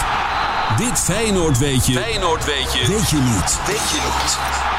[0.76, 1.92] Dit Feyenoord weet je.
[1.92, 2.86] Feyenoord weet je.
[2.86, 3.60] Weet je niet.
[3.66, 4.75] Weet je niet.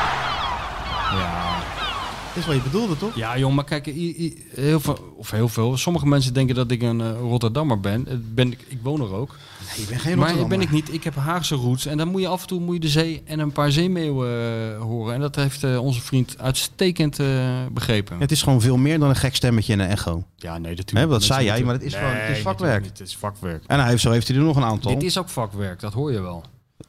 [2.38, 2.44] Ja.
[2.44, 3.16] Dat is wat je bedoelde, toch?
[3.16, 5.78] Ja, jong, maar kijk, heel veel, of heel veel.
[5.78, 8.08] Sommige mensen denken dat ik een eh, Rotterdammer ben.
[8.08, 9.36] Eh, ben ik, ik woon er ook.
[9.70, 10.58] Nee, je bent geen Maar Rotterdammer.
[10.58, 10.94] ben ik niet.
[10.94, 11.86] Ik heb Haagse roots.
[11.86, 14.30] En dan moet je af en toe moet je de zee en een paar zeemeeuwen
[14.76, 15.14] eh, horen.
[15.14, 18.20] En dat heeft eh, onze vriend uitstekend eh, begrepen.
[18.20, 20.24] Het is gewoon veel meer dan een gek stemmetje en een echo.
[20.36, 21.10] Ja, nee, natuurlijk.
[21.10, 22.82] Dat zei jij, maar het is gewoon het is vakwerk.
[22.82, 22.98] niet.
[22.98, 23.64] Het is vakwerk.
[23.68, 24.94] En hij heeft, zo heeft hij er nog een aantal.
[24.94, 26.44] Dit is ook vakwerk, dat hoor je wel.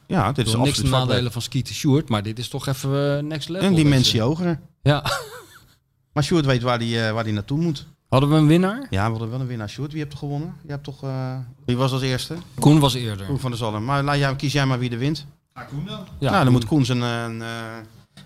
[0.07, 2.67] ja, dit Ik is niks absoluut te nadelen van Skeeter Stewart, maar dit is toch
[2.67, 3.67] even next level.
[3.67, 4.59] Een dimensie hoger.
[4.81, 5.03] Ja.
[6.13, 7.87] Maar Sjoerd weet waar hij eh, waar die naartoe moet.
[8.09, 8.87] Hadden we een winnaar?
[8.89, 9.69] Ja, we hadden wel een winnaar.
[9.69, 10.55] Sjoerd, wie hebt er gewonnen?
[10.63, 12.35] Je hebt toch, eh, Wie was als eerste?
[12.59, 13.25] Koen was eerder.
[13.25, 13.85] Koen van der Zalm.
[13.85, 15.25] Maar laat jij, kies jij maar wie er wint.
[15.53, 15.99] Ah, Koen dan?
[16.19, 16.51] Ja, nou, dan Koen.
[16.51, 17.01] moet Koen zijn
[17.41, 17.77] eh,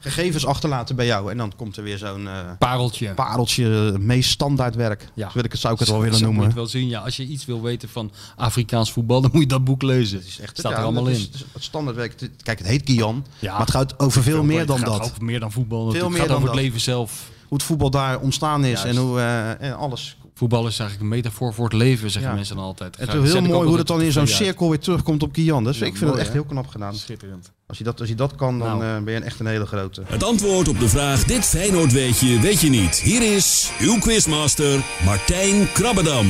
[0.03, 1.31] gegevens achterlaten bij jou.
[1.31, 3.13] En dan komt er weer zo'n eh, Pareltje.
[3.13, 5.07] pareltje, eh, meest standaard werk.
[5.13, 5.29] Ja.
[5.33, 6.45] Wil ik het, zou ik het wel willen moet noemen.
[6.45, 6.87] het wel zien.
[6.87, 10.17] Ja, als je iets wil weten van Afrikaans voetbal, dan moet je dat boek lezen.
[10.17, 11.13] Het is echt Staat ja, er allemaal in.
[11.15, 12.29] is- het standaardwerk.
[12.43, 13.25] Kijk, het heet Kian.
[13.39, 13.51] Ja.
[13.51, 15.09] Maar het gaat over veel meer dan Het gaat dat.
[15.11, 15.85] over meer dan voetbal.
[15.85, 16.11] natuurlijk.
[16.11, 16.65] meer het gaat dan over het dat.
[16.65, 17.31] leven zelf.
[17.47, 18.97] Hoe het voetbal daar ontstaan is Juist.
[18.97, 20.17] en hoe eh, en alles.
[20.35, 22.35] Voetbal is eigenlijk een metafoor voor het leven, zeggen Ja.
[22.37, 22.97] mensen dan altijd.
[22.97, 25.63] Het Ga- is heel mooi hoe het dan in zo'n cirkel weer terugkomt op Kian.
[25.63, 26.95] Dus Ja, ik vind mooi, het echt heel knap gedaan.
[26.95, 27.51] Schitterend.
[27.67, 28.97] Als je dat, als je dat kan, dan Nou.
[28.97, 30.01] eh, ben je echt een hele grote.
[30.05, 32.39] Het antwoord op de vraag Dit Feyenoord weet je.
[32.39, 32.95] Weet je niet.
[32.99, 36.27] Hier is uw quizmaster Martijn Krabbedam.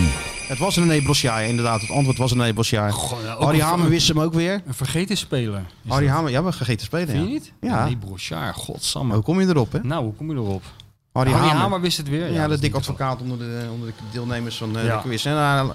[0.48, 1.82] Het was een Brosjaar, inderdaad.
[1.82, 2.92] Het antwoord was een Brosjaar.
[2.94, 4.62] Goh, nou, Harry Hamer wist hem ook weer.
[4.68, 5.66] Een vergeten speler.
[5.88, 6.14] Harry dat.
[6.16, 7.08] Hamer, ja, we hebben gegeten spelen.
[7.08, 7.26] Vind Ja.
[7.28, 7.52] je niet?
[7.62, 7.86] Ja.
[7.86, 8.54] Nee, brochaar.
[8.54, 9.14] Godsamme.
[9.14, 9.80] Hoe kom je erop, hè?
[9.84, 10.64] Nou, hoe kom je erop?
[11.14, 11.62] Harry, Harry Hamer.
[11.62, 12.32] Hamer wist het weer.
[12.32, 14.96] Ja, dat de dik advocaat onder de, onder de deelnemers van eh, Ja.
[14.96, 15.26] de quiz.
[15.26, 15.66] En hij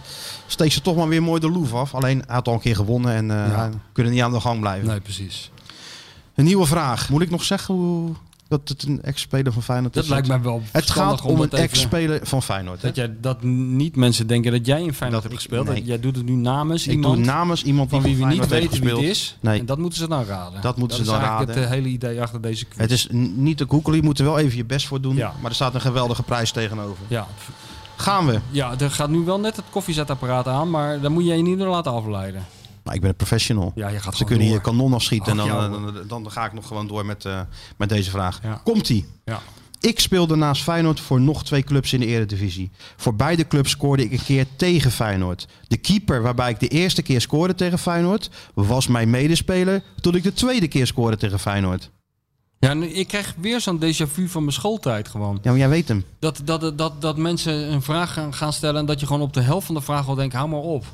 [0.46, 1.94] steekt ze toch maar weer mooi de loef af.
[1.94, 3.70] Alleen, hij had al een keer gewonnen en eh Ja.
[3.92, 4.88] kunnen niet aan de gang blijven.
[4.88, 5.50] Nee, precies.
[6.34, 7.08] Een nieuwe vraag.
[7.08, 8.12] Moet ik nog zeggen hoe,
[8.48, 10.10] dat het een ex-speler van Feyenoord Dat is?
[10.10, 12.82] lijkt mij wel Het gaat om een dat ex-speler van Feyenoord.
[12.82, 12.86] hè?
[12.86, 15.66] Dat, jij, dat niet mensen denken dat jij in Feyenoord Dat hebt ik- gespeeld.
[15.66, 15.74] nee.
[15.76, 18.46] Dat, jij doet het nu namens Ik iemand doe namens iemand van wie we niet
[18.48, 19.36] weten wie het is.
[19.40, 19.58] Nee.
[19.60, 20.60] En dat moeten ze dan raden.
[20.60, 21.62] Dat moeten ze is dan eigenlijk raden.
[21.62, 22.78] het eh, hele idee achter deze quiz.
[22.78, 25.16] Het is niet te googelen, je moet er wel even je best voor doen.
[25.16, 25.32] Ja.
[25.40, 27.04] Maar er staat een geweldige prijs tegenover.
[27.08, 27.26] Ja.
[27.96, 28.38] Gaan we.
[28.50, 31.58] ja, er gaat nu wel net het koffiezetapparaat aan, maar dan moet je je niet
[31.58, 32.46] door laten afleiden.
[32.88, 33.72] Maar ik ben een professional.
[33.74, 36.22] Ja, je gaat Ze kunnen hier kanon afschieten en Och, dan, ja, eh, dan, dan,
[36.22, 37.40] dan ga ik nog gewoon door met, eh,
[37.76, 38.40] met deze vraag.
[38.42, 38.60] Ja.
[38.64, 39.06] Komt-ie.
[39.24, 39.40] Ja.
[39.80, 42.70] Ik speelde naast Feyenoord voor nog twee clubs in de eredivisie.
[42.96, 45.46] Voor beide clubs scoorde ik een keer tegen Feyenoord.
[45.66, 48.30] De keeper waarbij ik de eerste keer scoorde tegen Feyenoord...
[48.54, 51.90] was mijn medespeler toen ik de tweede keer scoorde tegen Feyenoord.
[52.58, 55.38] Ja, ik krijg weer zo'n déjà vu van mijn schooltijd gewoon.
[55.42, 56.04] Ja, maar jij weet hem.
[56.18, 59.32] Dat, dat, dat, dat mensen een vraag gaan, gaan stellen en dat je gewoon op
[59.32, 60.84] de helft van de vraag al denkt, hou maar op.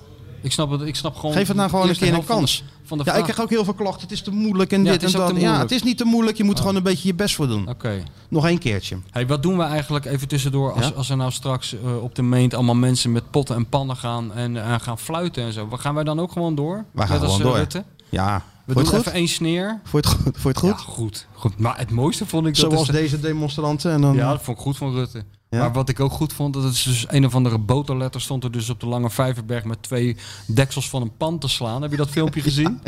[0.45, 1.33] Ik snap het, ik snap gewoon...
[1.35, 2.57] Geef het nou gewoon een keer een kans.
[2.57, 4.01] Van de, van de Ja, ik krijg ook heel veel klachten.
[4.03, 5.41] Het is te moeilijk en Ja, dit het is en dat.
[5.41, 6.37] Ja, het is niet te moeilijk.
[6.37, 6.61] Je moet Oh.
[6.61, 7.69] gewoon een beetje je best voor doen.
[7.69, 8.03] Oké.
[8.29, 8.99] Nog één keertje.
[9.11, 10.93] Hey, wat doen we eigenlijk even tussendoor als, Ja?
[10.97, 14.33] als er nou straks eh, op de meent allemaal mensen met potten en pannen gaan
[14.35, 15.69] en eh, gaan fluiten en zo?
[15.73, 16.85] Gaan wij dan ook gewoon door?
[16.93, 17.57] Wij gaan Net gewoon eh, door.
[17.57, 17.85] Rutte?
[18.09, 19.81] Ja, We doen even één sneer.
[19.93, 20.37] Je het goed?
[20.43, 20.81] Je het Ja, goed?
[20.81, 21.59] goed, goed.
[21.59, 22.71] Maar het mooiste vond ik dat...
[22.73, 23.93] Zoals is- deze demonstranten.
[23.93, 25.25] En dan, Ja, dat vond ik goed van Rutte.
[25.55, 25.61] Ja?
[25.61, 28.45] Maar wat ik ook goed vond, dat het is dus een of andere boterletter stond
[28.45, 31.83] er dus op de Lange Vijverberg met twee deksels van een pan te slaan.
[31.83, 32.81] Heb je dat filmpje gezien?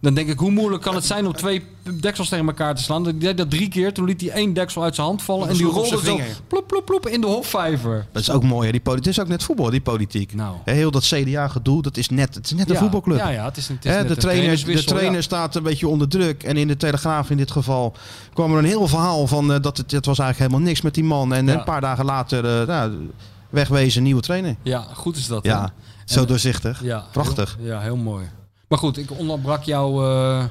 [0.00, 1.62] Dan denk ik, hoe moeilijk kan het zijn om twee
[2.00, 3.02] deksels tegen elkaar te slaan?
[3.04, 3.92] Die deed dat drie keer.
[3.92, 5.42] Toen liet hij één deksel uit zijn hand vallen.
[5.48, 6.18] En die sloeg op rolde zo
[6.48, 8.06] plop, plop, plop in de hofvijver.
[8.12, 8.66] Dat is ook mooi.
[8.66, 8.72] Hè?
[8.72, 9.04] Die politiek.
[9.06, 10.34] Het is ook net voetbal, die politiek.
[10.34, 10.56] Nou.
[10.64, 13.18] Heel dat CDA-gedoe, dat is net, het is net een voetbalclub.
[13.18, 16.08] ja, ja, het is- het is net de trainer, de trainer staat een beetje onder
[16.08, 16.42] druk.
[16.42, 17.94] En in de Telegraaf in dit geval
[18.34, 20.94] kwam er een heel verhaal van eh, dat het, het was eigenlijk helemaal niks met
[20.94, 21.32] die man.
[21.34, 21.52] En Ja.
[21.58, 22.11] een paar dagen later
[22.60, 23.10] eh, nou,
[23.50, 24.56] wegwezen, nieuwe trainer.
[24.62, 25.44] Ja, goed is dat.
[25.44, 26.14] Ja, hè?
[26.14, 26.82] zo doorzichtig.
[26.82, 27.56] Ja, Prachtig.
[27.58, 28.24] heel- ja, heel mooi.
[28.68, 30.44] Maar goed, ik onderbrak jouw, eh,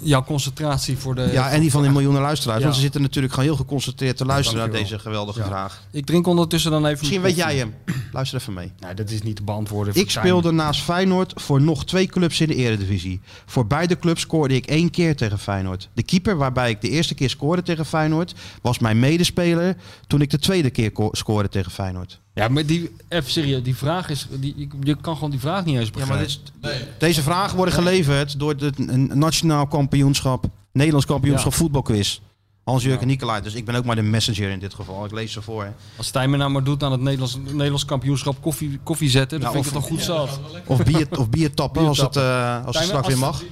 [0.00, 1.28] jouw concentratie voor de...
[1.32, 2.58] Ja, en die van die miljoenen luisteraars.
[2.58, 2.64] Ja.
[2.64, 5.46] Want ze zitten natuurlijk gewoon heel geconcentreerd te luisteren naar deze geweldige Ja.
[5.46, 5.82] vraag.
[5.90, 6.98] Ik drink ondertussen dan even...
[6.98, 7.74] Misschien weet jij hem.
[8.12, 8.72] Luister even mee.
[8.80, 9.94] Nee, dat is niet te beantwoorden.
[9.94, 13.20] Ik speelde naast Feyenoord voor nog twee clubs in de eredivisie.
[13.46, 15.88] Voor beide clubs scoorde ik één keer tegen Feyenoord.
[15.92, 18.34] De keeper waarbij ik de eerste keer scoorde tegen Feyenoord...
[18.62, 22.20] was mijn medespeler toen ik de tweede keer scoorde tegen Feyenoord.
[22.34, 24.26] Ja, maar die, even serieus, die vraag is...
[24.30, 26.16] Die, je- kan gewoon die vraag niet eens Ja, begrijpen.
[26.62, 30.44] maar dit is- Deze vragen worden geleverd door het een nationaal kampioenschap...
[30.72, 31.58] Nederlands kampioenschap Ja.
[31.58, 32.20] voetbalquiz.
[32.64, 33.42] Hans-Jurgen Nicolai.
[33.42, 35.04] Dus ik ben ook maar de messenger in dit geval.
[35.04, 35.64] Ik lees ze voor.
[35.64, 35.70] hè.
[35.96, 39.52] Als Stijn me nou maar doet aan het Nederlands, Nederlands kampioenschap koffie, koffie zetten, dan
[39.52, 40.40] Nou, vind ik of- het al goed zat.
[40.66, 43.42] Of bier, of bier tappen als het, eh, als het straks weer mag.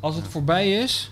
[0.00, 1.10] Als het voorbij is,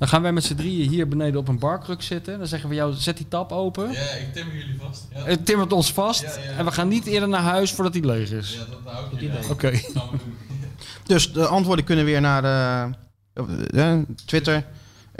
[0.00, 2.38] dan gaan wij met z'n drieën hier beneden op een barkruk zitten.
[2.38, 3.92] Dan zeggen we jou, zet die tap open.
[3.92, 5.06] Ja, ik timmer jullie vast.
[5.14, 5.24] Ja.
[5.24, 6.38] Het timmert ons vast.
[6.56, 8.52] En we gaan niet eerder naar huis voordat hij leeg is.
[8.52, 9.80] Ja, dat hou ik niet Oké.
[11.06, 14.64] Dus de antwoorden kunnen weer naar eh, eh, Twitter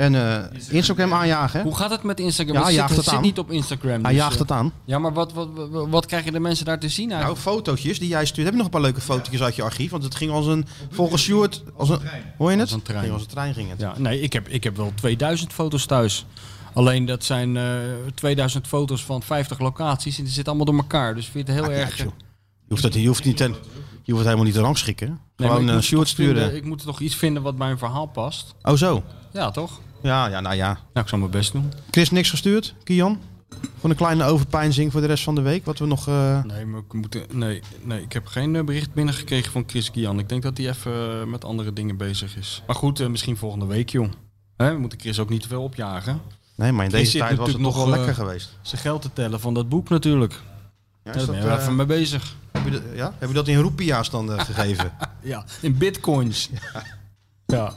[0.01, 1.63] en eh, Instagram aanjagen.
[1.63, 2.55] Hoe gaat het met Instagram?
[2.55, 3.23] Ja, het hij zit, jaagt het zit aan.
[3.23, 4.03] niet op Instagram.
[4.03, 4.73] Hij dus, jaagt eh, het aan.
[4.85, 8.09] Ja, maar wat, wat, wat, wat krijgen de mensen daar te zien Nou, fotootjes die
[8.09, 8.43] jij stuurt.
[8.47, 9.91] Heb je nog een paar leuke fotootjes uit je archief?
[9.91, 11.99] Want het ging als een, volgens Stuart, als een,
[12.39, 12.67] hoor je het?
[12.67, 13.01] Als een trein.
[13.01, 13.81] Ging als een trein ging het.
[13.81, 16.27] Ja, nee, ik heb, ik heb wel 2000 foto's thuis.
[16.73, 17.65] Alleen dat zijn eh
[18.15, 21.15] 2000 foto's van 50 locaties en die zitten allemaal door elkaar.
[21.15, 21.97] Dus vind je het heel Ah, erg...
[21.97, 22.05] Je
[22.69, 23.51] hoeft, het, je hoeft, niet ten,
[24.03, 25.21] je hoeft het helemaal niet te rangschikken.
[25.37, 26.57] Gewoon een Stuart vinden- sturen.
[26.57, 28.55] ik moet toch iets vinden wat bij een verhaal past.
[28.63, 29.03] Oh zo.
[29.33, 29.81] Ja, toch?
[30.03, 30.67] Ja, ja, nou ja.
[30.73, 31.73] Nou, ik zal mijn best doen.
[31.91, 33.21] Chris niks gestuurd, Kian?
[33.81, 35.65] Voor een kleine overpeinzing voor de rest van de week.
[35.65, 36.09] Wat we nog...
[36.09, 39.91] eh, Nee, maar ik, moet, nee, nee, ik heb geen eh, bericht binnengekregen van Chris
[39.91, 40.19] Kian.
[40.19, 42.63] Ik denk dat hij even eh, met andere dingen bezig is.
[42.67, 44.15] Maar goed, misschien volgende week, jong.
[44.57, 46.21] Hè, we moeten Chris ook niet te veel opjagen.
[46.55, 48.57] Nee, maar in Chris deze tijd was het nog wel lekker geweest.
[48.63, 50.33] Zijn geld te tellen van dat boek natuurlijk.
[50.33, 50.39] Ja,
[51.05, 52.37] Ja, daar dat, ben je even mee bezig.
[52.53, 53.15] heb, je dat, ja?
[53.19, 54.93] heb je dat in roepia's dan gegeven?
[55.23, 56.51] Ja, in bitcoins.
[57.47, 57.75] Ja.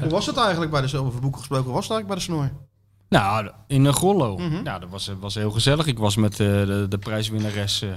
[0.00, 2.48] Hoe was het eigenlijk bij de, over boeken gesproken, hoe was het eigenlijk bij de
[2.48, 2.68] snor?
[3.10, 4.36] Nou, in een Grollo.
[4.36, 4.64] Mhm.
[4.64, 5.86] Ja, dat was, eh, was heel gezellig.
[5.86, 7.88] Ik was met eh, de, de prijswinnares eh,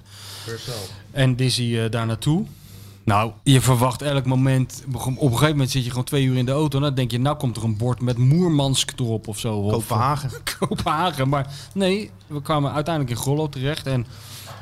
[1.12, 2.46] en Dizzy daar naartoe.
[3.06, 4.84] Nou, je verwacht elk moment.
[4.94, 6.78] Op een gegeven moment zit je gewoon twee uur in de auto.
[6.78, 9.56] En dan denk je, nou komt er een bord met Moermansk erop of zo.
[9.56, 10.32] Of, Kopenhagen.
[10.60, 11.30] Kopenhagen.
[11.30, 13.88] Maar nee, we kwamen uiteindelijk in Grollo terecht.
[13.88, 14.06] En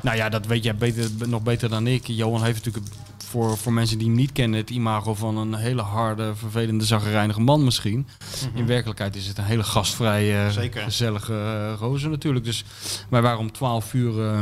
[0.02, 2.06] nou ja, dat weet jij beter, nog beter dan ik.
[2.06, 2.94] Johan heeft natuurlijk
[3.32, 7.40] voor, voor mensen die hem niet kennen het imago van een hele harde, vervelende, zagrijnige
[7.40, 8.06] man misschien.
[8.54, 10.82] In werkelijkheid is het een hele gastvrije, Zeker.
[10.82, 12.44] gezellige uh, roze natuurlijk.
[12.44, 12.64] Dus
[13.10, 14.40] wij waren om 12 uur eh,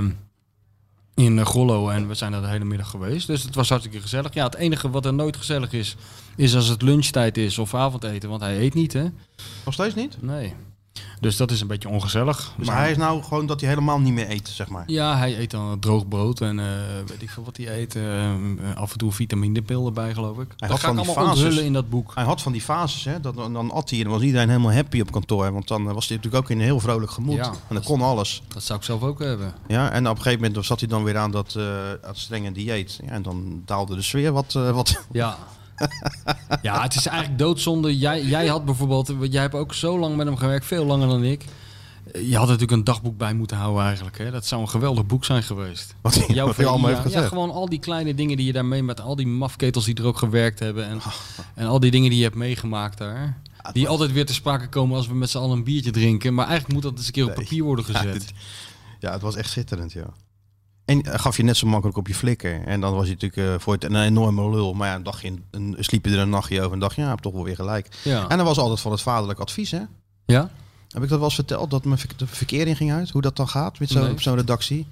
[1.15, 3.27] in Grollo en we zijn er de hele middag geweest.
[3.27, 4.35] Dus het was hartstikke gezellig.
[4.35, 5.97] Ja, het enige wat er nooit gezellig is,
[6.37, 8.29] is als het lunchtijd is of avondeten.
[8.29, 9.05] Want hij eet niet, hè?
[9.65, 10.23] Nog steeds niet?
[10.23, 10.55] Nee.
[11.21, 12.55] Dus dat is een beetje ongezellig.
[12.57, 14.85] Dus hij is nou gewoon dat hij helemaal niet meer eet, zeg maar.
[14.87, 16.65] Ja, hij eet dan droog brood en uh,
[17.07, 17.95] weet ik veel wat hij eet.
[17.97, 18.33] Uh,
[18.75, 20.49] af en toe vitamindepil erbij, geloof ik.
[20.57, 21.45] Hij dat had ga van ik die allemaal fases.
[21.45, 22.13] onthullen in dat boek.
[22.15, 23.21] Hij had van die fases, hè.
[23.21, 25.53] Dat, dan at hij en dan was iedereen helemaal happy op kantoor.
[25.53, 27.37] Want dan was hij natuurlijk ook in een heel vrolijk gemoed.
[27.37, 28.43] Ja, en dan kon alles.
[28.49, 29.55] Dat zou ik zelf ook hebben.
[29.67, 31.65] Ja, en op een gegeven moment zat hij dan weer aan dat, uh,
[32.03, 33.01] dat strenge dieet.
[33.05, 34.55] Ja, en dan daalde de sfeer wat...
[34.57, 35.39] Uh, wat ja.
[36.63, 37.99] ja, het is eigenlijk doodzonde.
[37.99, 39.13] Jij, jij had bijvoorbeeld...
[39.31, 41.45] Jij hebt ook zo lang met hem gewerkt, veel langer dan ik.
[42.13, 44.19] Je had natuurlijk een dagboek bij moeten houden eigenlijk.
[44.19, 44.31] Hè?
[44.31, 45.95] Dat zou een geweldig boek zijn geweest.
[46.01, 47.23] Wat hij, Jouw wat hij allemaal heeft gezegd.
[47.23, 50.05] ja, gewoon al die kleine dingen die je daarmee met al die mafketels die er
[50.07, 50.87] ook gewerkt hebben.
[50.87, 51.01] En,
[51.55, 53.39] en al die dingen die je hebt meegemaakt daar.
[53.73, 56.35] Die altijd weer te sprake komen als we met z'n allen een biertje drinken.
[56.35, 58.33] Maar eigenlijk moet dat eens een keer op papier worden Ja, gezet.
[58.99, 60.07] Ja, het was echt schitterend, ja.
[60.91, 62.63] En gaf je net zo makkelijk op je flikker.
[62.67, 64.73] En dan was je natuurlijk eh, voor het een enorme lul.
[64.75, 67.09] Maar ja, een dagje, een, sliep je er een nachtje over en dacht je, ja,
[67.09, 67.89] heb toch wel weer gelijk.
[68.05, 68.29] Ja.
[68.29, 69.81] En dan was altijd van het vaderlijk advies, hè?
[70.27, 70.51] Ja?
[70.89, 73.11] Heb ik dat wel eens verteld, dat mijn ver- de verkering ging uit?
[73.11, 74.15] Hoe dat dan gaat met Nee.
[74.19, 74.87] zo'n redactie?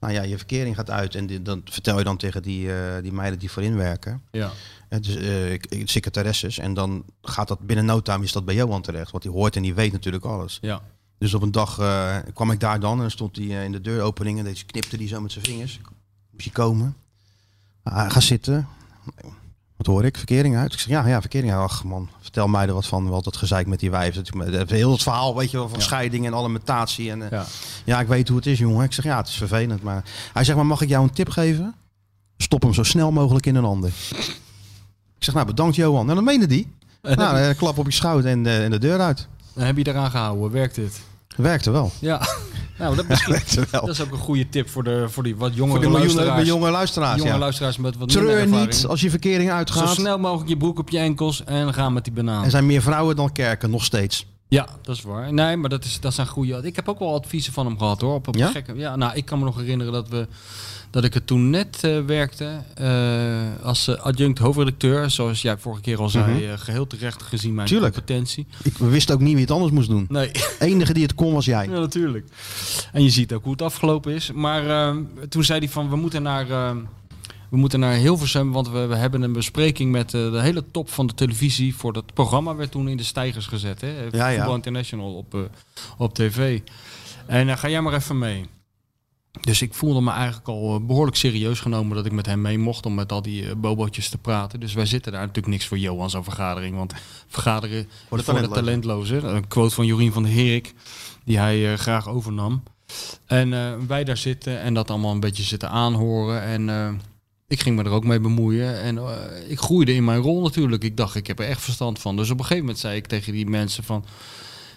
[0.00, 3.02] Nou ja, je verkering gaat uit en die- dan vertel je dan tegen die, eh,
[3.02, 4.22] die meiden die voorin werken.
[4.30, 4.50] Ja.
[5.00, 6.58] Dus, eh, ik- ik- secretaresses.
[6.58, 9.10] En dan gaat dat binnen no time is dat bij Johan terecht.
[9.10, 10.58] Want die hoort en die weet natuurlijk alles.
[10.60, 10.80] Ja.
[11.18, 13.72] Dus op een dag eh, kwam ik daar dan en dan stond hij eh, in
[13.72, 15.80] de deuropening en deze knipte hij zo met zijn vingers.
[16.30, 16.96] Moest hij komen.
[17.82, 18.68] Ah, ga zitten.
[19.76, 20.16] Wat hoor ik?
[20.16, 20.72] Verkering uit?
[20.72, 21.60] Ik zeg ja, ja, verkering uit.
[21.70, 23.08] Ach man, vertel mij er wat van.
[23.08, 24.14] Wat dat gezeik met die wijf.
[24.14, 25.84] Het, heel het verhaal, weet je wel, van Ja.
[25.84, 27.10] scheiding en alimentatie.
[27.10, 27.44] En, eh, Ja.
[27.84, 28.84] ja, ik weet hoe het is, jongen.
[28.84, 29.82] Ik zeg ja, het is vervelend.
[29.82, 31.74] Maar hij zegt, maar mag ik jou een tip geven?
[32.36, 33.88] Stop hem zo snel mogelijk in een ander.
[35.18, 36.08] Ik zeg, nou bedankt Johan.
[36.08, 36.76] En dan meende die.
[37.02, 39.28] Nou, klap op je schouder en, en de deur uit.
[39.58, 41.00] Dan heb je eraan gehouden, werkt het?
[41.36, 41.92] Werkte wel.
[42.00, 42.20] Ja,
[42.78, 43.34] nou, dat, misschien,
[43.70, 43.80] wel.
[43.80, 46.46] dat is ook een goede tip voor, de, voor die wat jongere Voor luisteraars.
[46.46, 47.38] jonge luisteraars, Jonge ja.
[47.38, 49.88] luisteraars met wat Treur niet als je verkering uitgaat.
[49.88, 52.44] Zo snel mogelijk je broek op je enkels en gaan met die banaan.
[52.44, 54.26] Er zijn meer vrouwen dan kerken, nog steeds.
[54.48, 55.32] Ja, dat is waar.
[55.32, 56.60] Nee, maar dat, is, dat zijn goede.
[56.62, 58.14] Ik heb ook wel adviezen van hem gehad hoor.
[58.14, 58.50] Op, op Ja?
[58.50, 60.26] Gekke, ja, nou, ik kan me nog herinneren dat we
[61.00, 65.10] dat ik er toen net eh, werkte eh, als eh, adjunct hoofdredacteur.
[65.10, 66.50] Zoals jij vorige keer al zei, Mhm.
[66.52, 67.94] eh, geheel terecht gezien mijn Tuurlijk.
[67.94, 68.46] competentie.
[68.62, 70.06] Ik we wisten ook niet wie het anders moest doen.
[70.08, 70.30] Nee.
[70.58, 71.64] enige die het kon was jij.
[71.64, 72.26] Ja, natuurlijk.
[72.92, 74.32] En je ziet ook hoe het afgelopen is.
[74.32, 74.94] Maar
[75.28, 76.46] toen zei hij van, we moeten naar,
[77.50, 81.06] we moeten naar Hilversum, want we, we hebben een bespreking met de hele top van
[81.06, 81.74] de televisie.
[81.76, 83.92] Voor dat programma werd toen in de stijgers gezet, hè?
[84.12, 84.46] Ja, ja.
[84.46, 85.50] International op,
[85.98, 86.60] op tv.
[87.26, 88.44] En eh, ga jij maar even mee.
[89.40, 92.58] Dus ik voelde me eigenlijk al eh, behoorlijk serieus genomen dat ik met hem mee
[92.58, 94.60] mocht om met al die eh, bobootjes te praten.
[94.60, 96.76] Dus wij zitten daar natuurlijk niks voor Johan zo'n vergadering.
[96.76, 96.92] Want
[97.26, 99.34] vergaderen Voor de voor de talentlozen.
[99.34, 100.74] Een quote van Jorien van der Herik,
[101.24, 102.62] die hij eh, graag overnam.
[103.26, 103.50] En
[103.86, 106.42] wij daar zitten en dat allemaal een beetje zitten aanhoren.
[106.42, 107.00] En
[107.48, 108.80] ik ging me er ook mee bemoeien.
[108.80, 108.98] En
[109.48, 110.82] ik groeide in mijn rol natuurlijk.
[110.82, 112.16] Ik dacht, ik heb er echt verstand van.
[112.16, 114.04] Dus op een gegeven moment zei ik tegen die mensen van...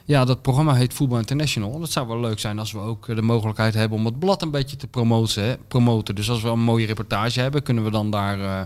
[0.06, 1.80] Ja, dat programma heet Voetbal International.
[1.80, 4.42] Dat zou wel leuk zijn als we ook eh, de mogelijkheid hebben om het blad
[4.42, 5.58] een beetje te promoten.
[5.68, 6.16] Promoten.
[6.16, 8.40] Dus als we een mooie reportage hebben, kunnen we dan daar...
[8.40, 8.62] eh,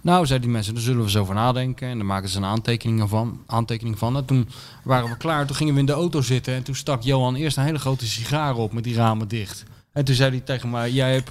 [0.00, 1.88] nou, zeiden die mensen, daar zullen we zo over nadenken.
[1.88, 3.40] En dan maken ze een aantekening van.
[3.46, 4.16] Aantekening van.
[4.16, 4.48] En toen
[4.84, 5.46] waren we klaar.
[5.46, 6.54] Toen gingen we in de auto zitten.
[6.54, 9.64] En toen stak Johan eerst een hele grote sigaar op met die ramen dicht.
[9.92, 11.30] En toen zei hij tegen mij, jij hebt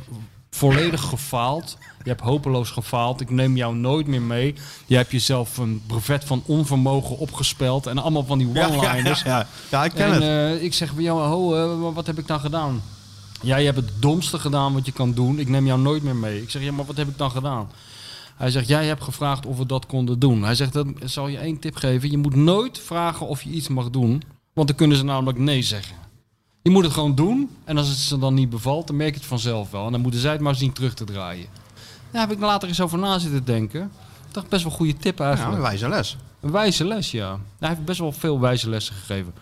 [0.55, 1.77] volledig gefaald.
[2.03, 3.21] Je hebt hopeloos gefaald.
[3.21, 4.55] Ik neem jou nooit meer mee.
[4.85, 7.87] Je hebt jezelf een brevet van onvermogen opgespeld.
[7.87, 9.21] En allemaal van die ja, one-liners.
[9.21, 9.47] ja, ja.
[9.71, 10.57] Ja, ik ken en, het.
[10.57, 12.81] eh, ik zeg bij jou, ho, eh, wat heb ik dan gedaan?
[13.41, 15.39] Ja, je hebt het domste gedaan wat je kan doen.
[15.39, 16.41] Ik neem jou nooit meer mee.
[16.41, 17.71] Ik zeg, ja, maar wat heb ik dan gedaan?
[18.35, 20.43] Hij zegt, jij hebt gevraagd of we dat konden doen.
[20.43, 22.11] Hij zegt, dan zal je één tip geven.
[22.11, 24.23] Je moet nooit vragen of je iets mag doen.
[24.53, 25.95] Want dan kunnen ze namelijk nee zeggen.
[26.64, 27.49] Je moet het gewoon doen.
[27.64, 29.86] En als het ze dan niet bevalt, dan merk je het vanzelf wel.
[29.86, 31.47] En dan moeten zij het maar zien terug te draaien.
[32.11, 33.82] Daar heb ik later eens over na zitten denken.
[34.28, 35.55] Ik dacht, best wel goede tip Ja, eigenlijk.
[35.55, 36.18] een wijze les.
[36.41, 37.39] Een wijze les, ja.
[37.59, 39.34] Hij heeft best wel veel wijze lessen gegeven.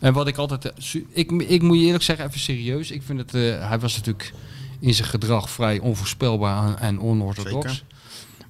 [0.00, 0.64] En wat ik altijd...
[0.64, 2.90] eh, Ik, ik moet je eerlijk zeggen, even serieus.
[2.90, 3.34] Ik vind het...
[3.34, 4.32] eh, hij was natuurlijk
[4.80, 7.72] in zijn gedrag vrij onvoorspelbaar en onorthodox.
[7.72, 7.84] Zeker.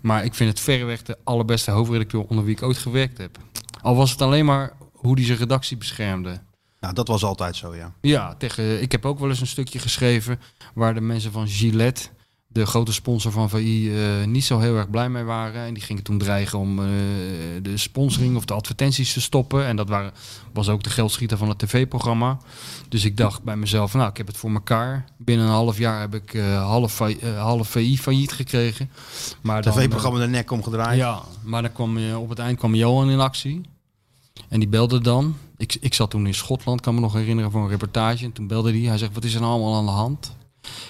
[0.00, 3.38] Maar ik vind het verreweg de allerbeste hoofdredacteur onder wie ik ooit gewerkt heb.
[3.82, 6.40] Al was het alleen maar hoe hij zijn redactie beschermde.
[6.86, 7.92] Nou, dat was altijd zo, ja.
[8.00, 10.40] Ja, tegen, ik heb ook wel eens een stukje geschreven
[10.74, 12.02] waar de mensen van Gillette,
[12.48, 15.64] de grote sponsor van VI, eh, niet zo heel erg blij mee waren.
[15.66, 16.84] En die gingen toen dreigen om eh,
[17.62, 19.66] de sponsoring of de advertenties te stoppen.
[19.66, 20.12] En dat waren,
[20.52, 22.38] was ook de geldschieter van het tv-programma.
[22.88, 25.04] Dus ik dacht bij mezelf, nou, ik heb het voor elkaar.
[25.16, 26.98] Binnen een half jaar heb ik eh, half,
[27.36, 28.90] half VI failliet gekregen.
[29.40, 30.98] Maar TV-programma de nek omgedraaid.
[30.98, 33.60] ja, maar dan kwam, je- op het eind kwam Johan in actie.
[34.48, 35.36] En die belde dan.
[35.56, 38.24] Ik, ik zat toen in Schotland, kan me nog herinneren, voor een reportage.
[38.24, 38.80] En toen belde hij.
[38.80, 40.36] Hij zegt, wat is er nou allemaal aan de hand?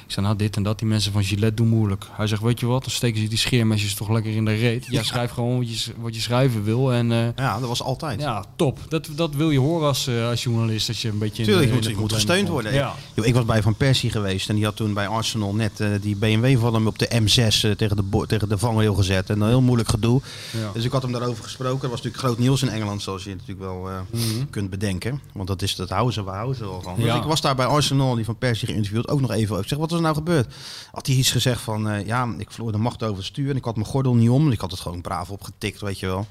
[0.07, 0.79] Ik zei, nou dit en dat.
[0.79, 2.05] Die mensen van Gillette doen moeilijk.
[2.13, 2.83] Hij zegt, weet je wat?
[2.83, 4.87] Dan steken ze die scheermesjes toch lekker in de reet.
[4.91, 6.93] Jij schrijft gewoon wat je, wat je schrijven wil.
[6.93, 8.21] En eh, Ja, dat was altijd.
[8.21, 8.79] ja, top.
[8.89, 10.87] Dat, dat wil je horen als, eh, als journalist.
[10.87, 12.73] Dat je een beetje in Tuurlijk, de- in moet, de je moet gesteund worden.
[12.75, 12.95] Ja.
[13.15, 15.89] Yo, ik was bij Van Persie geweest en die had toen bij Arsenal net eh,
[16.01, 19.31] die BMW van hem op de M6 eh, tegen, de tegen de vangrail gezet.
[19.31, 20.21] En een heel moeilijk gedoe.
[20.53, 20.71] Ja.
[20.75, 21.81] Dus ik had hem daarover gesproken.
[21.81, 24.21] Dat was natuurlijk groot nieuws in Engeland, zoals je natuurlijk wel eh,
[24.51, 25.21] kunt bedenken.
[25.33, 26.95] Want dat, is, dat houden ze, we houden ze wel van.
[26.97, 27.17] Dus Ja.
[27.17, 29.57] ik was daar bij Arsenal, die Van Persie geïnterviewd, ook nog even.
[29.67, 30.55] Ik zeg, wat is er nou gebeurd?
[30.93, 33.57] Had hij iets gezegd van, eh, ja, ik verloor de macht over het stuur en
[33.57, 34.51] ik had mijn gordel niet om.
[34.51, 36.27] Ik had het gewoon braaf opgetikt, weet je wel.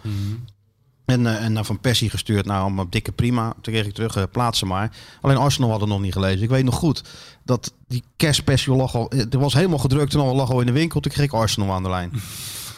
[1.06, 3.54] En, eh, en naar Van Persie gestuurd, nou, allemaal dikke prima.
[3.62, 4.96] Toen kreeg ik terug, eh, plaats ze maar.
[5.22, 6.44] Alleen Arsenal had het nog niet gelezen.
[6.44, 7.04] Ik weet nog goed
[7.44, 9.12] dat die kerstspecial lag al...
[9.30, 11.00] Er was helemaal gedrukt en al lag al in de winkel.
[11.00, 12.12] Toen kreeg ik Arsenal aan de lijn.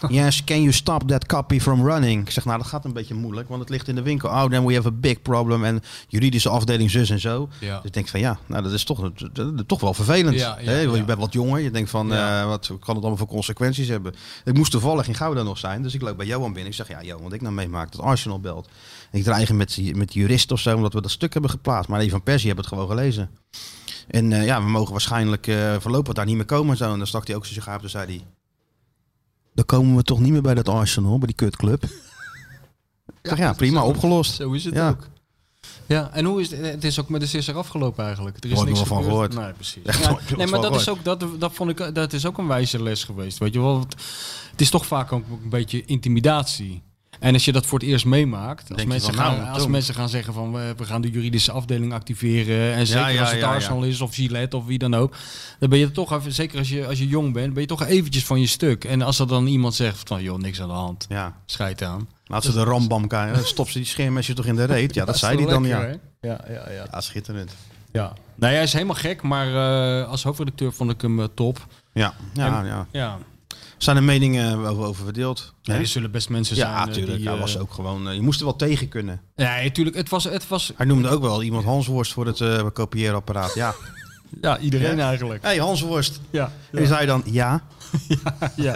[0.09, 2.21] yes, can you stop that copy from running?
[2.25, 4.29] Ik zeg, nou, dat gaat een beetje moeilijk, want het ligt in de winkel.
[4.29, 5.63] Oh, then we have a big problem.
[5.63, 7.49] En juridische afdeling zus en zo.
[7.59, 7.75] Ja.
[7.75, 10.39] Dus ik denk van, ja, nou, dat is toch, dat- dat- toch wel vervelend.
[10.39, 10.79] Ja, ja, hè?
[10.79, 11.59] Je bent wat jonger.
[11.61, 14.13] Je denkt van, eh, wat kan het allemaal voor consequenties hebben?
[14.45, 15.81] Ik moest toevallig in Gouda nog zijn.
[15.83, 16.71] Dus ik loop bij Johan binnen.
[16.71, 18.69] Ik zeg, ja, Johan, wat ik nou meemaak, dat Arsenal belt.
[19.11, 21.89] En ik dreig met, met de jurist of zo, omdat we dat stuk hebben geplaatst.
[21.89, 23.29] Maar die van Persie hebben het gewoon gelezen.
[24.07, 26.91] En eh, ja, we mogen waarschijnlijk eh, voorlopig daar niet meer komen en zo.
[26.91, 28.21] En dan stak hij ook zijn sigaar op en zei hij...
[29.57, 31.83] Dan komen we toch niet meer bij dat Arsenal, bij die kutclub.
[33.21, 34.35] Zeg, ja, prima, opgelost.
[34.35, 34.89] Zo is het Ja.
[34.89, 35.07] ook.
[35.85, 36.59] Ja, en hoe is het?
[36.59, 38.43] Het is ook met de sisser afgelopen eigenlijk.
[38.43, 39.33] Er is niks van gehoord.
[39.33, 39.83] Nee, precies.
[39.83, 42.47] Echt Ja, nee, maar dat is, ook, dat, dat, vond ik, dat is ook een
[42.47, 43.37] wijze les geweest.
[43.37, 43.79] Weet je wel?
[44.51, 46.81] Het is toch vaak ook een beetje intimidatie.
[47.19, 49.93] En als je dat voor het eerst meemaakt, als, mensen, van, nou, gaan, als mensen
[49.93, 53.39] gaan zeggen van we, we gaan de juridische afdeling activeren en zeker ja, als het
[53.39, 53.47] ja.
[53.53, 55.15] Arsenal is of Gillette of wie dan ook,
[55.59, 57.85] dan ben je toch even, zeker als je, als je jong bent, ben je toch
[57.85, 58.83] eventjes van je stuk.
[58.83, 61.35] En als er dan iemand zegt van joh, niks aan de hand, Ja.
[61.45, 62.09] scheid aan.
[62.25, 63.45] Laat ze de rambam kijken.
[63.45, 64.93] Stop ze die scheermesje toch in de reet?
[64.93, 65.97] Ja, dat zei hij dan, lekker, ja.
[66.21, 66.85] Ja, ja, ja.
[66.91, 67.55] Ja, schitterend.
[67.91, 68.13] ja.
[68.35, 69.47] Nee, hij is helemaal gek, maar
[70.01, 71.65] eh, als hoofdredacteur vond ik hem eh, top.
[71.93, 72.87] Ja, ja, En- ja.
[72.91, 73.17] ja.
[73.77, 75.53] Zijn er meningen over, verdeeld?
[75.63, 75.77] Hè?
[75.77, 76.69] er zullen best mensen zijn.
[76.69, 77.23] Ja, eh, natuurlijk.
[77.23, 78.09] Hij eh, was ook gewoon...
[78.09, 79.21] eh, je moest er wel tegen kunnen.
[79.35, 79.95] Ja, natuurlijk.
[79.95, 83.53] Het was, het was Hij noemde ook wel iemand Hansworst voor het eh kopieerapparaat.
[83.53, 83.75] Ja.
[84.41, 85.07] ja, iedereen Ja.
[85.07, 85.41] eigenlijk.
[85.43, 86.19] Hé, hey, Hansworst.
[86.29, 86.51] Ja.
[86.71, 87.61] En die zei dan ja.
[88.55, 88.75] ja.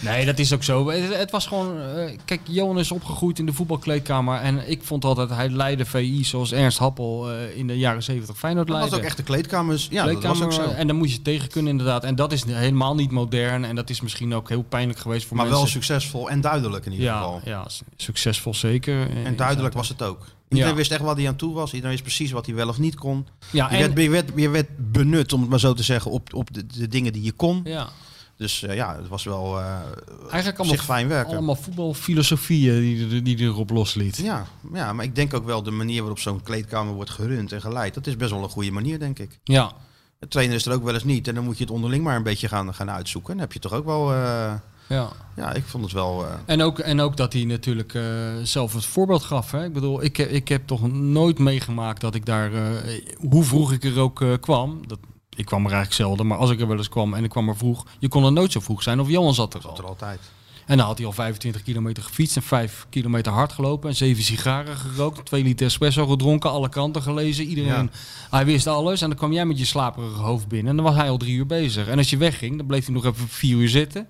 [0.00, 0.88] Nee, dat is ook zo.
[0.90, 1.80] Het, het was gewoon...
[1.80, 4.40] eh, kijk, Johan is opgegroeid in de voetbalkleedkamer.
[4.40, 8.38] En ik vond altijd, hij leidde VI zoals Ernst Happel eh, in de jaren 70
[8.38, 8.94] Feyenoord Dat leidde.
[8.96, 9.86] was ook echt de kleedkamers.
[9.90, 10.70] Ja, dat Kleedkamer, was ook zo.
[10.70, 12.04] En dan moet je tegen kunnen inderdaad.
[12.04, 13.64] En dat is helemaal niet modern.
[13.64, 15.82] En dat is misschien ook heel pijnlijk geweest voor Maar wel mensen.
[15.82, 17.40] succesvol en duidelijk in ieder ja, geval.
[17.44, 19.06] ja, su- succesvol zeker.
[19.24, 20.26] En duidelijk was het ook.
[20.50, 20.76] Iedereen Ja.
[20.78, 21.68] wist echt waar hij aan toe was.
[21.72, 23.26] Iedereen wist precies wat hij wel of niet kon.
[23.52, 26.10] Ja, je, en- werd, je, werd, je werd benut, om het maar zo te zeggen,
[26.10, 27.60] op, op de, de dingen die je kon.
[27.64, 27.88] Ja.
[28.36, 29.64] Dus eh, ja, het was wel eh
[30.30, 31.32] Eigenlijk allemaal, zich fijn werken.
[31.36, 34.16] allemaal voetbalfilosofieën die, die, die erop losliet.
[34.16, 37.60] Ja, ja, maar ik denk ook wel de manier waarop zo'n kleedkamer wordt gerund en
[37.60, 37.94] geleid.
[37.94, 39.38] Dat is best wel een goede manier, denk ik.
[39.44, 39.72] Ja.
[40.18, 41.28] De trainer is er ook wel eens niet.
[41.28, 43.30] En dan moet je het onderling maar een beetje gaan, gaan uitzoeken.
[43.32, 44.12] Dan heb je toch ook wel...
[44.12, 44.54] eh,
[44.90, 45.08] Ja.
[45.36, 46.26] ja, ik vond het wel...
[46.26, 48.02] eh, En ook, en ook dat hij natuurlijk eh,
[48.42, 49.50] zelf het voorbeeld gaf.
[49.50, 49.64] Hè?
[49.64, 52.70] Ik bedoel, ik, ik heb toch nooit meegemaakt dat ik daar, eh,
[53.28, 54.80] hoe vroeg ik er ook eh, kwam.
[54.86, 54.98] Dat,
[55.36, 57.48] ik kwam er eigenlijk zelden, maar als ik er wel eens kwam en ik kwam
[57.48, 59.76] er vroeg, je kon er nooit zo vroeg zijn of Johan zat er al.
[59.78, 60.20] er altijd.
[60.66, 64.22] En dan had hij al 25 kilometer gefietst en 5 kilometer hard gelopen en 7
[64.22, 67.44] sigaren gerookt, 2 liter espresso gedronken, alle kranten gelezen.
[67.44, 67.90] Iedereen,
[68.30, 70.94] hij wist alles en dan kwam jij met je slaperige hoofd binnen en dan was
[70.94, 71.86] hij al drie uur bezig.
[71.88, 74.08] En als je wegging, dan bleef hij nog even vier uur zitten.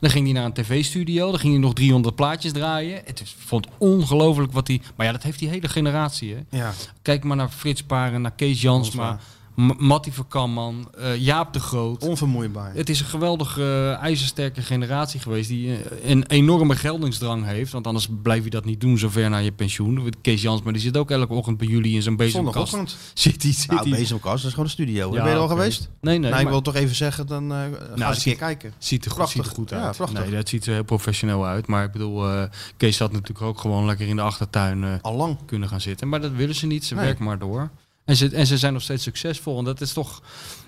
[0.00, 3.02] Dan ging hij naar een tv-studio, dan ging hij nog 300 plaatjes draaien.
[3.04, 4.80] Het is, vond ongelooflijk wat hij...
[4.96, 6.58] Maar ja, dat heeft die hele generatie, hè.
[6.58, 6.72] Ja.
[7.02, 9.18] Kijk maar naar Frits Paren, naar Kees Jansma,
[9.60, 12.02] M- Mattie van Kamman, eh, Jaap de Groot.
[12.04, 12.74] Onvermoeibaar.
[12.74, 17.72] Het is een geweldige, eh, ijzersterke generatie geweest die eh, een enorme geldingsdrang heeft.
[17.72, 20.12] Want anders blijf je dat niet doen zover naar je pensioen.
[20.20, 22.68] Kees Jansma die zit ook elke ochtend bij jullie in zo'n bezemkast.
[22.70, 22.96] Zondagochtend.
[23.14, 25.06] Zit hij, zit Nou, bezemkast, dat is gewoon een studio.
[25.14, 25.80] Ja, ben je er al geweest?
[26.00, 28.36] Nee, nee, Nou, ik maar- wil toch even zeggen, dan ga Nou, eens een keer
[28.36, 28.72] kijken.
[28.78, 29.42] Ziet er, goed, Prachtig.
[29.44, 30.12] ziet er goed uit.
[30.12, 31.66] Nee, dat ziet er heel professioneel uit.
[31.66, 35.36] Maar ik bedoel, Kees had natuurlijk ook gewoon lekker in de achtertuin eh, Al lang.
[35.46, 36.08] kunnen gaan zitten.
[36.08, 36.84] Maar dat willen ze niet.
[36.84, 37.04] Ze Nee.
[37.04, 37.70] werken maar door.
[38.04, 39.58] En ze, en ze zijn nog steeds succesvol.
[39.58, 40.22] En dat is toch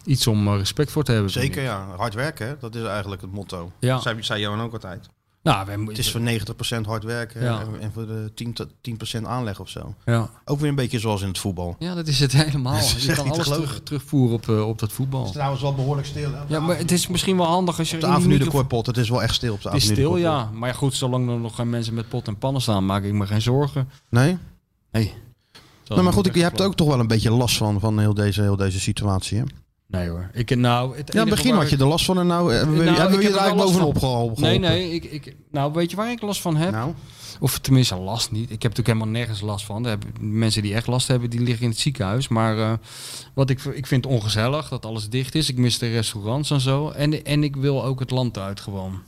[0.05, 1.31] iets om eh, respect voor te hebben.
[1.31, 1.87] Zeker, ja.
[1.97, 2.55] Hard werken, hè?
[2.61, 3.73] dat is eigenlijk het motto.
[3.79, 3.95] Ja.
[3.95, 5.09] Dat zei, zei Johan ook altijd.
[5.43, 7.63] Nou, wij, Het is voor 90% hard werken Ja.
[7.81, 9.95] en- voor de 10, tot 10% aanleg of zo.
[10.05, 10.31] Ja.
[10.45, 11.77] Ook weer een beetje zoals in het voetbal.
[11.79, 12.73] Ja, dat is het helemaal.
[12.81, 15.31] Dat is Je kan alles terug, terugvoeren op, eh, op dat voetbal.
[15.31, 16.33] trouwens wel behoorlijk stil.
[16.33, 16.39] Hè?
[16.49, 17.95] Ja, maar het is misschien wel handig als je...
[17.95, 20.05] Op de Avenue de Korpot, het is wel echt stil op de Het is Avenue
[20.07, 20.51] stil, ja.
[20.53, 23.27] Maar goed, zolang er nog geen mensen met pot en pannen staan, maak ik me
[23.27, 23.89] geen zorgen.
[24.09, 24.39] Nee?
[24.91, 25.15] Nee.
[25.93, 28.15] Nou, maar goed, ik, je hebt ook toch wel een beetje last van, van heel,
[28.15, 29.39] deze, heel deze situatie.
[29.39, 29.45] Hè?
[29.87, 30.31] Nee hoor.
[30.33, 32.79] Ik, nou, het Ja, in het begin had je er last van en nou hebben
[32.79, 34.43] we, Nou, hebben we ik je er heb eigenlijk bovenop geholpen.
[34.43, 34.91] Nee, nee.
[34.91, 36.73] Ik, ik, nou, weet je waar ik last van heb?
[36.73, 36.95] Nou?
[37.41, 38.43] Of tenminste last niet.
[38.43, 39.83] Ik heb natuurlijk helemaal nergens last van.
[39.85, 42.29] Er hebben, mensen die echt last hebben, die liggen in het ziekenhuis.
[42.29, 42.73] Maar eh,
[43.35, 45.49] wat ik, ik vind ongezellig dat alles dicht is.
[45.49, 46.91] Ik mis de restaurants en zo.
[46.91, 49.03] En, en ik wil ook het land uit gewoon.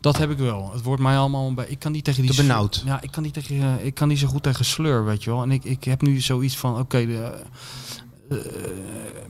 [0.00, 0.70] Dat heb ik wel.
[0.72, 1.70] Het wordt mij allemaal een beetje...
[1.70, 2.30] Ik kan niet tegen die...
[2.30, 2.82] Te benauwd.
[2.84, 5.30] Ja, ik kan niet, tegen, eh, ik kan niet zo goed tegen sleur, weet je
[5.30, 5.42] wel.
[5.42, 7.40] En ik, ik heb nu zoiets van, oké, de
[8.30, 8.36] eh,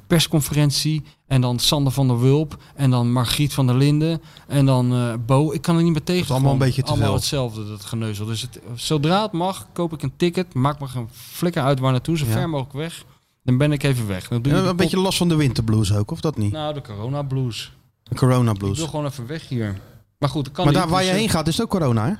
[0.06, 4.92] persconferentie en dan Sander van der Wulp en dan Margriet van der Linden en dan
[4.92, 5.52] eh, Bo.
[5.52, 6.22] Ik kan er niet meer tegen.
[6.22, 6.60] is allemaal gewoon.
[6.62, 7.16] een beetje te allemaal veel.
[7.16, 8.26] hetzelfde, dat geneuzel.
[8.26, 11.92] Dus het, zodra het mag, koop ik een ticket, maak me geen flikker uit waar
[11.92, 12.32] naartoe, zo Ja.
[12.32, 13.04] ver mogelijk weg.
[13.44, 14.28] Dan ben ik even weg.
[14.28, 16.52] Dan doe Ja, een beetje last van de winterblues ook, of dat niet?
[16.52, 17.72] Nou, de corona blues.
[18.02, 18.78] De corona Ik blues.
[18.78, 19.80] wil gewoon even weg hier.
[20.20, 21.70] Maar goed, dat kan Maar niet, daar waar dus, je heen gaat is het ook
[21.70, 22.12] corona, hè?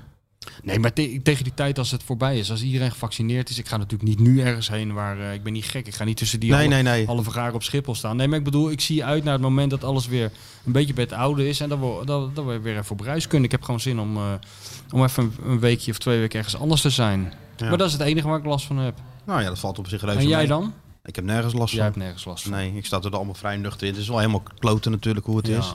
[0.62, 3.68] Nee, maar te- tegen die tijd als het voorbij is, als iedereen gevaccineerd is, ik
[3.68, 6.16] ga natuurlijk niet nu ergens heen waar eh, ik ben niet gek, ik ga niet
[6.16, 7.06] tussen die Nee, halve, nee, nee.
[7.06, 8.16] halve op Schiphol staan.
[8.16, 10.30] Nee, maar ik bedoel, ik zie uit naar het moment dat alles weer
[10.64, 13.00] een beetje bij het oude is en dat we, dat, dat we weer even op
[13.00, 13.44] reis kunnen.
[13.44, 14.22] Ik heb gewoon zin om, eh,
[14.92, 17.32] om even een, een weekje of twee weken ergens anders te zijn.
[17.56, 17.68] Ja.
[17.68, 18.94] Maar dat is het enige waar ik last van heb.
[19.24, 20.46] Nou ja, dat valt op zich reuze En jij mee.
[20.46, 20.72] dan?
[21.04, 21.86] Ik heb nergens last Jij van.
[21.86, 22.52] hebt nergens last van.
[22.52, 23.92] Nee, ik sta er allemaal vrij nuchter in.
[23.92, 25.58] Het is wel helemaal kloten natuurlijk hoe het Ja.
[25.58, 25.72] is.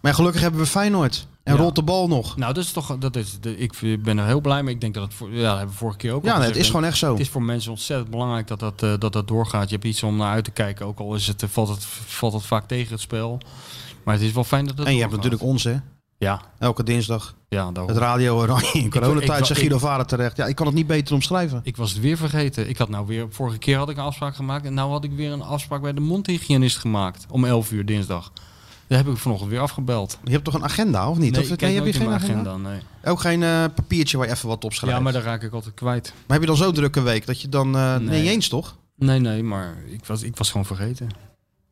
[0.00, 1.26] Maar gelukkig hebben we Feyenoord.
[1.46, 1.60] En Ja.
[1.60, 2.36] rolt de bal nog.
[2.36, 4.74] Nou, dat is toch, dat is, de, ik ben er heel blij mee.
[4.74, 6.46] Ik denk dat het, voor, ja, dat hebben we vorige keer ook al Ja, nee,
[6.46, 7.10] het is gewoon echt zo.
[7.10, 9.68] Het is voor mensen ontzettend belangrijk dat dat, eh, dat, dat doorgaat.
[9.68, 11.84] Je hebt iets om naar uit te kijken, ook al is het, eh, valt, het,
[12.06, 13.38] valt het vaak tegen het spel.
[14.04, 15.76] Maar het is wel fijn dat het En je hebt natuurlijk ons, hè?
[16.18, 17.34] Ja, Elke dinsdag.
[17.48, 17.88] ja daarom.
[17.92, 20.36] Het Radio Oranje in coronatijd, zegt Guido Vader terecht.
[20.36, 21.60] Ja, ik kan het niet beter omschrijven.
[21.62, 22.68] Ik was het weer vergeten.
[22.68, 24.64] Ik had nou weer, vorige keer had ik een afspraak gemaakt.
[24.64, 27.26] En nou had ik weer een afspraak bij de mondhygiënist gemaakt.
[27.30, 28.32] Om 11 uur dinsdag.
[28.88, 30.18] Daar heb ik vanochtend weer afgebeld.
[30.24, 31.32] Je hebt toch een agenda, of niet?
[31.32, 32.50] Nee, of, ik nee, heb je geen agenda?
[32.50, 34.96] agenda, Ook geen eh, papiertje waar je even wat op schrijft?
[34.96, 36.12] Ja, maar daar raak ik altijd kwijt.
[36.14, 37.76] Maar heb je dan zo'n drukke week dat je dan...
[37.76, 38.28] eh Nee.
[38.28, 38.76] eens, toch?
[38.96, 41.08] Nee, nee, maar ik was, ik was gewoon vergeten.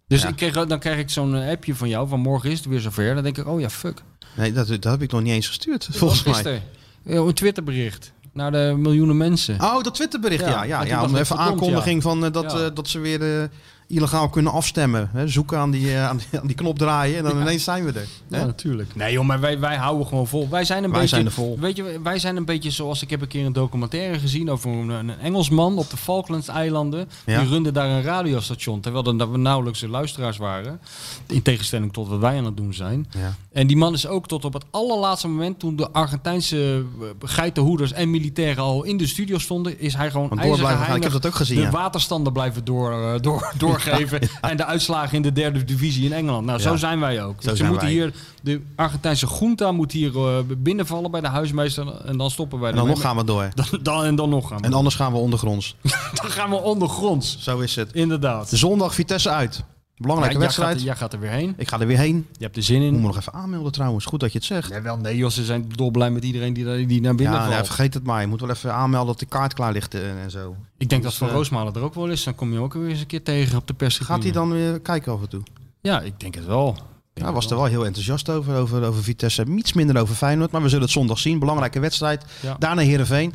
[0.07, 0.28] Dus Ja.
[0.28, 2.81] ik kreeg, dan krijg ik zo'n eh, appje van jou, van morgen is het weer
[2.81, 3.15] zover.
[3.15, 4.03] Dan denk ik, oh ja, fuck.
[4.36, 6.45] Nee, dat, dat heb ik nog niet eens gestuurd, volgens mij.
[6.45, 6.62] er?
[7.05, 9.61] Ja, Een Twitterbericht naar de miljoenen mensen.
[9.61, 10.62] Oh, dat Twitterbericht, ja.
[10.65, 12.09] ja, ja, toen om even aankondiging ja.
[12.09, 12.70] van dat, Ja.
[12.70, 13.49] dat ze weer eh,
[13.95, 15.11] illegaal kunnen afstemmen.
[15.12, 15.29] Hè?
[15.29, 17.93] Zoeken aan die, eh, aan, die, aan die knop draaien en dan ineens zijn we
[17.93, 18.09] er.
[18.29, 18.47] Ja, Hè?
[18.47, 18.95] natuurlijk.
[18.95, 20.49] Nee joh, maar wij, wij houden gewoon vol.
[20.49, 21.59] Wij zijn een Wij beetje, zijn er vol.
[21.61, 24.71] Weet je, wij zijn een beetje zoals ik heb een keer een documentaire gezien over
[24.71, 27.09] een, een Engelsman op de Falklands-eilanden.
[27.27, 27.41] Ja.
[27.41, 30.81] Die runde daar een radiostation, terwijl er we nauwelijks luisteraars waren.
[31.27, 33.07] In tegenstelling tot wat wij aan het doen zijn.
[33.55, 37.93] En die man is ook tot op het allerlaatste moment, toen de Argentijnse eh, geitenhoeders
[37.93, 40.97] en militairen al in de studio stonden, is hij gewoon gaan.
[40.97, 41.71] Ik heb dat ook gezien, de ja.
[41.71, 44.21] waterstanden blijven door, eh, door, doorgeven.
[44.41, 46.47] En de uitslagen in de derde divisie in Engeland.
[46.47, 47.43] Nou, zo zijn wij ook.
[47.43, 47.97] Zo Ze zijn moeten wij.
[47.97, 52.71] hier, de Argentijnse junta moet hier eh, binnenvallen bij de huismeester en dan stoppen wij
[52.71, 53.49] En dan nog gaan we door.
[53.55, 54.65] Dan, dan, en dan nog gaan we.
[54.65, 55.77] En anders gaan we ondergronds.
[56.23, 57.39] dan gaan we ondergronds.
[57.41, 57.93] Zo is het.
[57.93, 58.49] Inderdaad.
[58.49, 59.65] Zondag Vitesse uit.
[59.97, 60.83] Belangrijke Ja, wedstrijd.
[60.83, 61.55] jij gaat er weer heen.
[61.57, 62.27] Ik ga er weer heen.
[62.33, 62.93] Je hebt er zin in.
[62.93, 64.05] Moet me nog even aanmelden trouwens.
[64.05, 64.71] Goed dat je het zegt.
[64.71, 67.55] Nee, wel, nee, joh, ze zijn dolblij met iedereen die, die naar binnen Ja, valt.
[67.55, 68.21] ja, vergeet het maar.
[68.21, 70.57] Je moet wel even aanmelden dat die kaart klaar ligt eh, en zo.
[70.79, 72.25] Ik denk dat Van eh, Roosmalen er ook wel is.
[72.25, 74.15] Dan kom je ook weer eens een keer tegen op de perstribune.
[74.15, 75.43] Gaat hij dan weer kijken af en toe?
[75.81, 76.77] Ja, ik denk het wel.
[77.15, 79.45] Hij was er wel heel enthousiast over, over, over Vitesse.
[79.45, 81.39] Iets minder over Feyenoord, maar we zullen het zondag zien.
[81.39, 82.25] Belangrijke wedstrijd.
[82.41, 82.57] Ja.
[82.59, 83.35] Daarna Heerenveen.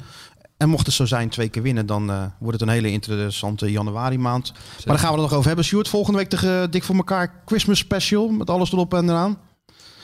[0.59, 3.71] En mocht het zo zijn, twee keer winnen, dan eh, wordt het een hele interessante
[3.71, 4.51] januari maand.
[4.53, 5.65] Maar daar gaan we het nog over hebben.
[5.65, 8.29] Sjoerd, volgende week de Dik voor elkaar Christmas special.
[8.29, 9.37] Met alles erop en eraan.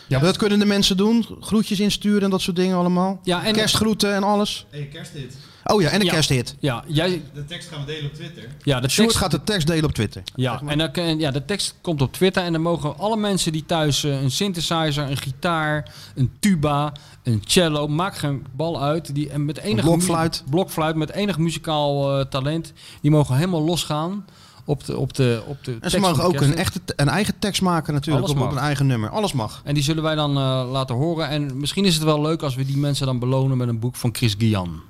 [0.07, 0.19] Ja.
[0.19, 1.25] Dat kunnen de mensen doen.
[1.41, 3.19] Groetjes insturen en dat soort dingen allemaal.
[3.23, 4.65] Ja, en- Kerstgroeten en alles.
[4.69, 5.37] Hey, kersthit.
[5.67, 6.11] Oh ja, en een Ja.
[6.13, 6.55] kersthit.
[6.59, 8.43] Ja, jij, De tekst gaan we delen op Twitter.
[8.63, 10.23] ja, de tekst, gaat de tekst delen op Twitter.
[10.35, 13.51] ja, en dan, kun- ja, de tekst komt op Twitter en dan mogen alle mensen
[13.51, 19.15] die thuis eh, een synthesizer, een gitaar, een tuba, een cello, maakt geen bal uit,
[19.15, 20.43] die en met enige blokfluit.
[20.49, 24.25] blokfluit met enig muzikaal eh, talent, die mogen helemaal losgaan
[24.65, 27.61] op de op de op de En ze mogen ook een, echte, een eigen tekst
[27.61, 28.27] maken natuurlijk.
[28.27, 29.09] Op, een eigen nummer.
[29.09, 29.61] Alles mag.
[29.63, 31.29] En die zullen wij dan eh, laten horen.
[31.29, 33.95] En misschien is het wel leuk als we die mensen dan belonen met een boek
[33.95, 34.81] van Chris Guian.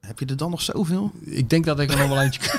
[0.00, 1.10] Heb je er dan nog zoveel?
[1.20, 2.40] Ik denk dat ik er nog wel eentje,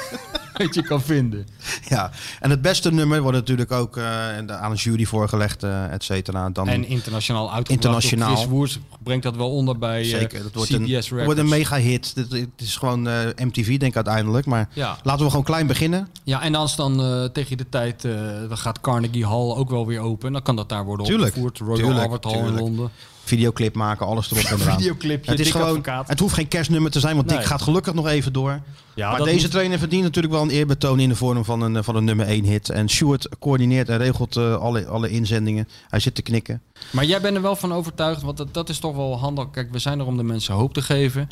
[0.61, 1.47] eentje kan vinden.
[1.87, 6.03] Ja, en het beste nummer wordt natuurlijk ook eh, aan een jury voorgelegd, eh et
[6.03, 6.49] cetera.
[6.49, 8.27] Dan En internationaal uitgebracht Internationaal.
[8.27, 11.09] door Chris Woers brengt dat wel onder bij eh, zeker, dat wordt CBS een, Records.
[11.25, 12.11] wordt een mega hit.
[12.15, 14.45] Het, het is gewoon eh, MTV denk ik uiteindelijk.
[14.45, 14.97] Maar Ja.
[15.03, 16.07] laten we gewoon klein beginnen.
[16.23, 18.11] Ja, en als dan eh, tegen de tijd, eh,
[18.47, 20.31] dan gaat Carnegie Hall ook wel weer open.
[20.33, 21.57] Dan kan dat daar worden Tuurlijk, opgevoerd.
[21.59, 22.55] Royal tuurlijk, Albert Hall in.
[22.59, 22.89] Londen.
[23.25, 24.77] Videoclip maken, alles erop en eraan.
[24.77, 26.07] Videoclipje, het is gewoon, advocaat.
[26.07, 28.61] het hoeft geen kerstnummer te zijn, want Dick gaat gelukkig nog even door.
[28.93, 31.83] Ja, maar deze moet- trainer verdient natuurlijk wel een eerbetoon in de vorm van een,
[31.83, 32.69] van een nummer 1 hit.
[32.69, 35.67] En Stuart coördineert en regelt eh, alle, alle inzendingen.
[35.89, 36.61] Hij zit te knikken.
[36.91, 39.49] Maar jij bent er wel van overtuigd, want dat, dat is toch wel handig.
[39.51, 41.27] Kijk, we zijn er om de mensen hoop te geven.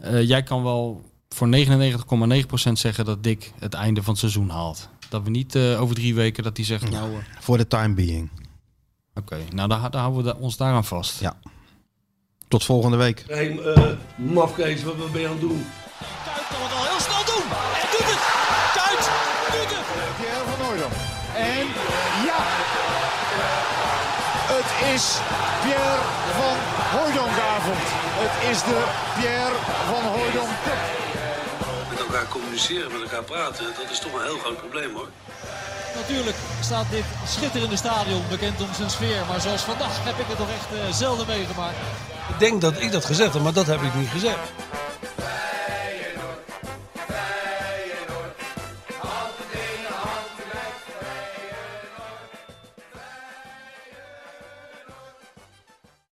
[0.00, 4.88] Eh, jij kan wel voor 99,9% zeggen dat Dick het einde van het seizoen haalt.
[5.08, 7.10] Dat we niet eh, over drie weken dat hij zegt, nou...
[7.12, 8.30] eh, Voor de time being.
[9.14, 11.20] Oké, nou dan, dan houden we ons daaraan vast.
[11.20, 11.36] Ja.
[12.48, 13.24] Tot volgende week.
[13.26, 15.66] Hé, hey, eh, mafkees, wat, ben je aan het doen?
[16.24, 17.46] Kuit kan het al heel snel doen.
[17.80, 18.22] En doet het.
[18.78, 19.04] Kuit
[19.54, 19.86] doet het.
[20.18, 20.92] Pierre van Hooydonk.
[21.52, 21.66] En
[22.28, 22.40] ja,
[24.54, 25.04] het is
[25.62, 26.02] Pierre
[26.40, 26.56] van
[26.94, 27.86] Hooydonkavond.
[28.22, 28.78] Het is de
[29.16, 29.56] Pierre
[29.90, 30.52] van Hooydonk.
[31.90, 35.08] Met elkaar communiceren, met elkaar praten, dat is toch een heel groot probleem hoor.
[35.94, 39.22] Natuurlijk staat dit schitterende stadion bekend om zijn sfeer.
[39.28, 41.76] Maar zoals vandaag heb ik het nog echt eh, zelden meegemaakt.
[42.28, 44.38] Ik denk dat ik dat gezegd heb, maar dat heb ik niet gezegd.